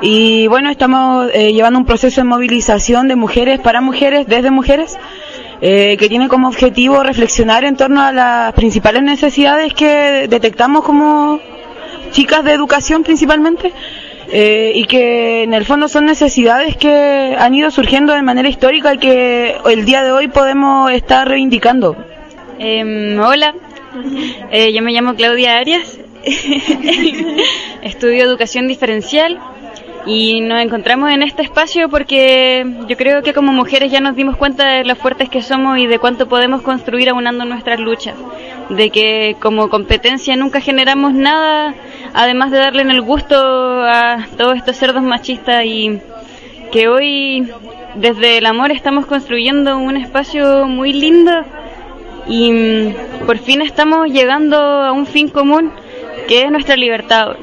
Y 0.00 0.46
bueno, 0.46 0.70
estamos 0.70 1.32
llevando 1.32 1.80
un 1.80 1.84
proceso 1.84 2.20
de 2.20 2.28
movilización 2.28 3.08
de 3.08 3.16
mujeres 3.16 3.58
para 3.58 3.80
mujeres, 3.80 4.28
desde 4.28 4.52
mujeres. 4.52 4.96
Eh, 5.60 5.96
que 5.98 6.08
tiene 6.08 6.28
como 6.28 6.46
objetivo 6.46 7.02
reflexionar 7.02 7.64
en 7.64 7.74
torno 7.74 8.00
a 8.00 8.12
las 8.12 8.52
principales 8.52 9.02
necesidades 9.02 9.74
que 9.74 10.28
detectamos 10.28 10.84
como 10.84 11.40
chicas 12.12 12.44
de 12.44 12.52
educación 12.52 13.02
principalmente. 13.02 13.72
Eh, 14.30 14.72
y 14.74 14.84
que 14.84 15.42
en 15.42 15.54
el 15.54 15.64
fondo 15.64 15.88
son 15.88 16.04
necesidades 16.04 16.76
que 16.76 17.34
han 17.38 17.54
ido 17.54 17.70
surgiendo 17.70 18.12
de 18.12 18.22
manera 18.22 18.48
histórica 18.48 18.94
y 18.94 18.98
que 18.98 19.56
el 19.70 19.86
día 19.86 20.02
de 20.02 20.12
hoy 20.12 20.28
podemos 20.28 20.90
estar 20.92 21.26
reivindicando. 21.26 21.96
Em, 22.58 23.18
hola, 23.18 23.54
eh, 24.50 24.72
yo 24.72 24.82
me 24.82 24.92
llamo 24.92 25.14
Claudia 25.14 25.56
Arias, 25.56 25.98
estudio 27.82 28.24
educación 28.24 28.68
diferencial 28.68 29.40
y 30.06 30.40
nos 30.40 30.60
encontramos 30.62 31.10
en 31.10 31.22
este 31.22 31.42
espacio 31.42 31.88
porque 31.88 32.66
yo 32.88 32.96
creo 32.96 33.22
que 33.22 33.34
como 33.34 33.52
mujeres 33.52 33.90
ya 33.90 34.00
nos 34.00 34.16
dimos 34.16 34.36
cuenta 34.36 34.66
de 34.66 34.84
lo 34.84 34.96
fuertes 34.96 35.28
que 35.28 35.42
somos 35.42 35.78
y 35.78 35.86
de 35.86 35.98
cuánto 35.98 36.28
podemos 36.28 36.62
construir 36.62 37.10
aunando 37.10 37.44
nuestras 37.44 37.78
luchas. 37.80 38.14
De 38.70 38.90
que 38.90 39.36
como 39.40 39.68
competencia 39.68 40.36
nunca 40.36 40.60
generamos 40.60 41.12
nada, 41.14 41.74
además 42.14 42.50
de 42.50 42.58
darle 42.58 42.82
en 42.82 42.90
el 42.90 43.02
gusto 43.02 43.36
a 43.36 44.26
todos 44.36 44.56
estos 44.56 44.76
cerdos 44.76 45.02
machistas 45.02 45.64
y 45.64 46.00
que 46.72 46.88
hoy 46.88 47.50
desde 47.94 48.38
el 48.38 48.46
amor 48.46 48.70
estamos 48.70 49.06
construyendo 49.06 49.78
un 49.78 49.96
espacio 49.96 50.66
muy 50.66 50.92
lindo 50.92 51.44
y 52.26 52.52
mm, 52.52 53.26
por 53.26 53.38
fin 53.38 53.62
estamos 53.62 54.08
llegando 54.08 54.58
a 54.58 54.92
un 54.92 55.06
fin 55.06 55.28
común 55.28 55.72
que 56.28 56.42
es 56.42 56.50
nuestra 56.50 56.76
libertad 56.76 57.36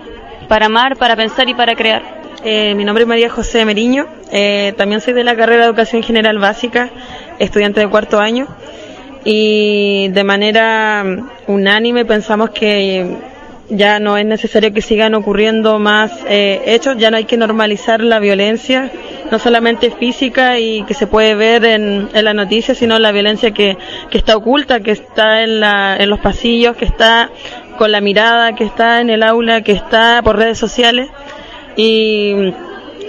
para 0.48 0.68
amar, 0.68 0.96
para 0.96 1.16
pensar 1.16 1.50
y 1.50 1.56
para 1.56 1.76
crear. 1.76 2.15
Eh, 2.44 2.76
mi 2.76 2.84
nombre 2.84 3.04
es 3.04 3.08
María 3.08 3.30
José 3.30 3.66
Meriño, 3.66 4.08
eh, 4.32 4.74
también 4.78 5.02
soy 5.02 5.14
de 5.14 5.24
la 5.24 5.36
carrera 5.36 5.64
de 5.64 5.68
Educación 5.68 6.04
General 6.04 6.38
Básica, 6.38 6.90
estudiante 7.40 7.80
de 7.80 7.88
cuarto 7.88 8.20
año, 8.20 8.48
y 9.24 10.10
de 10.10 10.24
manera 10.24 11.04
unánime 11.48 12.06
pensamos 12.06 12.52
que 12.52 13.18
ya 13.70 14.00
no 14.00 14.18
es 14.18 14.26
necesario 14.26 14.72
que 14.74 14.82
sigan 14.82 15.16
ocurriendo 15.16 15.80
más 15.80 16.12
eh, 16.28 16.62
hechos, 16.68 16.98
ya 16.98 17.10
no 17.10 17.18
hay 17.18 17.26
que 17.26 17.38
normalizar 17.38 18.02
la 18.02 18.20
violencia, 18.20 18.92
no 19.32 19.40
solamente 19.40 19.90
física 19.90 20.60
y 20.60 20.84
que 20.84 20.94
se 20.94 21.08
puede 21.08 21.34
ver 21.34 21.66
en, 21.66 22.10
en 22.14 22.26
la 22.26 22.36
noticia, 22.36 22.76
sino 22.76 23.00
la 23.00 23.12
violencia 23.12 23.52
que, 23.52 23.76
que 24.12 24.18
está 24.20 24.38
oculta, 24.38 24.82
que 24.82 24.92
está 24.92 25.42
en, 25.42 25.60
la, 25.60 25.98
en 25.98 26.12
los 26.12 26.20
pasillos, 26.20 26.76
que 26.78 26.86
está 26.86 27.32
con 27.80 27.92
la 27.92 28.02
mirada, 28.02 28.54
que 28.54 28.66
está 28.66 29.02
en 29.02 29.10
el 29.10 29.24
aula, 29.24 29.62
que 29.62 29.72
está 29.72 30.22
por 30.24 30.38
redes 30.38 30.60
sociales 30.60 31.10
y 31.76 32.54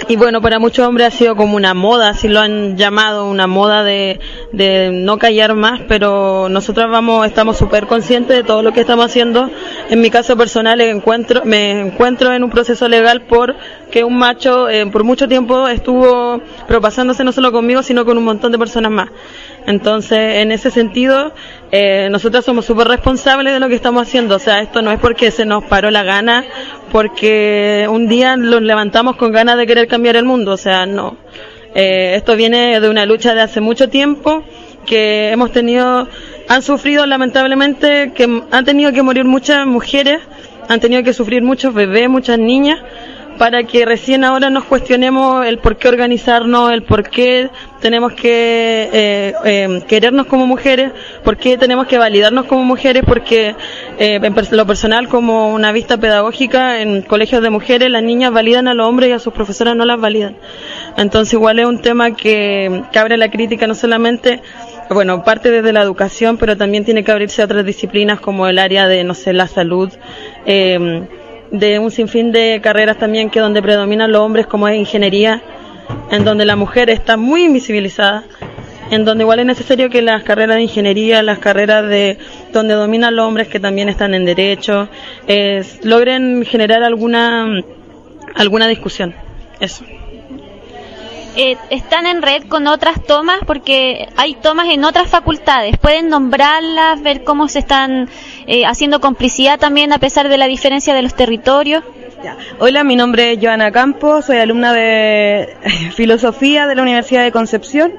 y 0.08 0.14
bueno, 0.14 0.40
para 0.40 0.60
muchos 0.60 0.86
hombres 0.86 1.08
ha 1.08 1.10
sido 1.10 1.34
como 1.34 1.56
una 1.56 1.74
moda, 1.74 2.10
así 2.10 2.28
lo 2.28 2.38
han 2.40 2.76
llamado, 2.76 3.28
una 3.28 3.48
moda 3.48 3.82
de, 3.82 4.20
de 4.52 4.90
no 4.92 5.18
callar 5.18 5.54
más, 5.54 5.80
pero 5.88 6.48
nosotros 6.48 6.88
vamos, 6.90 7.26
estamos 7.26 7.56
súper 7.56 7.86
conscientes 7.86 8.36
de 8.36 8.44
todo 8.44 8.62
lo 8.62 8.72
que 8.72 8.80
estamos 8.80 9.06
haciendo. 9.06 9.50
En 9.90 10.00
mi 10.00 10.10
caso 10.10 10.36
personal 10.36 10.80
encuentro, 10.80 11.44
me 11.44 11.80
encuentro 11.80 12.32
en 12.32 12.44
un 12.44 12.50
proceso 12.50 12.88
legal 12.88 13.22
porque 13.22 14.04
un 14.04 14.16
macho 14.16 14.68
eh, 14.68 14.86
por 14.86 15.02
mucho 15.02 15.26
tiempo 15.26 15.66
estuvo 15.66 16.40
propasándose 16.68 17.24
no 17.24 17.32
solo 17.32 17.50
conmigo, 17.50 17.82
sino 17.82 18.04
con 18.04 18.16
un 18.16 18.24
montón 18.24 18.52
de 18.52 18.58
personas 18.58 18.92
más. 18.92 19.08
Entonces, 19.66 20.36
en 20.36 20.52
ese 20.52 20.70
sentido, 20.70 21.32
eh, 21.72 22.08
nosotros 22.10 22.44
somos 22.44 22.64
súper 22.64 22.86
responsables 22.86 23.52
de 23.52 23.60
lo 23.60 23.68
que 23.68 23.74
estamos 23.74 24.06
haciendo. 24.06 24.36
O 24.36 24.38
sea, 24.38 24.60
esto 24.60 24.80
no 24.80 24.92
es 24.92 25.00
porque 25.00 25.30
se 25.32 25.44
nos 25.44 25.64
paró 25.64 25.90
la 25.90 26.04
gana, 26.04 26.44
porque 26.92 27.86
un 27.90 28.06
día 28.06 28.36
nos 28.36 28.62
levantamos 28.62 29.16
con 29.16 29.32
ganas 29.32 29.56
de 29.56 29.66
querer 29.66 29.88
cambiar 29.88 30.16
el 30.16 30.24
mundo. 30.24 30.52
O 30.52 30.56
sea, 30.56 30.86
no. 30.86 31.16
Eh, 31.74 32.14
esto 32.14 32.36
viene 32.36 32.80
de 32.80 32.88
una 32.88 33.04
lucha 33.06 33.34
de 33.34 33.42
hace 33.42 33.60
mucho 33.60 33.88
tiempo 33.88 34.44
que 34.86 35.30
hemos 35.30 35.50
tenido, 35.50 36.08
han 36.48 36.62
sufrido 36.62 37.04
lamentablemente, 37.04 38.12
que 38.14 38.42
han 38.50 38.64
tenido 38.64 38.92
que 38.92 39.02
morir 39.02 39.24
muchas 39.24 39.66
mujeres, 39.66 40.20
han 40.68 40.78
tenido 40.78 41.02
que 41.02 41.12
sufrir 41.12 41.42
muchos 41.42 41.74
bebés, 41.74 42.08
muchas 42.08 42.38
niñas 42.38 42.78
para 43.38 43.64
que 43.64 43.84
recién 43.84 44.24
ahora 44.24 44.50
nos 44.50 44.64
cuestionemos 44.64 45.46
el 45.46 45.58
por 45.58 45.76
qué 45.76 45.88
organizarnos, 45.88 46.72
el 46.72 46.82
por 46.82 47.08
qué 47.08 47.50
tenemos 47.80 48.12
que 48.12 48.88
eh, 48.92 49.34
eh, 49.44 49.82
querernos 49.86 50.26
como 50.26 50.46
mujeres, 50.46 50.92
por 51.22 51.36
qué 51.36 51.58
tenemos 51.58 51.86
que 51.86 51.98
validarnos 51.98 52.46
como 52.46 52.64
mujeres, 52.64 53.02
porque 53.06 53.54
eh, 53.98 54.20
en 54.22 54.34
lo 54.50 54.66
personal 54.66 55.08
como 55.08 55.52
una 55.52 55.72
vista 55.72 55.98
pedagógica 55.98 56.80
en 56.80 57.02
colegios 57.02 57.42
de 57.42 57.50
mujeres 57.50 57.90
las 57.90 58.02
niñas 58.02 58.32
validan 58.32 58.68
a 58.68 58.74
los 58.74 58.86
hombres 58.86 59.10
y 59.10 59.12
a 59.12 59.18
sus 59.18 59.32
profesoras 59.32 59.76
no 59.76 59.84
las 59.84 60.00
validan. 60.00 60.36
Entonces 60.96 61.34
igual 61.34 61.58
es 61.58 61.66
un 61.66 61.80
tema 61.80 62.12
que, 62.12 62.82
que 62.90 62.98
abre 62.98 63.16
la 63.16 63.30
crítica 63.30 63.66
no 63.66 63.74
solamente 63.74 64.42
bueno, 64.90 65.24
parte 65.24 65.50
desde 65.50 65.72
la 65.72 65.82
educación, 65.82 66.36
pero 66.36 66.56
también 66.56 66.84
tiene 66.84 67.02
que 67.02 67.10
abrirse 67.10 67.42
a 67.42 67.46
otras 67.46 67.64
disciplinas 67.64 68.20
como 68.20 68.46
el 68.46 68.58
área 68.58 68.86
de, 68.86 69.02
no 69.04 69.14
sé, 69.14 69.32
la 69.32 69.48
salud, 69.48 69.92
eh, 70.46 71.06
de 71.50 71.78
un 71.78 71.90
sinfín 71.90 72.32
de 72.32 72.60
carreras 72.62 72.98
también 72.98 73.30
que 73.30 73.40
donde 73.40 73.62
predominan 73.62 74.12
los 74.12 74.22
hombres 74.22 74.46
como 74.46 74.68
es 74.68 74.76
ingeniería, 74.76 75.42
en 76.10 76.24
donde 76.24 76.44
la 76.44 76.56
mujer 76.56 76.90
está 76.90 77.16
muy 77.16 77.44
invisibilizada, 77.44 78.24
en 78.90 79.04
donde 79.04 79.24
igual 79.24 79.40
es 79.40 79.46
necesario 79.46 79.90
que 79.90 80.02
las 80.02 80.22
carreras 80.22 80.56
de 80.56 80.62
ingeniería, 80.62 81.22
las 81.22 81.38
carreras 81.38 81.88
de 81.88 82.18
donde 82.52 82.74
dominan 82.74 83.16
los 83.16 83.26
hombres 83.26 83.48
que 83.48 83.60
también 83.60 83.88
están 83.88 84.14
en 84.14 84.24
derecho, 84.24 84.88
logren 85.82 86.44
generar 86.44 86.82
alguna 86.82 87.46
alguna 88.34 88.68
discusión. 88.68 89.14
Eso. 89.60 89.84
Eh, 91.36 91.58
están 91.68 92.06
en 92.06 92.22
red 92.22 92.44
con 92.48 92.66
otras 92.66 93.02
tomas 93.04 93.40
porque 93.46 94.08
hay 94.16 94.34
tomas 94.34 94.68
en 94.68 94.84
otras 94.84 95.10
facultades. 95.10 95.76
Pueden 95.76 96.08
nombrarlas, 96.08 97.02
ver 97.02 97.24
cómo 97.24 97.48
se 97.48 97.58
están 97.58 98.08
eh, 98.46 98.64
haciendo 98.64 99.02
complicidad 99.02 99.58
también 99.58 99.92
a 99.92 99.98
pesar 99.98 100.30
de 100.30 100.38
la 100.38 100.46
diferencia 100.46 100.94
de 100.94 101.02
los 101.02 101.14
territorios. 101.14 101.84
Hola, 102.58 102.84
mi 102.84 102.96
nombre 102.96 103.32
es 103.32 103.38
Joana 103.40 103.70
Campos, 103.70 104.24
soy 104.24 104.38
alumna 104.38 104.72
de 104.72 105.54
filosofía 105.94 106.66
de 106.66 106.74
la 106.74 106.82
Universidad 106.82 107.22
de 107.22 107.32
Concepción. 107.32 107.92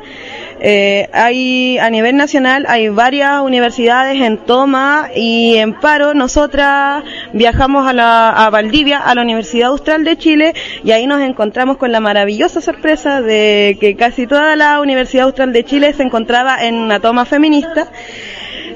Eh, 0.60 1.08
hay 1.14 1.78
a 1.78 1.90
nivel 1.90 2.18
nacional 2.18 2.66
hay 2.68 2.90
varias 2.90 3.42
universidades 3.42 4.20
en 4.22 4.38
toma 4.38 5.10
y 5.16 5.56
en 5.58 5.74
paro. 5.74 6.14
Nosotras 6.14 7.04
viajamos 7.34 7.88
a, 7.88 7.94
la, 7.94 8.30
a 8.30 8.50
Valdivia, 8.50 9.00
a 9.00 9.14
la 9.14 9.22
Universidad 9.22 9.70
Austral 9.70 10.04
de 10.04 10.18
Chile 10.18 10.54
y 10.84 10.92
ahí 10.92 11.06
nos 11.06 11.22
encontramos 11.22 11.78
con 11.78 11.92
la 11.92 12.00
maravillosa 12.00 12.62
sorpresa 12.62 13.22
de 13.22 13.78
que 13.80 13.96
casi 13.96 14.28
toda 14.28 14.56
la 14.56 14.82
Universidad 14.82 15.26
Austral 15.26 15.54
de 15.54 15.64
Chile 15.64 15.94
se 15.94 16.04
encontraba 16.04 16.64
en 16.64 16.76
una 16.76 17.00
toma 17.00 17.26
feminista 17.26 17.88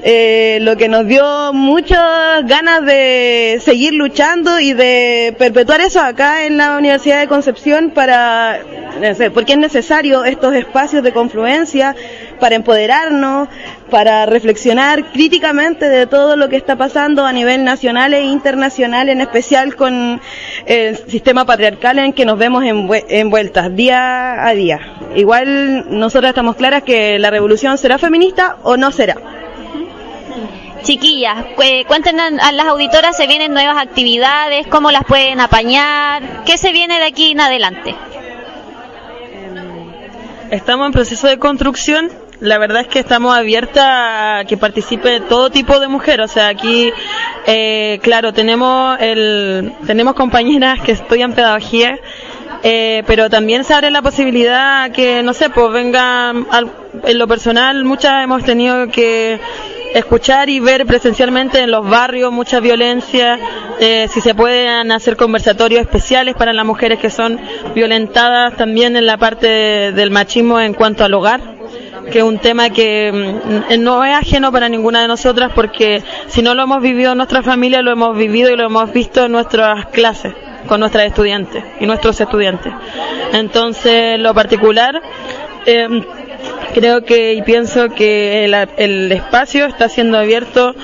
eh, 0.04 0.58
lo 0.62 0.76
que 0.76 0.88
nos 0.88 1.06
dio 1.06 1.52
muchas 1.52 2.44
ganas 2.46 2.84
de 2.84 3.60
seguir 3.62 3.94
luchando 3.94 4.58
y 4.58 4.72
de 4.72 5.32
perpetuar 5.38 5.80
eso 5.80 6.00
acá 6.00 6.44
en 6.44 6.56
la 6.56 6.76
Universidad 6.76 7.20
de 7.20 7.28
Concepción 7.28 7.90
para, 7.90 8.58
porque 9.32 9.52
es 9.52 9.58
necesario 9.58 10.24
estos 10.24 10.54
espacios 10.54 11.04
de 11.04 11.12
confluencia 11.12 11.94
para 12.40 12.56
empoderarnos, 12.56 13.48
para 13.90 14.26
reflexionar 14.26 15.12
críticamente 15.12 15.88
de 15.88 16.08
todo 16.08 16.34
lo 16.34 16.48
que 16.48 16.56
está 16.56 16.74
pasando 16.74 17.24
a 17.24 17.32
nivel 17.32 17.62
nacional 17.62 18.12
e 18.12 18.22
internacional, 18.24 19.08
en 19.08 19.20
especial 19.20 19.76
con 19.76 20.20
el 20.66 20.96
sistema 20.96 21.44
patriarcal 21.44 22.00
en 22.00 22.12
que 22.12 22.24
nos 22.24 22.38
vemos 22.38 22.64
envueltas 22.66 23.76
día 23.76 24.44
a 24.44 24.52
día. 24.52 24.80
Igual 25.14 25.96
nosotras 25.96 26.30
estamos 26.30 26.56
claras 26.56 26.82
que 26.82 27.20
la 27.20 27.30
revolución 27.30 27.78
será 27.78 27.98
feminista 27.98 28.56
o 28.64 28.76
no 28.76 28.90
será. 28.90 29.41
Chiquillas, 30.82 31.44
cuéntenos 31.86 32.32
a 32.40 32.52
las 32.52 32.66
auditoras, 32.66 33.16
¿se 33.16 33.26
vienen 33.26 33.52
nuevas 33.52 33.76
actividades? 33.78 34.66
¿Cómo 34.66 34.90
las 34.90 35.04
pueden 35.04 35.40
apañar? 35.40 36.44
¿Qué 36.44 36.58
se 36.58 36.72
viene 36.72 36.98
de 36.98 37.04
aquí 37.04 37.30
en 37.30 37.40
adelante? 37.40 37.94
Em, 39.32 39.92
estamos 40.50 40.86
en 40.86 40.92
proceso 40.92 41.28
de 41.28 41.38
construcción. 41.38 42.10
La 42.40 42.58
verdad 42.58 42.82
es 42.82 42.88
que 42.88 42.98
estamos 42.98 43.36
abiertas 43.36 43.84
a 43.86 44.44
que 44.48 44.56
participe 44.56 45.20
todo 45.20 45.50
tipo 45.50 45.78
de 45.78 45.86
mujeres. 45.86 46.30
O 46.30 46.34
sea, 46.34 46.48
aquí, 46.48 46.92
eh, 47.46 48.00
claro, 48.02 48.32
tenemos 48.32 48.98
el, 49.00 49.72
tenemos 49.86 50.14
compañeras 50.14 50.80
que 50.80 50.92
estudian 50.92 51.34
pedagogía 51.34 52.00
eh, 52.64 53.02
pero 53.06 53.28
también 53.28 53.64
se 53.64 53.74
abre 53.74 53.90
la 53.90 54.02
posibilidad 54.02 54.92
que, 54.92 55.22
no 55.24 55.34
sé, 55.34 55.50
pues 55.50 55.72
vengan, 55.72 56.46
en 57.04 57.18
lo 57.18 57.26
personal, 57.26 57.84
muchas 57.84 58.22
hemos 58.22 58.44
tenido 58.44 58.86
que 58.88 59.40
escuchar 59.94 60.48
y 60.48 60.60
ver 60.60 60.86
presencialmente 60.86 61.60
en 61.60 61.70
los 61.70 61.88
barrios 61.88 62.32
mucha 62.32 62.60
violencia, 62.60 63.38
eh, 63.80 64.08
si 64.10 64.20
se 64.20 64.34
pueden 64.34 64.92
hacer 64.92 65.16
conversatorios 65.16 65.80
especiales 65.80 66.34
para 66.34 66.52
las 66.52 66.64
mujeres 66.64 66.98
que 66.98 67.10
son 67.10 67.40
violentadas 67.74 68.56
también 68.56 68.96
en 68.96 69.06
la 69.06 69.16
parte 69.16 69.92
del 69.92 70.10
machismo 70.10 70.60
en 70.60 70.74
cuanto 70.74 71.04
al 71.04 71.14
hogar 71.14 71.40
que 72.10 72.18
es 72.18 72.24
un 72.24 72.38
tema 72.38 72.70
que 72.70 73.12
mm, 73.12 73.82
no 73.82 74.04
es 74.04 74.14
ajeno 74.14 74.50
para 74.50 74.68
ninguna 74.68 75.02
de 75.02 75.08
nosotras 75.08 75.52
porque 75.54 76.02
si 76.26 76.42
no 76.42 76.54
lo 76.54 76.64
hemos 76.64 76.82
vivido 76.82 77.12
en 77.12 77.18
nuestra 77.18 77.42
familia, 77.42 77.80
lo 77.82 77.92
hemos 77.92 78.16
vivido 78.16 78.50
y 78.50 78.56
lo 78.56 78.66
hemos 78.66 78.92
visto 78.92 79.26
en 79.26 79.32
nuestras 79.32 79.86
clases 79.86 80.34
con 80.66 80.80
nuestras 80.80 81.06
estudiantes 81.06 81.64
y 81.80 81.86
nuestros 81.86 82.20
estudiantes. 82.20 82.72
Entonces, 83.32 84.18
lo 84.18 84.34
particular, 84.34 85.00
eh, 85.66 85.88
creo 86.74 87.04
que 87.04 87.34
y 87.34 87.42
pienso 87.42 87.88
que 87.90 88.44
el, 88.44 89.12
espacio 89.12 89.66
está 89.66 89.88
siendo 89.88 90.18
abierto 90.18 90.74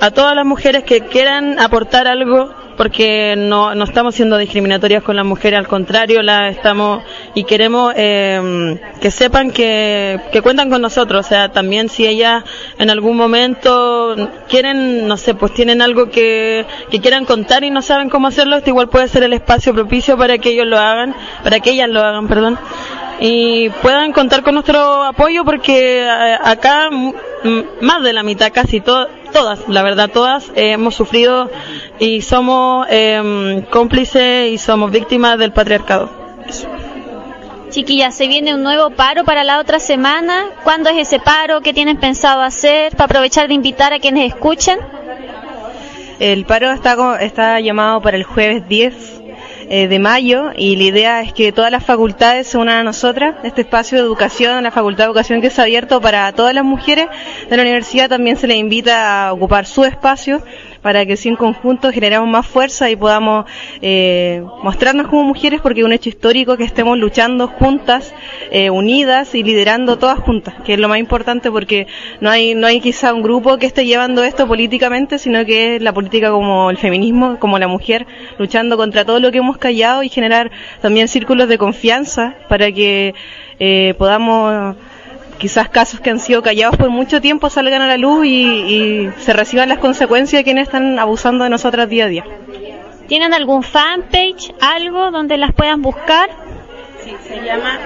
a 0.00 0.10
todas 0.10 0.34
las 0.34 0.44
mujeres 0.44 0.84
que 0.84 1.00
quieran 1.00 1.58
aportar 1.58 2.08
algo 2.08 2.52
porque 2.76 3.34
no, 3.36 3.74
no 3.76 3.84
estamos 3.84 4.16
siendo 4.16 4.36
discriminatorias 4.36 5.04
con 5.04 5.14
las 5.14 5.24
mujeres, 5.24 5.60
al 5.60 5.68
contrario, 5.68 6.22
la 6.22 6.48
estamos 6.48 7.04
y 7.32 7.44
queremos 7.44 7.94
eh, 7.96 8.80
que 9.00 9.12
sepan 9.12 9.52
que, 9.52 10.20
que 10.32 10.42
cuentan 10.42 10.70
con 10.70 10.82
nosotros, 10.82 11.24
o 11.24 11.28
sea, 11.28 11.50
también 11.50 11.88
si 11.88 12.04
ellas 12.04 12.42
en 12.78 12.90
algún 12.90 13.16
momento 13.16 14.16
quieren, 14.48 15.06
no 15.06 15.16
sé, 15.16 15.34
pues 15.34 15.54
tienen 15.54 15.82
algo 15.82 16.10
que, 16.10 16.66
que 16.90 17.00
quieran 17.00 17.26
contar 17.26 17.62
y 17.62 17.70
no 17.70 17.80
saben 17.80 18.10
cómo 18.10 18.26
hacerlo, 18.26 18.56
este 18.56 18.70
igual 18.70 18.88
puede 18.88 19.06
ser 19.06 19.22
el 19.22 19.34
espacio 19.34 19.72
propicio 19.72 20.16
para 20.18 20.38
que 20.38 20.50
ellos 20.50 20.66
lo 20.66 20.78
hagan, 20.78 21.14
para 21.44 21.60
que 21.60 21.70
ellas 21.70 21.88
lo 21.88 22.02
hagan, 22.02 22.26
perdón 22.26 22.58
y 23.20 23.70
puedan 23.82 24.12
contar 24.12 24.42
con 24.42 24.54
nuestro 24.54 25.04
apoyo 25.04 25.44
porque 25.44 26.02
eh, 26.02 26.38
acá 26.42 26.90
más 27.80 28.02
de 28.02 28.12
la 28.12 28.22
mitad, 28.22 28.52
casi 28.52 28.80
todas, 28.80 29.68
la 29.68 29.82
verdad, 29.82 30.10
todas 30.10 30.50
eh, 30.54 30.72
hemos 30.72 30.94
sufrido 30.94 31.50
y 31.98 32.22
somos 32.22 32.86
em, 32.90 33.62
cómplices 33.62 34.50
y 34.50 34.58
somos 34.58 34.90
víctimas 34.90 35.38
del 35.38 35.52
patriarcado. 35.52 36.10
Chiquillas, 37.70 38.14
se 38.14 38.28
viene 38.28 38.54
un 38.54 38.62
nuevo 38.62 38.90
paro 38.90 39.24
para 39.24 39.42
la 39.42 39.58
otra 39.58 39.80
semana. 39.80 40.46
¿Cuándo 40.62 40.90
es 40.90 41.08
ese 41.08 41.18
paro? 41.18 41.60
¿Qué 41.60 41.74
tienen 41.74 41.96
pensado 41.96 42.40
hacer? 42.40 42.92
Para 42.92 43.06
aprovechar 43.06 43.48
de 43.48 43.54
invitar 43.54 43.92
a 43.92 43.98
quienes 43.98 44.32
escuchen. 44.32 44.78
El 46.20 46.44
paro 46.44 46.70
está, 46.70 47.16
está 47.20 47.58
llamado 47.58 48.00
para 48.00 48.16
el 48.16 48.22
jueves 48.22 48.68
10 48.68 49.23
eh, 49.68 49.88
de 49.88 49.98
mayo 49.98 50.50
y 50.56 50.76
la 50.76 50.84
idea 50.84 51.20
es 51.22 51.32
que 51.32 51.52
todas 51.52 51.70
las 51.70 51.84
facultades 51.84 52.46
se 52.46 52.58
unan 52.58 52.78
a 52.78 52.84
nosotras. 52.84 53.36
Este 53.44 53.62
espacio 53.62 53.98
de 53.98 54.04
educación, 54.04 54.62
la 54.62 54.70
Facultad 54.70 55.04
de 55.04 55.08
Educación 55.08 55.40
que 55.40 55.48
es 55.48 55.58
abierto 55.58 56.00
para 56.00 56.32
todas 56.32 56.54
las 56.54 56.64
mujeres 56.64 57.06
de 57.48 57.56
la 57.56 57.62
universidad, 57.62 58.08
también 58.08 58.36
se 58.36 58.46
les 58.46 58.58
invita 58.58 59.28
a 59.28 59.32
ocupar 59.32 59.66
su 59.66 59.84
espacio 59.84 60.42
para 60.84 61.06
que 61.06 61.16
si 61.16 61.30
en 61.30 61.36
conjunto 61.36 61.90
generemos 61.90 62.28
más 62.28 62.46
fuerza 62.46 62.90
y 62.90 62.94
podamos 62.94 63.46
eh, 63.80 64.44
mostrarnos 64.62 65.06
como 65.06 65.22
mujeres, 65.22 65.62
porque 65.62 65.80
es 65.80 65.86
un 65.86 65.92
hecho 65.92 66.10
histórico 66.10 66.58
que 66.58 66.64
estemos 66.64 66.98
luchando 66.98 67.48
juntas, 67.48 68.14
eh, 68.50 68.68
unidas 68.68 69.34
y 69.34 69.42
liderando 69.42 69.96
todas 69.96 70.18
juntas, 70.18 70.56
que 70.62 70.74
es 70.74 70.78
lo 70.78 70.90
más 70.90 70.98
importante 70.98 71.50
porque 71.50 71.86
no 72.20 72.28
hay, 72.28 72.54
no 72.54 72.66
hay 72.66 72.82
quizá 72.82 73.14
un 73.14 73.22
grupo 73.22 73.56
que 73.56 73.64
esté 73.64 73.86
llevando 73.86 74.22
esto 74.24 74.46
políticamente, 74.46 75.18
sino 75.18 75.46
que 75.46 75.76
es 75.76 75.82
la 75.82 75.94
política 75.94 76.30
como 76.30 76.68
el 76.68 76.76
feminismo, 76.76 77.38
como 77.38 77.58
la 77.58 77.66
mujer, 77.66 78.06
luchando 78.38 78.76
contra 78.76 79.06
todo 79.06 79.20
lo 79.20 79.32
que 79.32 79.38
hemos 79.38 79.56
callado 79.56 80.02
y 80.02 80.10
generar 80.10 80.50
también 80.82 81.08
círculos 81.08 81.48
de 81.48 81.56
confianza 81.56 82.34
para 82.50 82.70
que 82.70 83.14
eh, 83.58 83.94
podamos 83.96 84.76
quizás 85.38 85.68
casos 85.68 86.00
que 86.00 86.10
han 86.10 86.20
sido 86.20 86.42
callados 86.42 86.76
por 86.76 86.90
mucho 86.90 87.20
tiempo 87.20 87.50
salgan 87.50 87.82
a 87.82 87.86
la 87.86 87.96
luz 87.96 88.26
y, 88.26 89.10
se 89.18 89.32
reciban 89.32 89.68
las 89.68 89.78
consecuencias 89.78 90.40
de 90.40 90.44
quienes 90.44 90.64
están 90.64 90.98
abusando 90.98 91.44
de 91.44 91.50
nosotras 91.50 91.88
día 91.88 92.04
a 92.04 92.08
día. 92.08 92.24
¿Tienen 93.08 93.34
algún 93.34 93.62
fanpage, 93.62 94.54
algo 94.60 95.10
donde 95.10 95.36
las 95.36 95.52
puedan 95.52 95.82
buscar? 95.82 96.30
Sí, 97.04 97.14
se 97.28 97.44
llama 97.44 97.78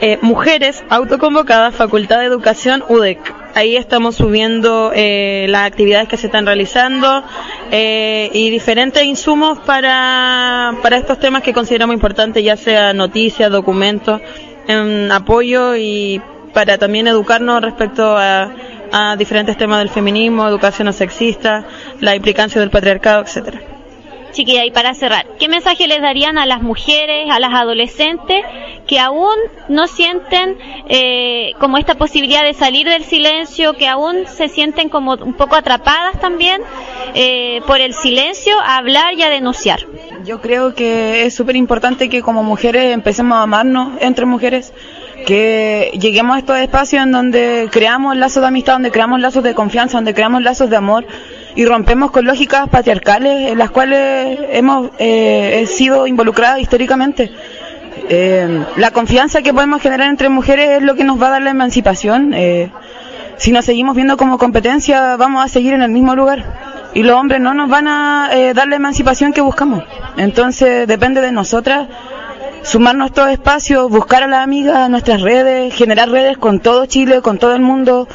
eh, 0.00 0.18
Mujeres 0.22 0.84
Autoconvocadas 0.90 1.74
Facultad 1.74 2.18
de 2.18 2.26
Educación 2.26 2.82
UDEC. 2.88 3.18
Ahí 3.54 3.76
estamos 3.76 4.16
subiendo 4.16 4.92
eh, 4.94 5.46
las 5.48 5.66
actividades 5.66 6.08
que 6.08 6.16
se 6.16 6.26
están 6.26 6.44
realizando 6.44 7.24
eh, 7.70 8.28
y 8.34 8.50
diferentes 8.50 9.02
insumos 9.04 9.58
para, 9.60 10.74
para 10.82 10.98
estos 10.98 11.18
temas 11.18 11.42
que 11.42 11.54
consideramos 11.54 11.94
importantes, 11.94 12.44
ya 12.44 12.56
sea 12.56 12.92
noticias, 12.92 13.50
documentos, 13.50 14.20
en 14.68 15.10
apoyo 15.10 15.76
y 15.76 16.20
para 16.56 16.78
también 16.78 17.06
educarnos 17.06 17.60
respecto 17.60 18.16
a, 18.16 18.48
diferentes 19.18 19.58
temas 19.58 19.80
del 19.80 19.90
feminismo, 19.90 20.48
educación 20.48 20.86
no 20.86 20.92
sexista, 20.94 21.66
la 22.00 22.16
implicancia 22.16 22.58
del 22.58 22.70
patriarcado, 22.70 23.20
etcétera. 23.20 23.60
Chiquilla, 24.32 24.64
y 24.64 24.70
para 24.70 24.94
cerrar, 24.94 25.26
¿qué 25.38 25.50
mensaje 25.50 25.86
les 25.86 26.00
darían 26.00 26.38
a 26.38 26.46
las 26.46 26.62
mujeres, 26.62 27.28
a 27.30 27.38
las 27.40 27.52
adolescentes 27.52 28.42
que 28.86 28.98
aún 28.98 29.36
no 29.68 29.86
sienten 29.86 30.56
eh, 30.88 31.52
como 31.60 31.76
esta 31.76 31.96
posibilidad 31.96 32.42
de 32.42 32.54
salir 32.54 32.88
del 32.88 33.04
silencio, 33.04 33.74
que 33.74 33.86
aún 33.86 34.26
se 34.26 34.48
sienten 34.48 34.88
como 34.88 35.12
un 35.12 35.34
poco 35.34 35.56
atrapadas 35.56 36.18
también 36.20 36.62
eh, 37.14 37.60
por 37.66 37.82
el 37.82 37.92
silencio 37.92 38.58
a 38.60 38.78
hablar 38.78 39.12
y 39.12 39.22
a 39.22 39.28
denunciar? 39.28 39.80
Yo 40.24 40.40
creo 40.40 40.74
que 40.74 41.26
es 41.26 41.34
súper 41.34 41.56
importante 41.56 42.08
que 42.08 42.22
como 42.22 42.42
mujeres 42.42 42.94
empecemos 42.94 43.36
a 43.36 43.42
amarnos 43.42 44.00
entre 44.00 44.24
mujeres 44.24 44.72
que 45.24 45.90
lleguemos 45.98 46.36
a 46.36 46.38
estos 46.40 46.58
espacios 46.58 47.02
en 47.02 47.12
donde 47.12 47.68
creamos 47.72 48.16
lazos 48.16 48.42
de 48.42 48.48
amistad, 48.48 48.74
donde 48.74 48.90
creamos 48.90 49.20
lazos 49.20 49.42
de 49.42 49.54
confianza, 49.54 49.96
donde 49.98 50.14
creamos 50.14 50.42
lazos 50.42 50.68
de 50.68 50.76
amor 50.76 51.06
y 51.54 51.64
rompemos 51.64 52.10
con 52.10 52.26
lógicas 52.26 52.68
patriarcales 52.68 53.52
en 53.52 53.58
las 53.58 53.70
cuales 53.70 54.38
hemos 54.50 54.90
eh, 54.98 55.64
sido 55.66 56.06
involucradas 56.06 56.60
históricamente. 56.60 57.32
Eh, 58.08 58.64
la 58.76 58.90
confianza 58.90 59.42
que 59.42 59.54
podemos 59.54 59.80
generar 59.80 60.10
entre 60.10 60.28
mujeres 60.28 60.78
es 60.78 60.82
lo 60.82 60.94
que 60.94 61.04
nos 61.04 61.20
va 61.20 61.28
a 61.28 61.30
dar 61.30 61.42
la 61.42 61.50
emancipación. 61.50 62.34
Eh, 62.34 62.70
si 63.38 63.52
nos 63.52 63.64
seguimos 63.64 63.96
viendo 63.96 64.16
como 64.16 64.38
competencia, 64.38 65.16
vamos 65.16 65.44
a 65.44 65.48
seguir 65.48 65.72
en 65.72 65.82
el 65.82 65.90
mismo 65.90 66.14
lugar. 66.14 66.44
Y 66.94 67.02
los 67.02 67.16
hombres 67.16 67.40
no 67.40 67.52
nos 67.52 67.68
van 67.68 67.88
a 67.88 68.30
dar 68.54 68.68
la 68.68 68.76
emancipación 68.76 69.34
que 69.34 69.42
buscamos. 69.42 69.84
Entonces 70.16 70.86
depende 70.86 71.20
de 71.20 71.30
nosotras 71.30 71.88
sumarnos 72.66 73.04
a 73.04 73.06
estos 73.06 73.28
espacios, 73.30 73.88
buscar 73.88 74.24
a 74.24 74.26
las 74.26 74.42
amigas, 74.42 74.90
nuestras 74.90 75.20
redes, 75.22 75.72
generar 75.72 76.10
redes 76.10 76.36
con 76.36 76.58
todo 76.58 76.86
Chile, 76.86 77.22
con 77.22 77.38
todo 77.38 77.54
el 77.54 77.62
mundo 77.62 78.08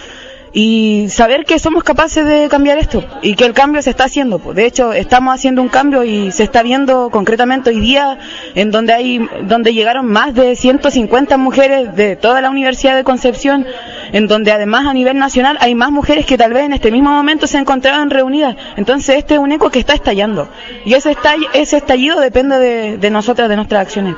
y 0.54 1.08
saber 1.10 1.46
que 1.46 1.60
somos 1.60 1.84
capaces 1.84 2.26
de 2.26 2.50
cambiar 2.50 2.78
esto 2.78 3.04
y 3.22 3.36
que 3.36 3.46
el 3.46 3.54
cambio 3.54 3.82
se 3.82 3.90
está 3.90 4.06
haciendo. 4.06 4.38
De 4.38 4.66
hecho, 4.66 4.92
estamos 4.92 5.34
haciendo 5.34 5.62
un 5.62 5.70
cambio 5.70 6.04
y 6.04 6.32
se 6.32 6.44
está 6.44 6.64
viendo 6.64 7.10
concretamente 7.10 7.70
hoy 7.70 7.80
día 7.80 8.20
en 8.56 8.72
donde 8.72 8.94
hay 8.94 9.30
donde 9.44 9.74
llegaron 9.74 10.08
más 10.08 10.34
de 10.34 10.56
150 10.56 11.38
mujeres 11.38 11.96
de 11.96 12.16
toda 12.16 12.42
la 12.42 12.50
Universidad 12.50 12.96
de 12.96 13.04
Concepción, 13.04 13.66
en 14.12 14.28
donde 14.28 14.52
además 14.52 14.86
a 14.86 14.94
nivel 14.94 15.18
nacional 15.18 15.58
hay 15.62 15.76
más 15.76 15.92
mujeres 15.92 16.26
que 16.26 16.38
tal 16.38 16.54
vez 16.54 16.66
en 16.66 16.74
este 16.74 16.92
mismo 16.92 17.12
momento 17.12 17.48
se 17.48 17.58
encontraban 17.58 18.10
reunidas. 18.10 18.56
Entonces, 18.76 19.18
este 19.18 19.36
es 19.36 19.40
un 19.40 19.52
eco 19.52 19.70
que 19.70 19.80
está 19.80 19.94
estallando 19.94 20.50
y 20.86 20.94
ese 20.94 21.16
ese 21.54 21.78
estallido 21.78 22.20
depende 22.20 22.58
de, 22.58 22.98
de 22.98 23.10
nosotras, 23.10 23.48
de 23.48 23.56
nuestras 23.56 23.82
acciones. 23.82 24.16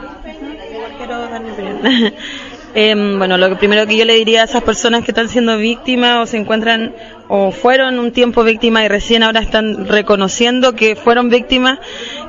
Em, 2.76 3.20
bueno, 3.20 3.38
lo 3.38 3.56
primero 3.60 3.86
que 3.86 3.96
yo 3.96 4.04
le 4.04 4.16
diría 4.16 4.42
a 4.42 4.46
esas 4.46 4.64
personas 4.64 5.04
que 5.04 5.12
están 5.12 5.30
siendo 5.30 5.60
víctimas 5.60 6.24
o 6.24 6.26
se 6.26 6.38
encuentran 6.38 6.96
o 7.28 7.52
fueron 7.52 8.00
un 8.00 8.12
tiempo 8.12 8.44
víctimas 8.44 8.84
y 8.84 8.88
recién 8.88 9.22
ahora 9.22 9.42
están 9.42 9.88
reconociendo 9.88 10.74
que 10.74 10.96
fueron 10.96 11.30
víctimas, 11.30 11.78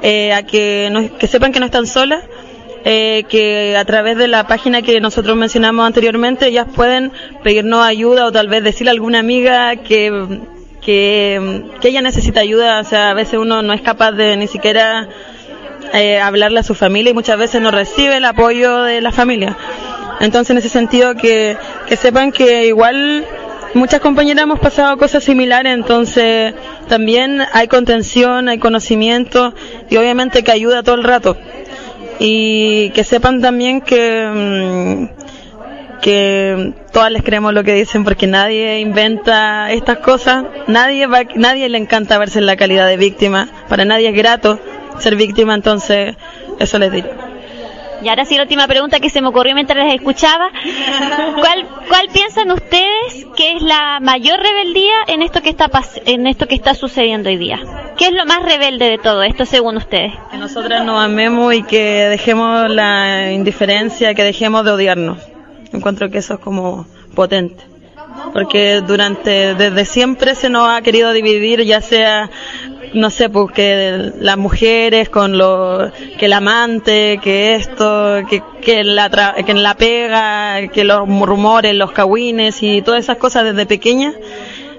eh, 0.02 0.34
a 0.34 0.42
que, 0.42 1.10
que 1.18 1.26
sepan 1.28 1.50
que 1.50 1.60
no 1.60 1.66
están 1.66 1.86
solas, 1.86 2.24
eh, 2.84 3.24
que 3.30 3.74
a 3.78 3.86
través 3.86 4.18
de 4.18 4.28
la 4.28 4.46
página 4.46 4.82
que 4.82 5.00
nosotros 5.00 5.34
mencionamos 5.34 5.86
anteriormente 5.86 6.48
ellas 6.48 6.66
pueden 6.76 7.10
pedirnos 7.42 7.82
ayuda 7.82 8.26
o 8.26 8.32
tal 8.32 8.48
vez 8.48 8.62
decirle 8.62 8.90
a 8.90 8.92
alguna 8.92 9.20
amiga 9.20 9.76
que, 9.76 10.40
que 10.82 11.64
ella 11.82 12.02
necesita 12.02 12.40
ayuda, 12.40 12.80
o 12.80 12.84
sea, 12.84 13.12
a 13.12 13.14
veces 13.14 13.38
uno 13.38 13.62
no 13.62 13.72
es 13.72 13.80
capaz 13.80 14.12
de 14.12 14.36
ni 14.36 14.46
siquiera 14.46 15.08
eh, 15.94 16.20
hablarle 16.20 16.58
a 16.58 16.64
su 16.64 16.74
familia 16.74 17.10
y 17.10 17.14
muchas 17.14 17.38
veces 17.38 17.62
no 17.62 17.70
recibe 17.70 18.16
el 18.16 18.24
apoyo 18.24 18.82
de 18.82 19.00
la 19.00 19.12
familia. 19.12 19.56
Entonces, 20.20 20.50
en 20.50 20.58
ese 20.58 20.68
sentido, 20.68 21.14
que, 21.14 21.56
que 21.86 21.96
sepan 21.96 22.32
que 22.32 22.66
igual 22.66 23.24
muchas 23.74 24.00
compañeras 24.00 24.42
hemos 24.42 24.58
pasado 24.58 24.96
cosas 24.96 25.22
similares, 25.22 25.72
entonces 25.72 26.54
también 26.88 27.42
hay 27.52 27.68
contención, 27.68 28.48
hay 28.48 28.58
conocimiento 28.58 29.54
y 29.88 29.96
obviamente 29.96 30.42
que 30.42 30.50
ayuda 30.50 30.82
todo 30.82 30.96
el 30.96 31.04
rato. 31.04 31.36
Y 32.18 32.90
que 32.90 33.04
sepan 33.04 33.40
también 33.40 33.80
que, 33.80 34.28
mm, 34.34 36.00
que 36.00 36.72
todas 36.92 37.12
les 37.12 37.22
creemos 37.22 37.54
lo 37.54 37.62
que 37.62 37.74
dicen 37.74 38.02
porque 38.02 38.26
nadie 38.26 38.80
inventa 38.80 39.70
estas 39.70 39.98
cosas, 39.98 40.44
nadie, 40.66 41.06
va, 41.06 41.22
nadie 41.36 41.68
le 41.68 41.78
encanta 41.78 42.18
verse 42.18 42.40
en 42.40 42.46
la 42.46 42.56
calidad 42.56 42.88
de 42.88 42.96
víctima, 42.96 43.48
para 43.68 43.84
nadie 43.84 44.08
es 44.08 44.14
grato 44.16 44.58
ser 44.98 45.16
víctima, 45.16 45.54
entonces 45.54 46.16
eso 46.58 46.78
les 46.78 46.92
digo. 46.92 47.08
Y 48.02 48.08
ahora 48.08 48.26
sí 48.26 48.36
la 48.36 48.42
última 48.42 48.66
pregunta 48.66 49.00
que 49.00 49.08
se 49.08 49.22
me 49.22 49.28
ocurrió 49.28 49.54
mientras 49.54 49.82
les 49.82 49.94
escuchaba. 49.94 50.50
¿Cuál, 51.40 51.66
¿Cuál 51.88 52.08
piensan 52.12 52.50
ustedes 52.50 53.26
que 53.34 53.52
es 53.56 53.62
la 53.62 53.98
mayor 54.00 54.40
rebeldía 54.40 54.92
en 55.06 55.22
esto 55.22 55.40
que 55.40 55.48
está 55.48 55.70
en 56.04 56.26
esto 56.26 56.46
que 56.46 56.54
está 56.54 56.74
sucediendo 56.74 57.30
hoy 57.30 57.38
día? 57.38 57.60
¿Qué 57.96 58.06
es 58.06 58.12
lo 58.12 58.26
más 58.26 58.42
rebelde 58.42 58.90
de 58.90 58.98
todo 58.98 59.22
esto 59.22 59.46
según 59.46 59.78
ustedes? 59.78 60.12
Que 60.30 60.36
nosotras 60.36 60.84
nos 60.84 61.02
amemos 61.02 61.54
y 61.54 61.62
que 61.62 62.08
dejemos 62.10 62.68
la 62.68 63.32
indiferencia, 63.32 64.14
que 64.14 64.22
dejemos 64.22 64.66
de 64.66 64.72
odiarnos. 64.72 65.18
Encuentro 65.72 66.10
que 66.10 66.18
eso 66.18 66.34
es 66.34 66.40
como 66.40 66.86
potente 67.14 67.64
porque 68.32 68.80
durante 68.80 69.54
desde 69.54 69.84
siempre 69.84 70.34
se 70.34 70.48
nos 70.48 70.68
ha 70.68 70.82
querido 70.82 71.12
dividir 71.12 71.62
ya 71.64 71.80
sea 71.80 72.30
no 72.94 73.10
sé, 73.10 73.28
porque 73.28 74.10
pues, 74.12 74.22
las 74.22 74.38
mujeres 74.38 75.08
con 75.08 75.36
lo, 75.36 75.90
que 76.18 76.26
el 76.26 76.32
amante, 76.32 77.18
que 77.22 77.54
esto, 77.54 78.22
que, 78.28 78.42
que, 78.62 78.84
la 78.84 79.34
que 79.44 79.52
en 79.52 79.62
la 79.62 79.76
pega, 79.76 80.68
que 80.68 80.84
los 80.84 81.06
rumores, 81.06 81.74
los 81.74 81.92
cagüines 81.92 82.62
y 82.62 82.82
todas 82.82 83.04
esas 83.04 83.18
cosas 83.18 83.44
desde 83.44 83.66
pequeña, 83.66 84.14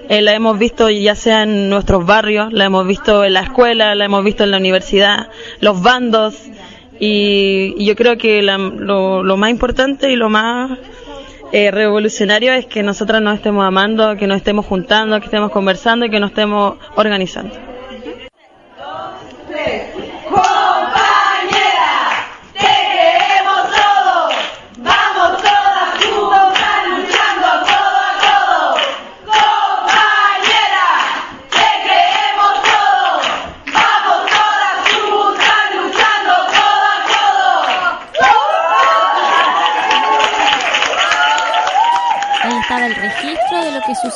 eh, 0.08 0.22
la 0.22 0.34
hemos 0.34 0.58
visto 0.58 0.88
ya 0.90 1.14
sea 1.14 1.42
en 1.42 1.68
nuestros 1.68 2.06
barrios, 2.06 2.52
la 2.52 2.64
hemos 2.64 2.86
visto 2.86 3.24
en 3.24 3.34
la 3.34 3.40
escuela, 3.40 3.94
la 3.94 4.04
hemos 4.04 4.24
visto 4.24 4.44
en 4.44 4.50
la 4.50 4.58
universidad, 4.58 5.28
los 5.60 5.82
bandos, 5.82 6.34
y, 6.98 7.84
yo 7.84 7.94
creo 7.94 8.16
que 8.16 8.42
lo, 8.42 9.22
lo 9.22 9.36
más 9.36 9.50
importante 9.50 10.10
y 10.10 10.16
lo 10.16 10.30
más 10.30 10.78
eh, 11.52 11.70
revolucionario 11.70 12.52
es 12.52 12.66
que 12.66 12.82
nosotras 12.82 13.22
nos 13.22 13.36
estemos 13.36 13.64
amando, 13.64 14.16
que 14.16 14.26
nos 14.26 14.38
estemos 14.38 14.66
juntando, 14.66 15.18
que 15.20 15.26
estemos 15.26 15.50
conversando 15.50 16.06
y 16.06 16.10
que 16.10 16.18
nos 16.18 16.30
estemos 16.30 16.76
organizando. 16.96 17.75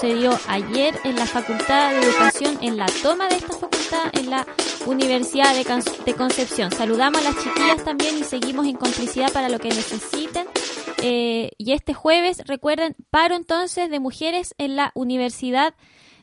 Sucedió 0.01 0.33
ayer 0.49 0.99
en 1.05 1.15
la 1.17 1.27
Facultad 1.27 1.91
de 1.91 1.99
Educación, 1.99 2.59
en 2.63 2.79
la 2.79 2.87
toma 3.03 3.29
de 3.29 3.37
esta 3.37 3.53
facultad 3.53 4.11
en 4.15 4.31
la 4.31 4.47
Universidad 4.87 5.55
de, 5.55 6.15
Concepción. 6.15 6.73
Saludamos 6.73 7.21
a 7.21 7.25
las 7.25 7.45
chiquillas 7.45 7.85
también 7.85 8.17
y 8.17 8.25
seguimos 8.25 8.67
en 8.67 8.77
complicidad 8.77 9.31
para 9.31 9.51
lo 9.51 9.59
que 9.59 9.69
necesiten. 9.69 10.47
Eh, 11.03 11.51
y 11.59 11.73
este 11.73 11.93
jueves, 11.93 12.39
recuerden, 12.47 12.97
paro 13.11 13.35
entonces 13.35 13.91
de 13.91 14.01
mujeres 14.01 14.55
en 14.57 14.75
la 14.75 14.91
Universidad 14.95 15.75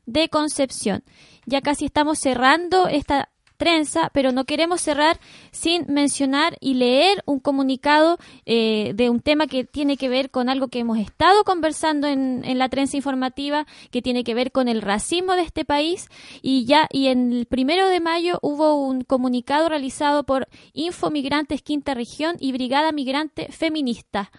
de 0.08 0.28
Concepción. 0.30 1.04
Ya 1.46 1.62
casi 1.62 1.86
estamos 1.86 2.18
cerrando 2.18 2.88
esta 2.88 3.30
trenza, 3.58 4.10
pero 4.14 4.32
no 4.32 4.46
queremos 4.46 4.82
cerrar 4.82 5.20
sin 5.52 5.86
mencionar 5.88 6.58
y 6.60 6.76
leer 6.76 7.22
un 7.26 7.40
comunicado 7.40 8.18
eh, 8.46 8.94
de 8.96 9.10
un 9.10 9.20
tema 9.20 9.48
que 9.48 9.64
tiene 9.64 9.98
que 9.98 10.10
ver 10.10 10.30
con 10.30 10.50
algo 10.50 10.68
que 10.70 10.80
hemos 10.80 11.00
estado 11.00 11.44
conversando 11.44 12.08
en, 12.08 12.58
la 12.58 12.70
trenza 12.70 12.98
informativa, 12.98 13.68
que 13.92 14.02
tiene 14.02 14.24
que 14.24 14.34
ver 14.34 14.52
con 14.52 14.68
el 14.68 14.82
racismo 14.82 15.34
de 15.34 15.42
este 15.42 15.66
país. 15.66 16.08
Y 16.42 16.66
ya, 16.66 16.88
y 16.92 17.08
en 17.08 17.34
el 17.34 17.46
primero 17.46 17.90
de 17.90 18.00
mayo 18.00 18.40
hubo 18.42 18.76
un 18.76 19.04
comunicado 19.04 19.70
realizado 19.70 20.24
por 20.24 20.48
Infomigrantes 20.74 21.62
Quinta 21.62 21.94
Región 21.94 22.38
y 22.40 22.52
Brigada 22.52 22.92
Migrante 22.92 23.52
Feminista 23.52 24.32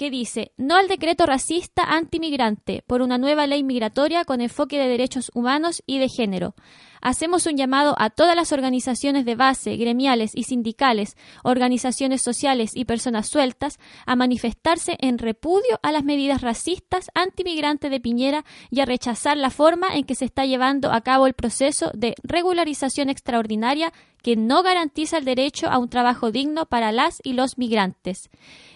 que 0.00 0.10
dice 0.10 0.52
no 0.56 0.76
al 0.76 0.88
decreto 0.88 1.26
racista 1.26 1.82
antimigrante 1.82 2.82
por 2.86 3.02
una 3.02 3.18
nueva 3.18 3.46
ley 3.46 3.62
migratoria 3.62 4.24
con 4.24 4.40
enfoque 4.40 4.78
de 4.78 4.88
derechos 4.88 5.30
humanos 5.34 5.82
y 5.84 5.98
de 5.98 6.08
género 6.08 6.54
hacemos 7.00 7.46
un 7.46 7.56
llamado 7.56 7.94
a 7.98 8.10
todas 8.10 8.36
las 8.36 8.52
organizaciones 8.52 9.24
de 9.24 9.34
base, 9.34 9.76
gremiales 9.76 10.32
y 10.34 10.44
sindicales, 10.44 11.16
organizaciones 11.42 12.22
sociales 12.22 12.70
y 12.74 12.84
personas 12.84 13.28
sueltas 13.28 13.78
a 14.06 14.16
manifestarse 14.16 14.96
en 15.00 15.18
repudio 15.18 15.78
a 15.82 15.92
las 15.92 16.04
medidas 16.04 16.42
racistas 16.42 17.10
antimigrantes 17.14 17.90
de 17.90 18.00
Piñera 18.00 18.44
y 18.70 18.80
a 18.80 18.86
rechazar 18.86 19.36
la 19.36 19.50
forma 19.50 19.94
en 19.94 20.04
que 20.04 20.14
se 20.14 20.24
está 20.24 20.44
llevando 20.44 20.92
a 20.92 21.00
cabo 21.00 21.26
el 21.26 21.34
proceso 21.34 21.90
de 21.94 22.14
regularización 22.22 23.08
extraordinaria 23.08 23.92
que 24.22 24.36
no 24.36 24.62
garantiza 24.62 25.16
el 25.16 25.24
derecho 25.24 25.68
a 25.70 25.78
un 25.78 25.88
trabajo 25.88 26.30
digno 26.30 26.66
para 26.66 26.92
las 26.92 27.20
y 27.24 27.32
los 27.32 27.56
migrantes. 27.56 28.28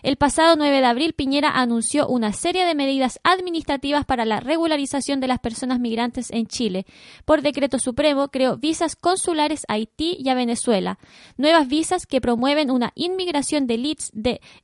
El 0.03 0.17
pasado 0.17 0.57
9 0.57 0.81
de 0.81 0.87
abril, 0.87 1.14
Piñera 1.15 1.51
anunció 1.51 2.07
una 2.09 2.33
serie 2.33 2.65
de 2.65 2.75
medidas 2.75 3.21
administrativas 3.23 4.05
para 4.05 4.25
la 4.25 4.41
regularización 4.41 5.21
de 5.21 5.29
las 5.29 5.39
personas 5.39 5.81
migrantes 5.81 6.31
en 6.31 6.47
Chile. 6.47 6.87
Por 7.25 7.43
decreto 7.43 7.79
supremo, 7.79 8.29
creó 8.29 8.57
visas 8.57 8.97
consulares 8.97 9.65
a 9.69 9.75
Haití 9.75 10.17
y 10.19 10.29
a 10.29 10.35
Venezuela, 10.35 10.99
nuevas 11.37 11.69
visas 11.69 12.07
que 12.07 12.21
promueven 12.21 12.71
una 12.71 12.93
inmigración 12.95 13.67
de 13.67 13.75
elites 13.75 14.13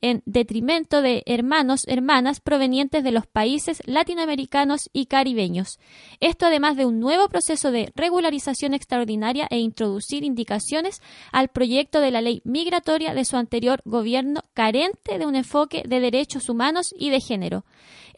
en 0.01 0.23
detrimento 0.27 1.03
de 1.03 1.23
hermanos, 1.27 1.85
hermanas 1.87 2.41
provenientes 2.41 3.05
de 3.05 3.13
los 3.13 3.27
países 3.27 3.83
latinoamericanos 3.87 4.91
y 4.93 5.07
caribeños. 5.07 5.79
Esto 6.21 6.47
además 6.47 6.77
de 6.77 6.87
un 6.87 7.01
nuevo 7.01 7.29
proceso 7.29 7.71
de 7.71 7.93
regularización 7.95 8.75
extraordinaria 8.75 9.47
e 9.51 9.59
introducir 9.59 10.25
indicaciones 10.25 11.01
al 11.33 11.49
proyecto 11.49 12.01
de 12.01 12.11
la 12.11 12.21
ley 12.21 12.43
migratoria 12.45 13.15
de 13.15 13.25
su 13.25 13.37
anterior 13.37 13.81
gobierno 13.85 14.43
carente 14.55 15.19
de 15.19 15.27
un 15.27 15.37
enfoque 15.37 15.83
de 15.87 16.01
derechos 16.01 16.40
humanos 16.49 16.95
y 16.99 17.11
de 17.11 17.21
género. 17.21 17.65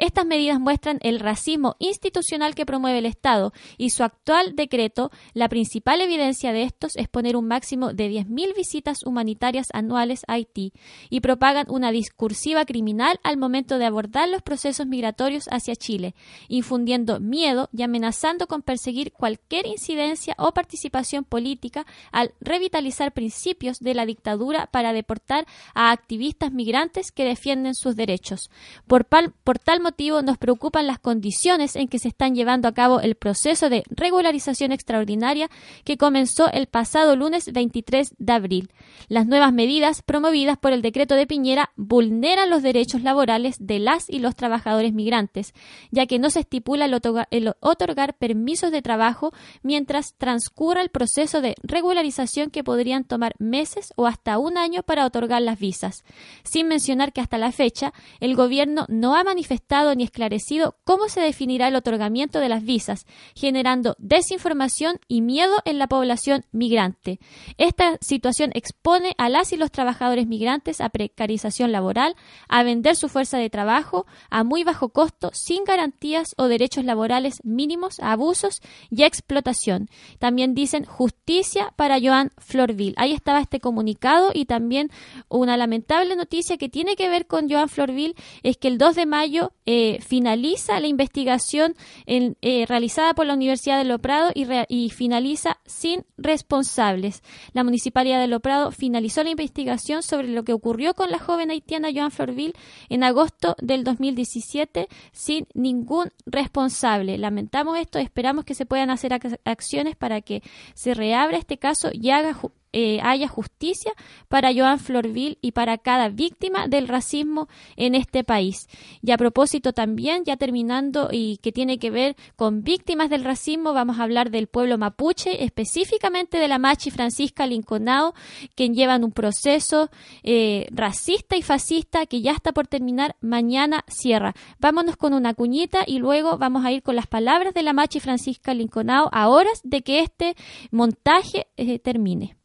Estas 0.03 0.27
medidas 0.27 0.59
muestran 0.59 0.99
el 1.03 1.21
racismo 1.21 1.77
institucional 1.79 2.57
que 2.57 2.67
promueve 2.67 2.99
el 2.99 3.07
Estado 3.07 3.53
y 3.79 3.91
su 3.91 4.03
actual 4.03 4.57
decreto, 4.57 5.13
la 5.33 5.49
principal 5.49 6.01
evidencia 6.01 6.53
de 6.53 6.65
estos 6.65 6.97
es 6.97 7.07
poner 7.07 7.37
un 7.37 7.47
máximo 7.47 7.93
de 7.93 8.11
10.000 8.11 8.53
visitas 8.57 9.05
humanitarias 9.07 9.69
anuales 9.73 10.23
a 10.27 10.33
Haití 10.33 10.73
y 11.09 11.21
propagan 11.21 11.67
una 11.71 11.93
discursiva 11.93 12.65
criminal 12.65 13.21
al 13.23 13.37
momento 13.37 13.79
de 13.79 13.85
abordar 13.85 14.29
los 14.29 14.43
procesos 14.43 14.89
migratorios 14.89 15.45
hacia 15.53 15.77
Chile, 15.77 16.17
infundiendo 16.49 17.21
miedo 17.21 17.69
y 17.73 17.85
amenazando 17.85 18.49
con 18.49 18.63
perseguir 18.63 19.13
cualquier 19.13 19.69
incidencia 19.69 20.35
o 20.37 20.51
participación 20.51 21.23
política 21.23 21.87
al 22.11 22.35
revitalizar 22.41 23.13
principios 23.13 23.79
de 23.79 23.95
la 23.95 24.05
dictadura 24.05 24.67
para 24.67 24.93
deportar 24.93 25.47
a 25.75 25.93
activistas 25.93 26.51
migrantes 26.51 27.13
que 27.13 27.25
defienden 27.25 27.77
sus 27.77 27.95
derechos. 27.95 28.51
Por, 28.89 29.05
tal 29.05 29.81
motivo 29.81 29.92
nos 30.23 30.39
preocupan 30.39 30.87
las 30.87 30.99
condiciones 30.99 31.77
en 31.77 31.89
que 31.89 31.99
se 31.99 32.09
están 32.09 32.35
llevando 32.35 32.67
a 32.67 32.73
cabo 32.73 33.01
el 33.01 33.15
proceso 33.15 33.69
de 33.69 33.85
regularización 33.91 34.73
extraordinaria 34.73 35.49
que 35.85 35.97
comenzó 35.97 36.51
el 36.51 36.67
pasado 36.67 37.15
lunes 37.15 37.53
23 37.53 38.15
de 38.19 38.33
abril. 38.33 38.71
Las 39.09 39.27
nuevas 39.27 39.53
medidas 39.53 40.03
promovidas 40.03 40.59
por 40.59 40.73
el 40.73 40.83
decreto 40.83 41.15
de 41.15 41.27
Piñera 41.27 41.71
vulneran 41.77 42.51
los 42.51 42.63
derechos 42.63 43.03
laborales 43.03 43.57
de 43.61 43.79
las 43.79 44.09
y 44.09 44.19
los 44.19 44.35
trabajadores 44.35 44.93
migrantes, 44.93 45.53
ya 45.91 46.07
que 46.07 46.19
no 46.19 46.31
se 46.31 46.41
estipula 46.41 46.87
el, 46.87 47.01
el 47.31 47.53
otorgar 47.61 48.15
permisos 48.15 48.73
de 48.73 48.83
trabajo 48.83 49.33
mientras 49.63 50.15
transcurra 50.17 50.83
el 50.83 50.89
proceso 50.89 51.41
de 51.41 51.55
regularización 51.63 52.51
que 52.51 52.65
podrían 52.65 53.05
tomar 53.05 53.35
meses 53.39 53.93
o 53.97 54.07
hasta 54.07 54.39
un 54.39 54.57
año 54.57 54.83
para 54.83 55.07
otorgar 55.07 55.43
las 55.43 55.59
visas, 55.59 56.05
sin 56.45 56.67
mencionar 56.67 57.13
que 57.13 57.21
hasta 57.21 57.39
la 57.39 57.53
fecha 57.53 57.93
el 58.21 58.35
gobierno 58.35 58.87
no 58.89 59.15
ha 59.15 59.25
manifestado 59.25 59.72
ni 59.73 60.05
esclarecido 60.05 60.77
cómo 60.85 61.09
se 61.09 61.23
definirá 61.23 61.69
el 61.69 61.77
otorgamiento 61.77 62.41
de 62.41 62.51
las 62.51 62.63
visas, 62.63 63.07
generando 63.35 63.97
desinformación 63.99 65.01
y 65.09 65.23
miedo 65.23 65.55
en 65.65 65.79
la 65.79 65.87
población 65.87 66.45
migrante. 66.53 67.21
Esta 67.57 67.97
situación 68.03 68.51
expone 68.55 69.15
a 69.17 69.31
las 69.31 69.53
y 69.55 69.57
los 69.57 69.71
trabajadores 69.71 70.27
migrantes 70.27 70.83
a 70.83 70.91
precarización 70.91 71.73
laboral, 71.73 72.17
a 72.49 72.63
vender 72.65 72.97
su 72.97 73.09
fuerza 73.09 73.39
de 73.39 73.49
trabajo 73.49 74.05
a 74.29 74.45
muy 74.45 74.63
bajo 74.63 74.91
costo, 74.91 75.31
sin 75.33 75.65
garantías 75.65 76.35
o 76.37 76.49
derechos 76.49 76.85
laborales 76.85 77.41
mínimos, 77.43 77.99
a 78.01 78.13
abusos 78.13 78.61
y 78.91 79.05
explotación. 79.05 79.89
También 80.19 80.55
dicen 80.55 80.85
justicia 80.85 81.73
para 81.77 81.99
Joan 81.99 82.31
Florville. 82.37 82.95
Ahí 82.99 83.15
estaba 83.15 83.41
este 83.41 83.59
comunicado 83.59 84.33
y 84.35 84.45
también 84.45 84.91
una 85.31 85.57
lamentable 85.57 86.15
noticia 86.15 86.59
que 86.59 86.69
tiene 86.69 86.95
que 86.95 87.09
ver 87.09 87.27
con 87.27 87.49
Joan 87.49 87.71
Florville 87.71 88.17
es 88.43 88.59
que 88.59 88.69
el 88.69 88.77
2 88.77 88.97
de 88.97 89.07
mayo 89.07 89.53
eh, 89.67 90.01
finaliza 90.01 90.81
la 90.81 90.89
investigación 90.89 91.75
en, 92.07 92.37
eh, 92.43 92.67
realizada 92.67 93.15
por 93.15 93.27
la 93.27 93.35
Universidad 93.35 93.79
de 93.79 93.85
Loprado 93.85 94.31
y, 94.35 94.47
y, 94.69 94.91
finaliza 94.91 95.59
sin 95.67 96.05
responsables. 96.17 97.23
La 97.53 97.65
Municipalidad 97.65 98.21
de 98.21 98.27
Loprado 98.27 98.73
finalizó 98.73 99.23
la 99.23 99.31
investigación 99.31 100.03
sobre 100.03 100.29
lo 100.29 100.45
que 100.45 100.53
ocurrió 100.53 100.95
con 100.95 101.11
la 101.11 101.19
joven 101.19 101.51
haitiana 101.51 101.91
Joan 101.95 102.11
Florville 102.11 102.55
en 102.89 103.05
agosto 103.05 103.55
del 103.61 103.85
2017 103.85 104.89
sin 105.13 105.47
ningún 105.55 106.11
responsable. 106.27 107.19
Lamentamos 107.19 107.79
esto, 107.79 107.99
esperamos 107.99 108.45
que 108.45 108.55
se 108.55 108.67
puedan 108.67 108.91
hacer 108.91 109.13
acciones 109.45 109.97
para 109.97 110.21
que 110.21 110.43
se 110.75 110.95
reabra 110.95 111.39
este 111.39 111.59
caso 111.59 111.91
y 111.93 112.11
haga 112.11 112.35
eh, 112.73 113.01
haya 113.03 113.29
justicia 113.29 113.93
para 114.29 114.53
Joan 114.55 114.79
Florville 114.79 115.39
y 115.41 115.53
para 115.53 115.79
cada 115.79 116.09
víctima 116.09 116.69
del 116.69 116.89
racismo 116.89 117.49
en 117.77 117.95
este 117.95 118.25
país. 118.25 118.69
Y 119.03 119.11
a 119.11 119.19
propósito 119.19 119.73
también, 119.73 120.25
ya 120.25 120.37
terminando 120.37 121.09
y 121.11 121.39
que 121.39 121.53
tiene 121.53 121.79
que 121.79 121.91
ver 121.91 122.17
con 122.37 122.63
víctimas 122.63 123.11
del 123.11 123.25
racismo, 123.25 123.73
vamos 123.73 123.99
a 123.99 124.05
hablar 124.05 124.31
del 124.31 124.47
pueblo 124.47 124.79
mapuche, 124.79 125.45
específicamente 125.45 126.39
de 126.39 126.49
la 126.49 126.59
Machi 126.59 126.91
Francisca 126.91 127.47
Linconao, 127.47 128.15
quien 128.55 128.75
llevan 128.75 129.05
un 129.05 129.13
proceso 129.13 129.91
eh, 130.23 130.67
racista 130.71 131.37
y 131.37 131.43
fascista 131.43 132.07
que 132.07 132.23
ya 132.23 132.33
está 132.33 132.53
por 132.53 132.67
terminar, 132.67 133.17
mañana 133.21 133.85
cierra. 133.89 134.35
Vámonos 134.59 134.97
con 134.97 135.15
una 135.15 135.35
cuñita 135.35 135.85
y 135.87 135.99
luego 135.99 136.39
vamos 136.39 136.65
a 136.65 136.73
ir 136.73 136.83
con 136.83 136.97
las 136.97 137.07
palabras 137.07 137.55
de 137.55 137.63
la 137.63 137.73
Machi 137.73 138.01
Francisca 138.01 138.55
Linconao 138.55 139.09
a 139.13 139.29
horas 139.29 139.61
de 139.63 139.83
que 139.83 140.01
este 140.01 140.35
montaje 140.71 141.47
eh, 141.57 141.79
termine. 141.79 142.37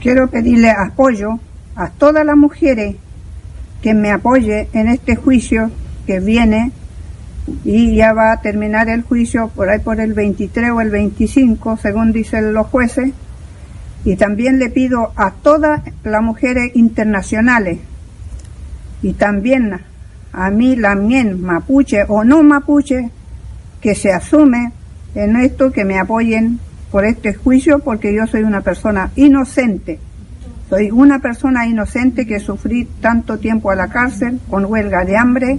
Quiero 0.00 0.28
pedirle 0.28 0.70
apoyo 0.70 1.38
a 1.76 1.90
todas 1.90 2.24
las 2.24 2.36
mujeres 2.36 2.96
que 3.82 3.94
me 3.94 4.10
apoye 4.10 4.68
en 4.72 4.88
este 4.88 5.16
juicio 5.16 5.70
que 6.06 6.20
viene 6.20 6.72
y 7.64 7.96
ya 7.96 8.12
va 8.12 8.32
a 8.32 8.40
terminar 8.40 8.88
el 8.88 9.02
juicio 9.02 9.48
por 9.48 9.68
ahí 9.68 9.80
por 9.80 10.00
el 10.00 10.12
23 10.12 10.70
o 10.70 10.80
el 10.80 10.90
25, 10.90 11.76
según 11.76 12.12
dicen 12.12 12.52
los 12.52 12.66
jueces. 12.68 13.12
Y 14.04 14.16
también 14.16 14.58
le 14.58 14.70
pido 14.70 15.12
a 15.16 15.32
todas 15.32 15.82
las 16.04 16.22
mujeres 16.22 16.74
internacionales 16.74 17.78
y 19.02 19.14
también 19.14 19.80
a 20.32 20.50
mí, 20.50 20.76
la 20.76 20.94
mien, 20.94 21.42
mapuche 21.42 22.04
o 22.08 22.24
no 22.24 22.42
mapuche, 22.42 23.10
que 23.80 23.94
se 23.94 24.12
asume 24.12 24.72
en 25.14 25.36
esto, 25.36 25.72
que 25.72 25.84
me 25.84 25.98
apoyen 25.98 26.60
por 26.90 27.04
este 27.04 27.34
juicio 27.34 27.78
porque 27.78 28.14
yo 28.14 28.26
soy 28.26 28.42
una 28.42 28.60
persona 28.60 29.10
inocente. 29.16 29.98
Soy 30.68 30.90
una 30.90 31.18
persona 31.18 31.66
inocente 31.66 32.26
que 32.26 32.38
sufrí 32.38 32.84
tanto 33.00 33.38
tiempo 33.38 33.70
a 33.70 33.74
la 33.74 33.88
cárcel 33.88 34.40
con 34.48 34.64
huelga 34.64 35.04
de 35.04 35.16
hambre 35.16 35.58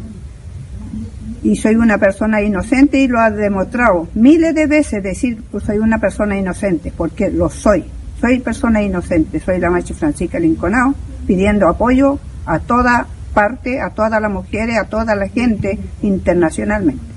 y 1.44 1.56
soy 1.56 1.76
una 1.76 1.98
persona 1.98 2.42
inocente 2.42 3.00
y 3.00 3.08
lo 3.08 3.20
ha 3.20 3.30
demostrado 3.30 4.08
miles 4.14 4.54
de 4.56 4.68
veces 4.68 5.04
decir 5.04 5.42
que 5.52 5.60
soy 5.60 5.80
una 5.80 5.98
persona 6.00 6.38
inocente 6.38 6.94
porque 6.96 7.30
lo 7.30 7.50
soy. 7.50 7.86
Soy 8.20 8.40
persona 8.40 8.82
inocente, 8.82 9.40
soy 9.40 9.60
la 9.60 9.72
Machi 9.72 9.94
Francisca 9.94 10.40
Linconao 10.40 10.94
pidiendo 11.26 11.68
apoyo 11.68 12.20
a 12.46 12.60
toda 12.60 13.08
parte, 13.34 13.82
a 13.82 13.90
todas 13.90 14.22
las 14.22 14.32
mujeres, 14.32 14.78
a 14.78 14.86
toda 14.86 15.16
la 15.16 15.28
gente 15.28 15.80
internacionalmente. 16.04 17.12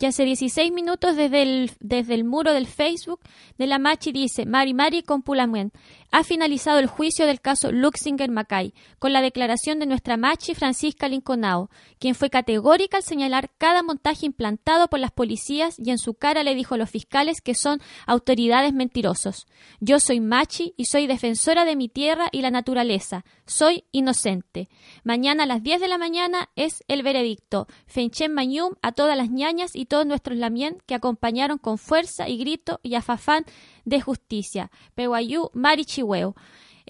Y 0.00 0.06
hace 0.06 0.24
16 0.24 0.72
minutos 0.72 1.14
desde 1.14 1.42
el, 1.42 1.72
desde 1.78 2.14
el 2.14 2.24
muro 2.24 2.54
del 2.54 2.66
Facebook 2.66 3.20
de 3.58 3.66
la 3.66 3.78
Machi 3.78 4.12
dice, 4.12 4.46
Mari 4.46 4.72
Mari 4.72 5.02
con 5.02 5.20
Pulamuen, 5.20 5.72
ha 6.10 6.24
finalizado 6.24 6.78
el 6.78 6.86
juicio 6.86 7.26
del 7.26 7.40
caso 7.40 7.72
Luxinger 7.72 8.30
Macay 8.30 8.74
con 8.98 9.12
la 9.12 9.22
declaración 9.22 9.78
de 9.78 9.86
nuestra 9.86 10.16
Machi 10.16 10.54
Francisca 10.54 11.08
Linconao, 11.08 11.70
quien 11.98 12.14
fue 12.14 12.30
categórica 12.30 12.96
al 12.96 13.02
señalar 13.02 13.50
cada 13.58 13.82
montaje 13.82 14.26
implantado 14.26 14.88
por 14.88 14.98
las 14.98 15.12
policías 15.12 15.78
y 15.78 15.90
en 15.90 15.98
su 15.98 16.14
cara 16.14 16.42
le 16.42 16.54
dijo 16.54 16.74
a 16.74 16.78
los 16.78 16.90
fiscales 16.90 17.40
que 17.40 17.54
son 17.54 17.80
autoridades 18.06 18.72
mentirosos. 18.72 19.46
Yo 19.80 20.00
soy 20.00 20.20
Machi 20.20 20.74
y 20.76 20.86
soy 20.86 21.06
defensora 21.06 21.64
de 21.64 21.76
mi 21.76 21.88
tierra 21.88 22.28
y 22.32 22.42
la 22.42 22.50
naturaleza. 22.50 23.24
Soy 23.46 23.84
inocente. 23.92 24.68
Mañana 25.04 25.44
a 25.44 25.46
las 25.46 25.62
10 25.62 25.80
de 25.80 25.88
la 25.88 25.98
mañana 25.98 26.48
es 26.56 26.84
el 26.88 27.02
veredicto. 27.02 27.66
Fenchen 27.86 28.32
Mañum 28.32 28.74
a 28.82 28.92
todas 28.92 29.16
las 29.16 29.30
ñañas 29.30 29.74
y 29.74 29.86
todos 29.86 30.06
nuestros 30.06 30.38
lamien 30.38 30.78
que 30.86 30.94
acompañaron 30.94 31.58
con 31.58 31.78
fuerza 31.78 32.28
y 32.28 32.36
grito 32.36 32.80
y 32.82 32.94
afafán 32.94 33.44
de 33.90 34.00
justicia. 34.00 34.70
Peguayú, 34.94 35.50
Marichihueo. 35.52 36.34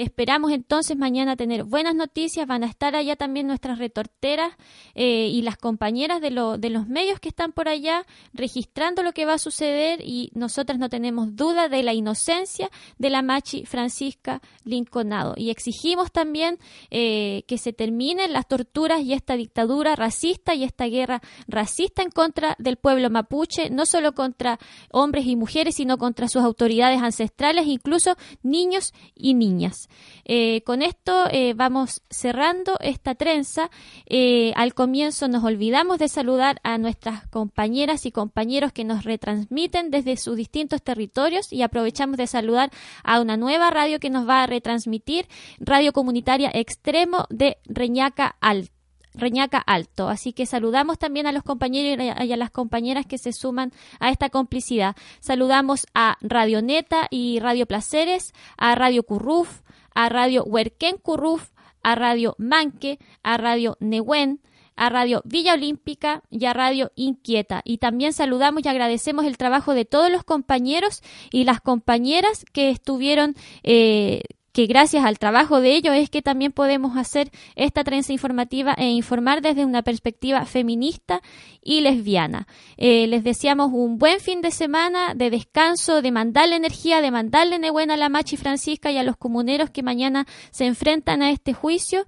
Esperamos 0.00 0.50
entonces 0.52 0.96
mañana 0.96 1.36
tener 1.36 1.64
buenas 1.64 1.94
noticias. 1.94 2.46
Van 2.46 2.64
a 2.64 2.66
estar 2.66 2.96
allá 2.96 3.16
también 3.16 3.46
nuestras 3.46 3.78
retorteras 3.78 4.50
eh, 4.94 5.28
y 5.30 5.42
las 5.42 5.58
compañeras 5.58 6.22
de, 6.22 6.30
de, 6.30 6.70
los 6.70 6.88
medios 6.88 7.20
que 7.20 7.28
están 7.28 7.52
por 7.52 7.68
allá 7.68 8.06
registrando 8.32 9.02
lo 9.02 9.12
que 9.12 9.26
va 9.26 9.34
a 9.34 9.38
suceder 9.38 10.00
y 10.02 10.30
nosotras 10.32 10.78
no 10.78 10.88
tenemos 10.88 11.36
duda 11.36 11.68
de 11.68 11.82
la 11.82 11.92
inocencia 11.92 12.70
de 12.96 13.10
la 13.10 13.20
Machi 13.20 13.66
Francisca 13.66 14.40
Linconado. 14.64 15.34
Y 15.36 15.50
exigimos 15.50 16.10
también 16.10 16.58
eh, 16.90 17.42
que 17.46 17.58
se 17.58 17.74
terminen 17.74 18.32
las 18.32 18.48
torturas 18.48 19.02
y 19.02 19.12
esta 19.12 19.36
dictadura 19.36 19.96
racista 19.96 20.54
y 20.54 20.64
esta 20.64 20.86
guerra 20.86 21.20
racista 21.46 22.00
en 22.00 22.10
contra 22.10 22.56
del 22.58 22.78
pueblo 22.78 23.10
mapuche, 23.10 23.68
no 23.68 23.84
solo 23.84 24.14
contra 24.14 24.58
hombres 24.92 25.26
y 25.26 25.36
mujeres, 25.36 25.74
sino 25.74 25.98
contra 25.98 26.26
sus 26.28 26.42
autoridades 26.42 27.02
ancestrales, 27.02 27.66
incluso 27.66 28.16
niños 28.42 28.94
y 29.14 29.34
niñas. 29.34 29.89
Eh, 30.24 30.62
con 30.64 30.82
esto 30.82 31.26
eh, 31.30 31.54
vamos 31.54 32.02
cerrando 32.10 32.76
esta 32.80 33.14
trenza. 33.14 33.70
Eh, 34.06 34.52
al 34.56 34.74
comienzo 34.74 35.28
nos 35.28 35.44
olvidamos 35.44 35.98
de 35.98 36.08
saludar 36.08 36.60
a 36.62 36.78
nuestras 36.78 37.26
compañeras 37.28 38.06
y 38.06 38.12
compañeros 38.12 38.72
que 38.72 38.84
nos 38.84 39.04
retransmiten 39.04 39.90
desde 39.90 40.16
sus 40.16 40.36
distintos 40.36 40.82
territorios 40.82 41.52
y 41.52 41.62
aprovechamos 41.62 42.16
de 42.16 42.26
saludar 42.26 42.70
a 43.02 43.20
una 43.20 43.36
nueva 43.36 43.70
radio 43.70 44.00
que 44.00 44.10
nos 44.10 44.28
va 44.28 44.42
a 44.42 44.46
retransmitir, 44.46 45.26
Radio 45.58 45.92
Comunitaria 45.92 46.50
Extremo 46.52 47.26
de 47.30 47.58
Reñaca 47.64 48.36
Alto. 48.40 48.80
Reñaca 49.14 49.58
Alto. 49.58 50.08
Así 50.08 50.32
que 50.32 50.46
saludamos 50.46 50.98
también 50.98 51.26
a 51.26 51.32
los 51.32 51.42
compañeros 51.42 52.04
y 52.04 52.32
a 52.32 52.36
las 52.36 52.50
compañeras 52.50 53.06
que 53.06 53.18
se 53.18 53.32
suman 53.32 53.72
a 53.98 54.10
esta 54.10 54.30
complicidad. 54.30 54.96
Saludamos 55.20 55.86
a 55.94 56.16
Radio 56.20 56.62
Neta 56.62 57.08
y 57.10 57.40
Radio 57.40 57.66
Placeres, 57.66 58.32
a 58.56 58.74
Radio 58.74 59.02
Curruf, 59.02 59.62
a 59.94 60.08
Radio 60.08 60.44
Huerquén 60.44 60.96
Curruf, 60.96 61.50
a 61.82 61.94
Radio 61.94 62.34
Manque, 62.38 62.98
a 63.22 63.36
Radio 63.36 63.76
Nehuen, 63.80 64.40
a 64.76 64.88
Radio 64.88 65.20
Villa 65.26 65.54
Olímpica 65.54 66.22
y 66.30 66.46
a 66.46 66.54
Radio 66.54 66.90
Inquieta. 66.94 67.60
Y 67.64 67.78
también 67.78 68.12
saludamos 68.12 68.64
y 68.64 68.68
agradecemos 68.68 69.26
el 69.26 69.36
trabajo 69.36 69.74
de 69.74 69.84
todos 69.84 70.10
los 70.10 70.24
compañeros 70.24 71.02
y 71.30 71.44
las 71.44 71.60
compañeras 71.60 72.44
que 72.52 72.70
estuvieron 72.70 73.34
eh, 73.62 74.22
gracias 74.66 75.04
al 75.04 75.18
trabajo 75.18 75.60
de 75.60 75.74
ellos 75.74 75.94
es 75.94 76.10
que 76.10 76.22
también 76.22 76.52
podemos 76.52 76.96
hacer 76.96 77.30
esta 77.54 77.84
trenza 77.84 78.12
informativa 78.12 78.74
e 78.76 78.88
informar 78.88 79.42
desde 79.42 79.64
una 79.64 79.82
perspectiva 79.82 80.44
feminista 80.44 81.22
y 81.62 81.80
lesbiana. 81.80 82.46
Eh, 82.76 83.06
les 83.06 83.22
deseamos 83.22 83.70
un 83.72 83.98
buen 83.98 84.20
fin 84.20 84.40
de 84.40 84.50
semana 84.50 85.14
de 85.14 85.30
descanso, 85.30 86.02
de 86.02 86.10
mandarle 86.10 86.56
energía, 86.56 87.00
de 87.00 87.10
mandarle 87.10 87.70
buena 87.70 87.94
a 87.94 87.96
la 87.96 88.08
Machi 88.08 88.36
Francisca 88.36 88.90
y 88.90 88.98
a 88.98 89.02
los 89.02 89.16
comuneros 89.16 89.70
que 89.70 89.82
mañana 89.82 90.26
se 90.50 90.66
enfrentan 90.66 91.22
a 91.22 91.30
este 91.30 91.52
juicio. 91.52 92.04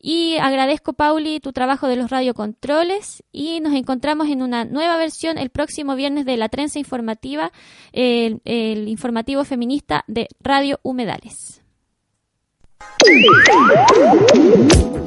Y 0.00 0.36
agradezco, 0.38 0.94
Pauli, 0.94 1.38
tu 1.38 1.52
trabajo 1.52 1.86
de 1.86 1.96
los 1.96 2.10
radiocontroles 2.10 3.22
y 3.30 3.60
nos 3.60 3.74
encontramos 3.74 4.28
en 4.28 4.42
una 4.42 4.64
nueva 4.64 4.96
versión 4.96 5.38
el 5.38 5.50
próximo 5.50 5.94
viernes 5.94 6.24
de 6.24 6.36
la 6.36 6.48
trenza 6.48 6.80
informativa, 6.80 7.52
el 7.92 8.88
informativo 8.88 9.44
feminista 9.44 10.04
de 10.08 10.28
Radio 10.40 10.80
Humedales. 10.82 11.61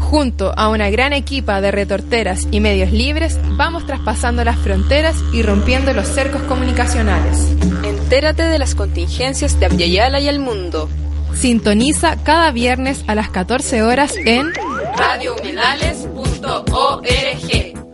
Junto 0.00 0.52
a 0.56 0.68
una 0.68 0.90
gran 0.90 1.12
equipa 1.12 1.60
de 1.60 1.70
retorteras 1.70 2.48
y 2.50 2.58
medios 2.60 2.90
libres, 2.92 3.38
vamos 3.56 3.86
traspasando 3.86 4.42
las 4.42 4.58
fronteras 4.58 5.16
y 5.32 5.42
rompiendo 5.42 5.92
los 5.92 6.08
cercos 6.08 6.42
comunicacionales. 6.42 7.52
Entérate 7.84 8.42
de 8.44 8.58
las 8.58 8.74
contingencias 8.74 9.60
de 9.60 9.66
Abyayala 9.66 10.18
y 10.20 10.28
el 10.28 10.40
mundo. 10.40 10.88
Sintoniza 11.34 12.16
cada 12.24 12.50
viernes 12.50 13.04
a 13.06 13.14
las 13.14 13.28
14 13.28 13.82
horas 13.82 14.16
en 14.16 14.52
radiohumedales.org. 14.96 17.87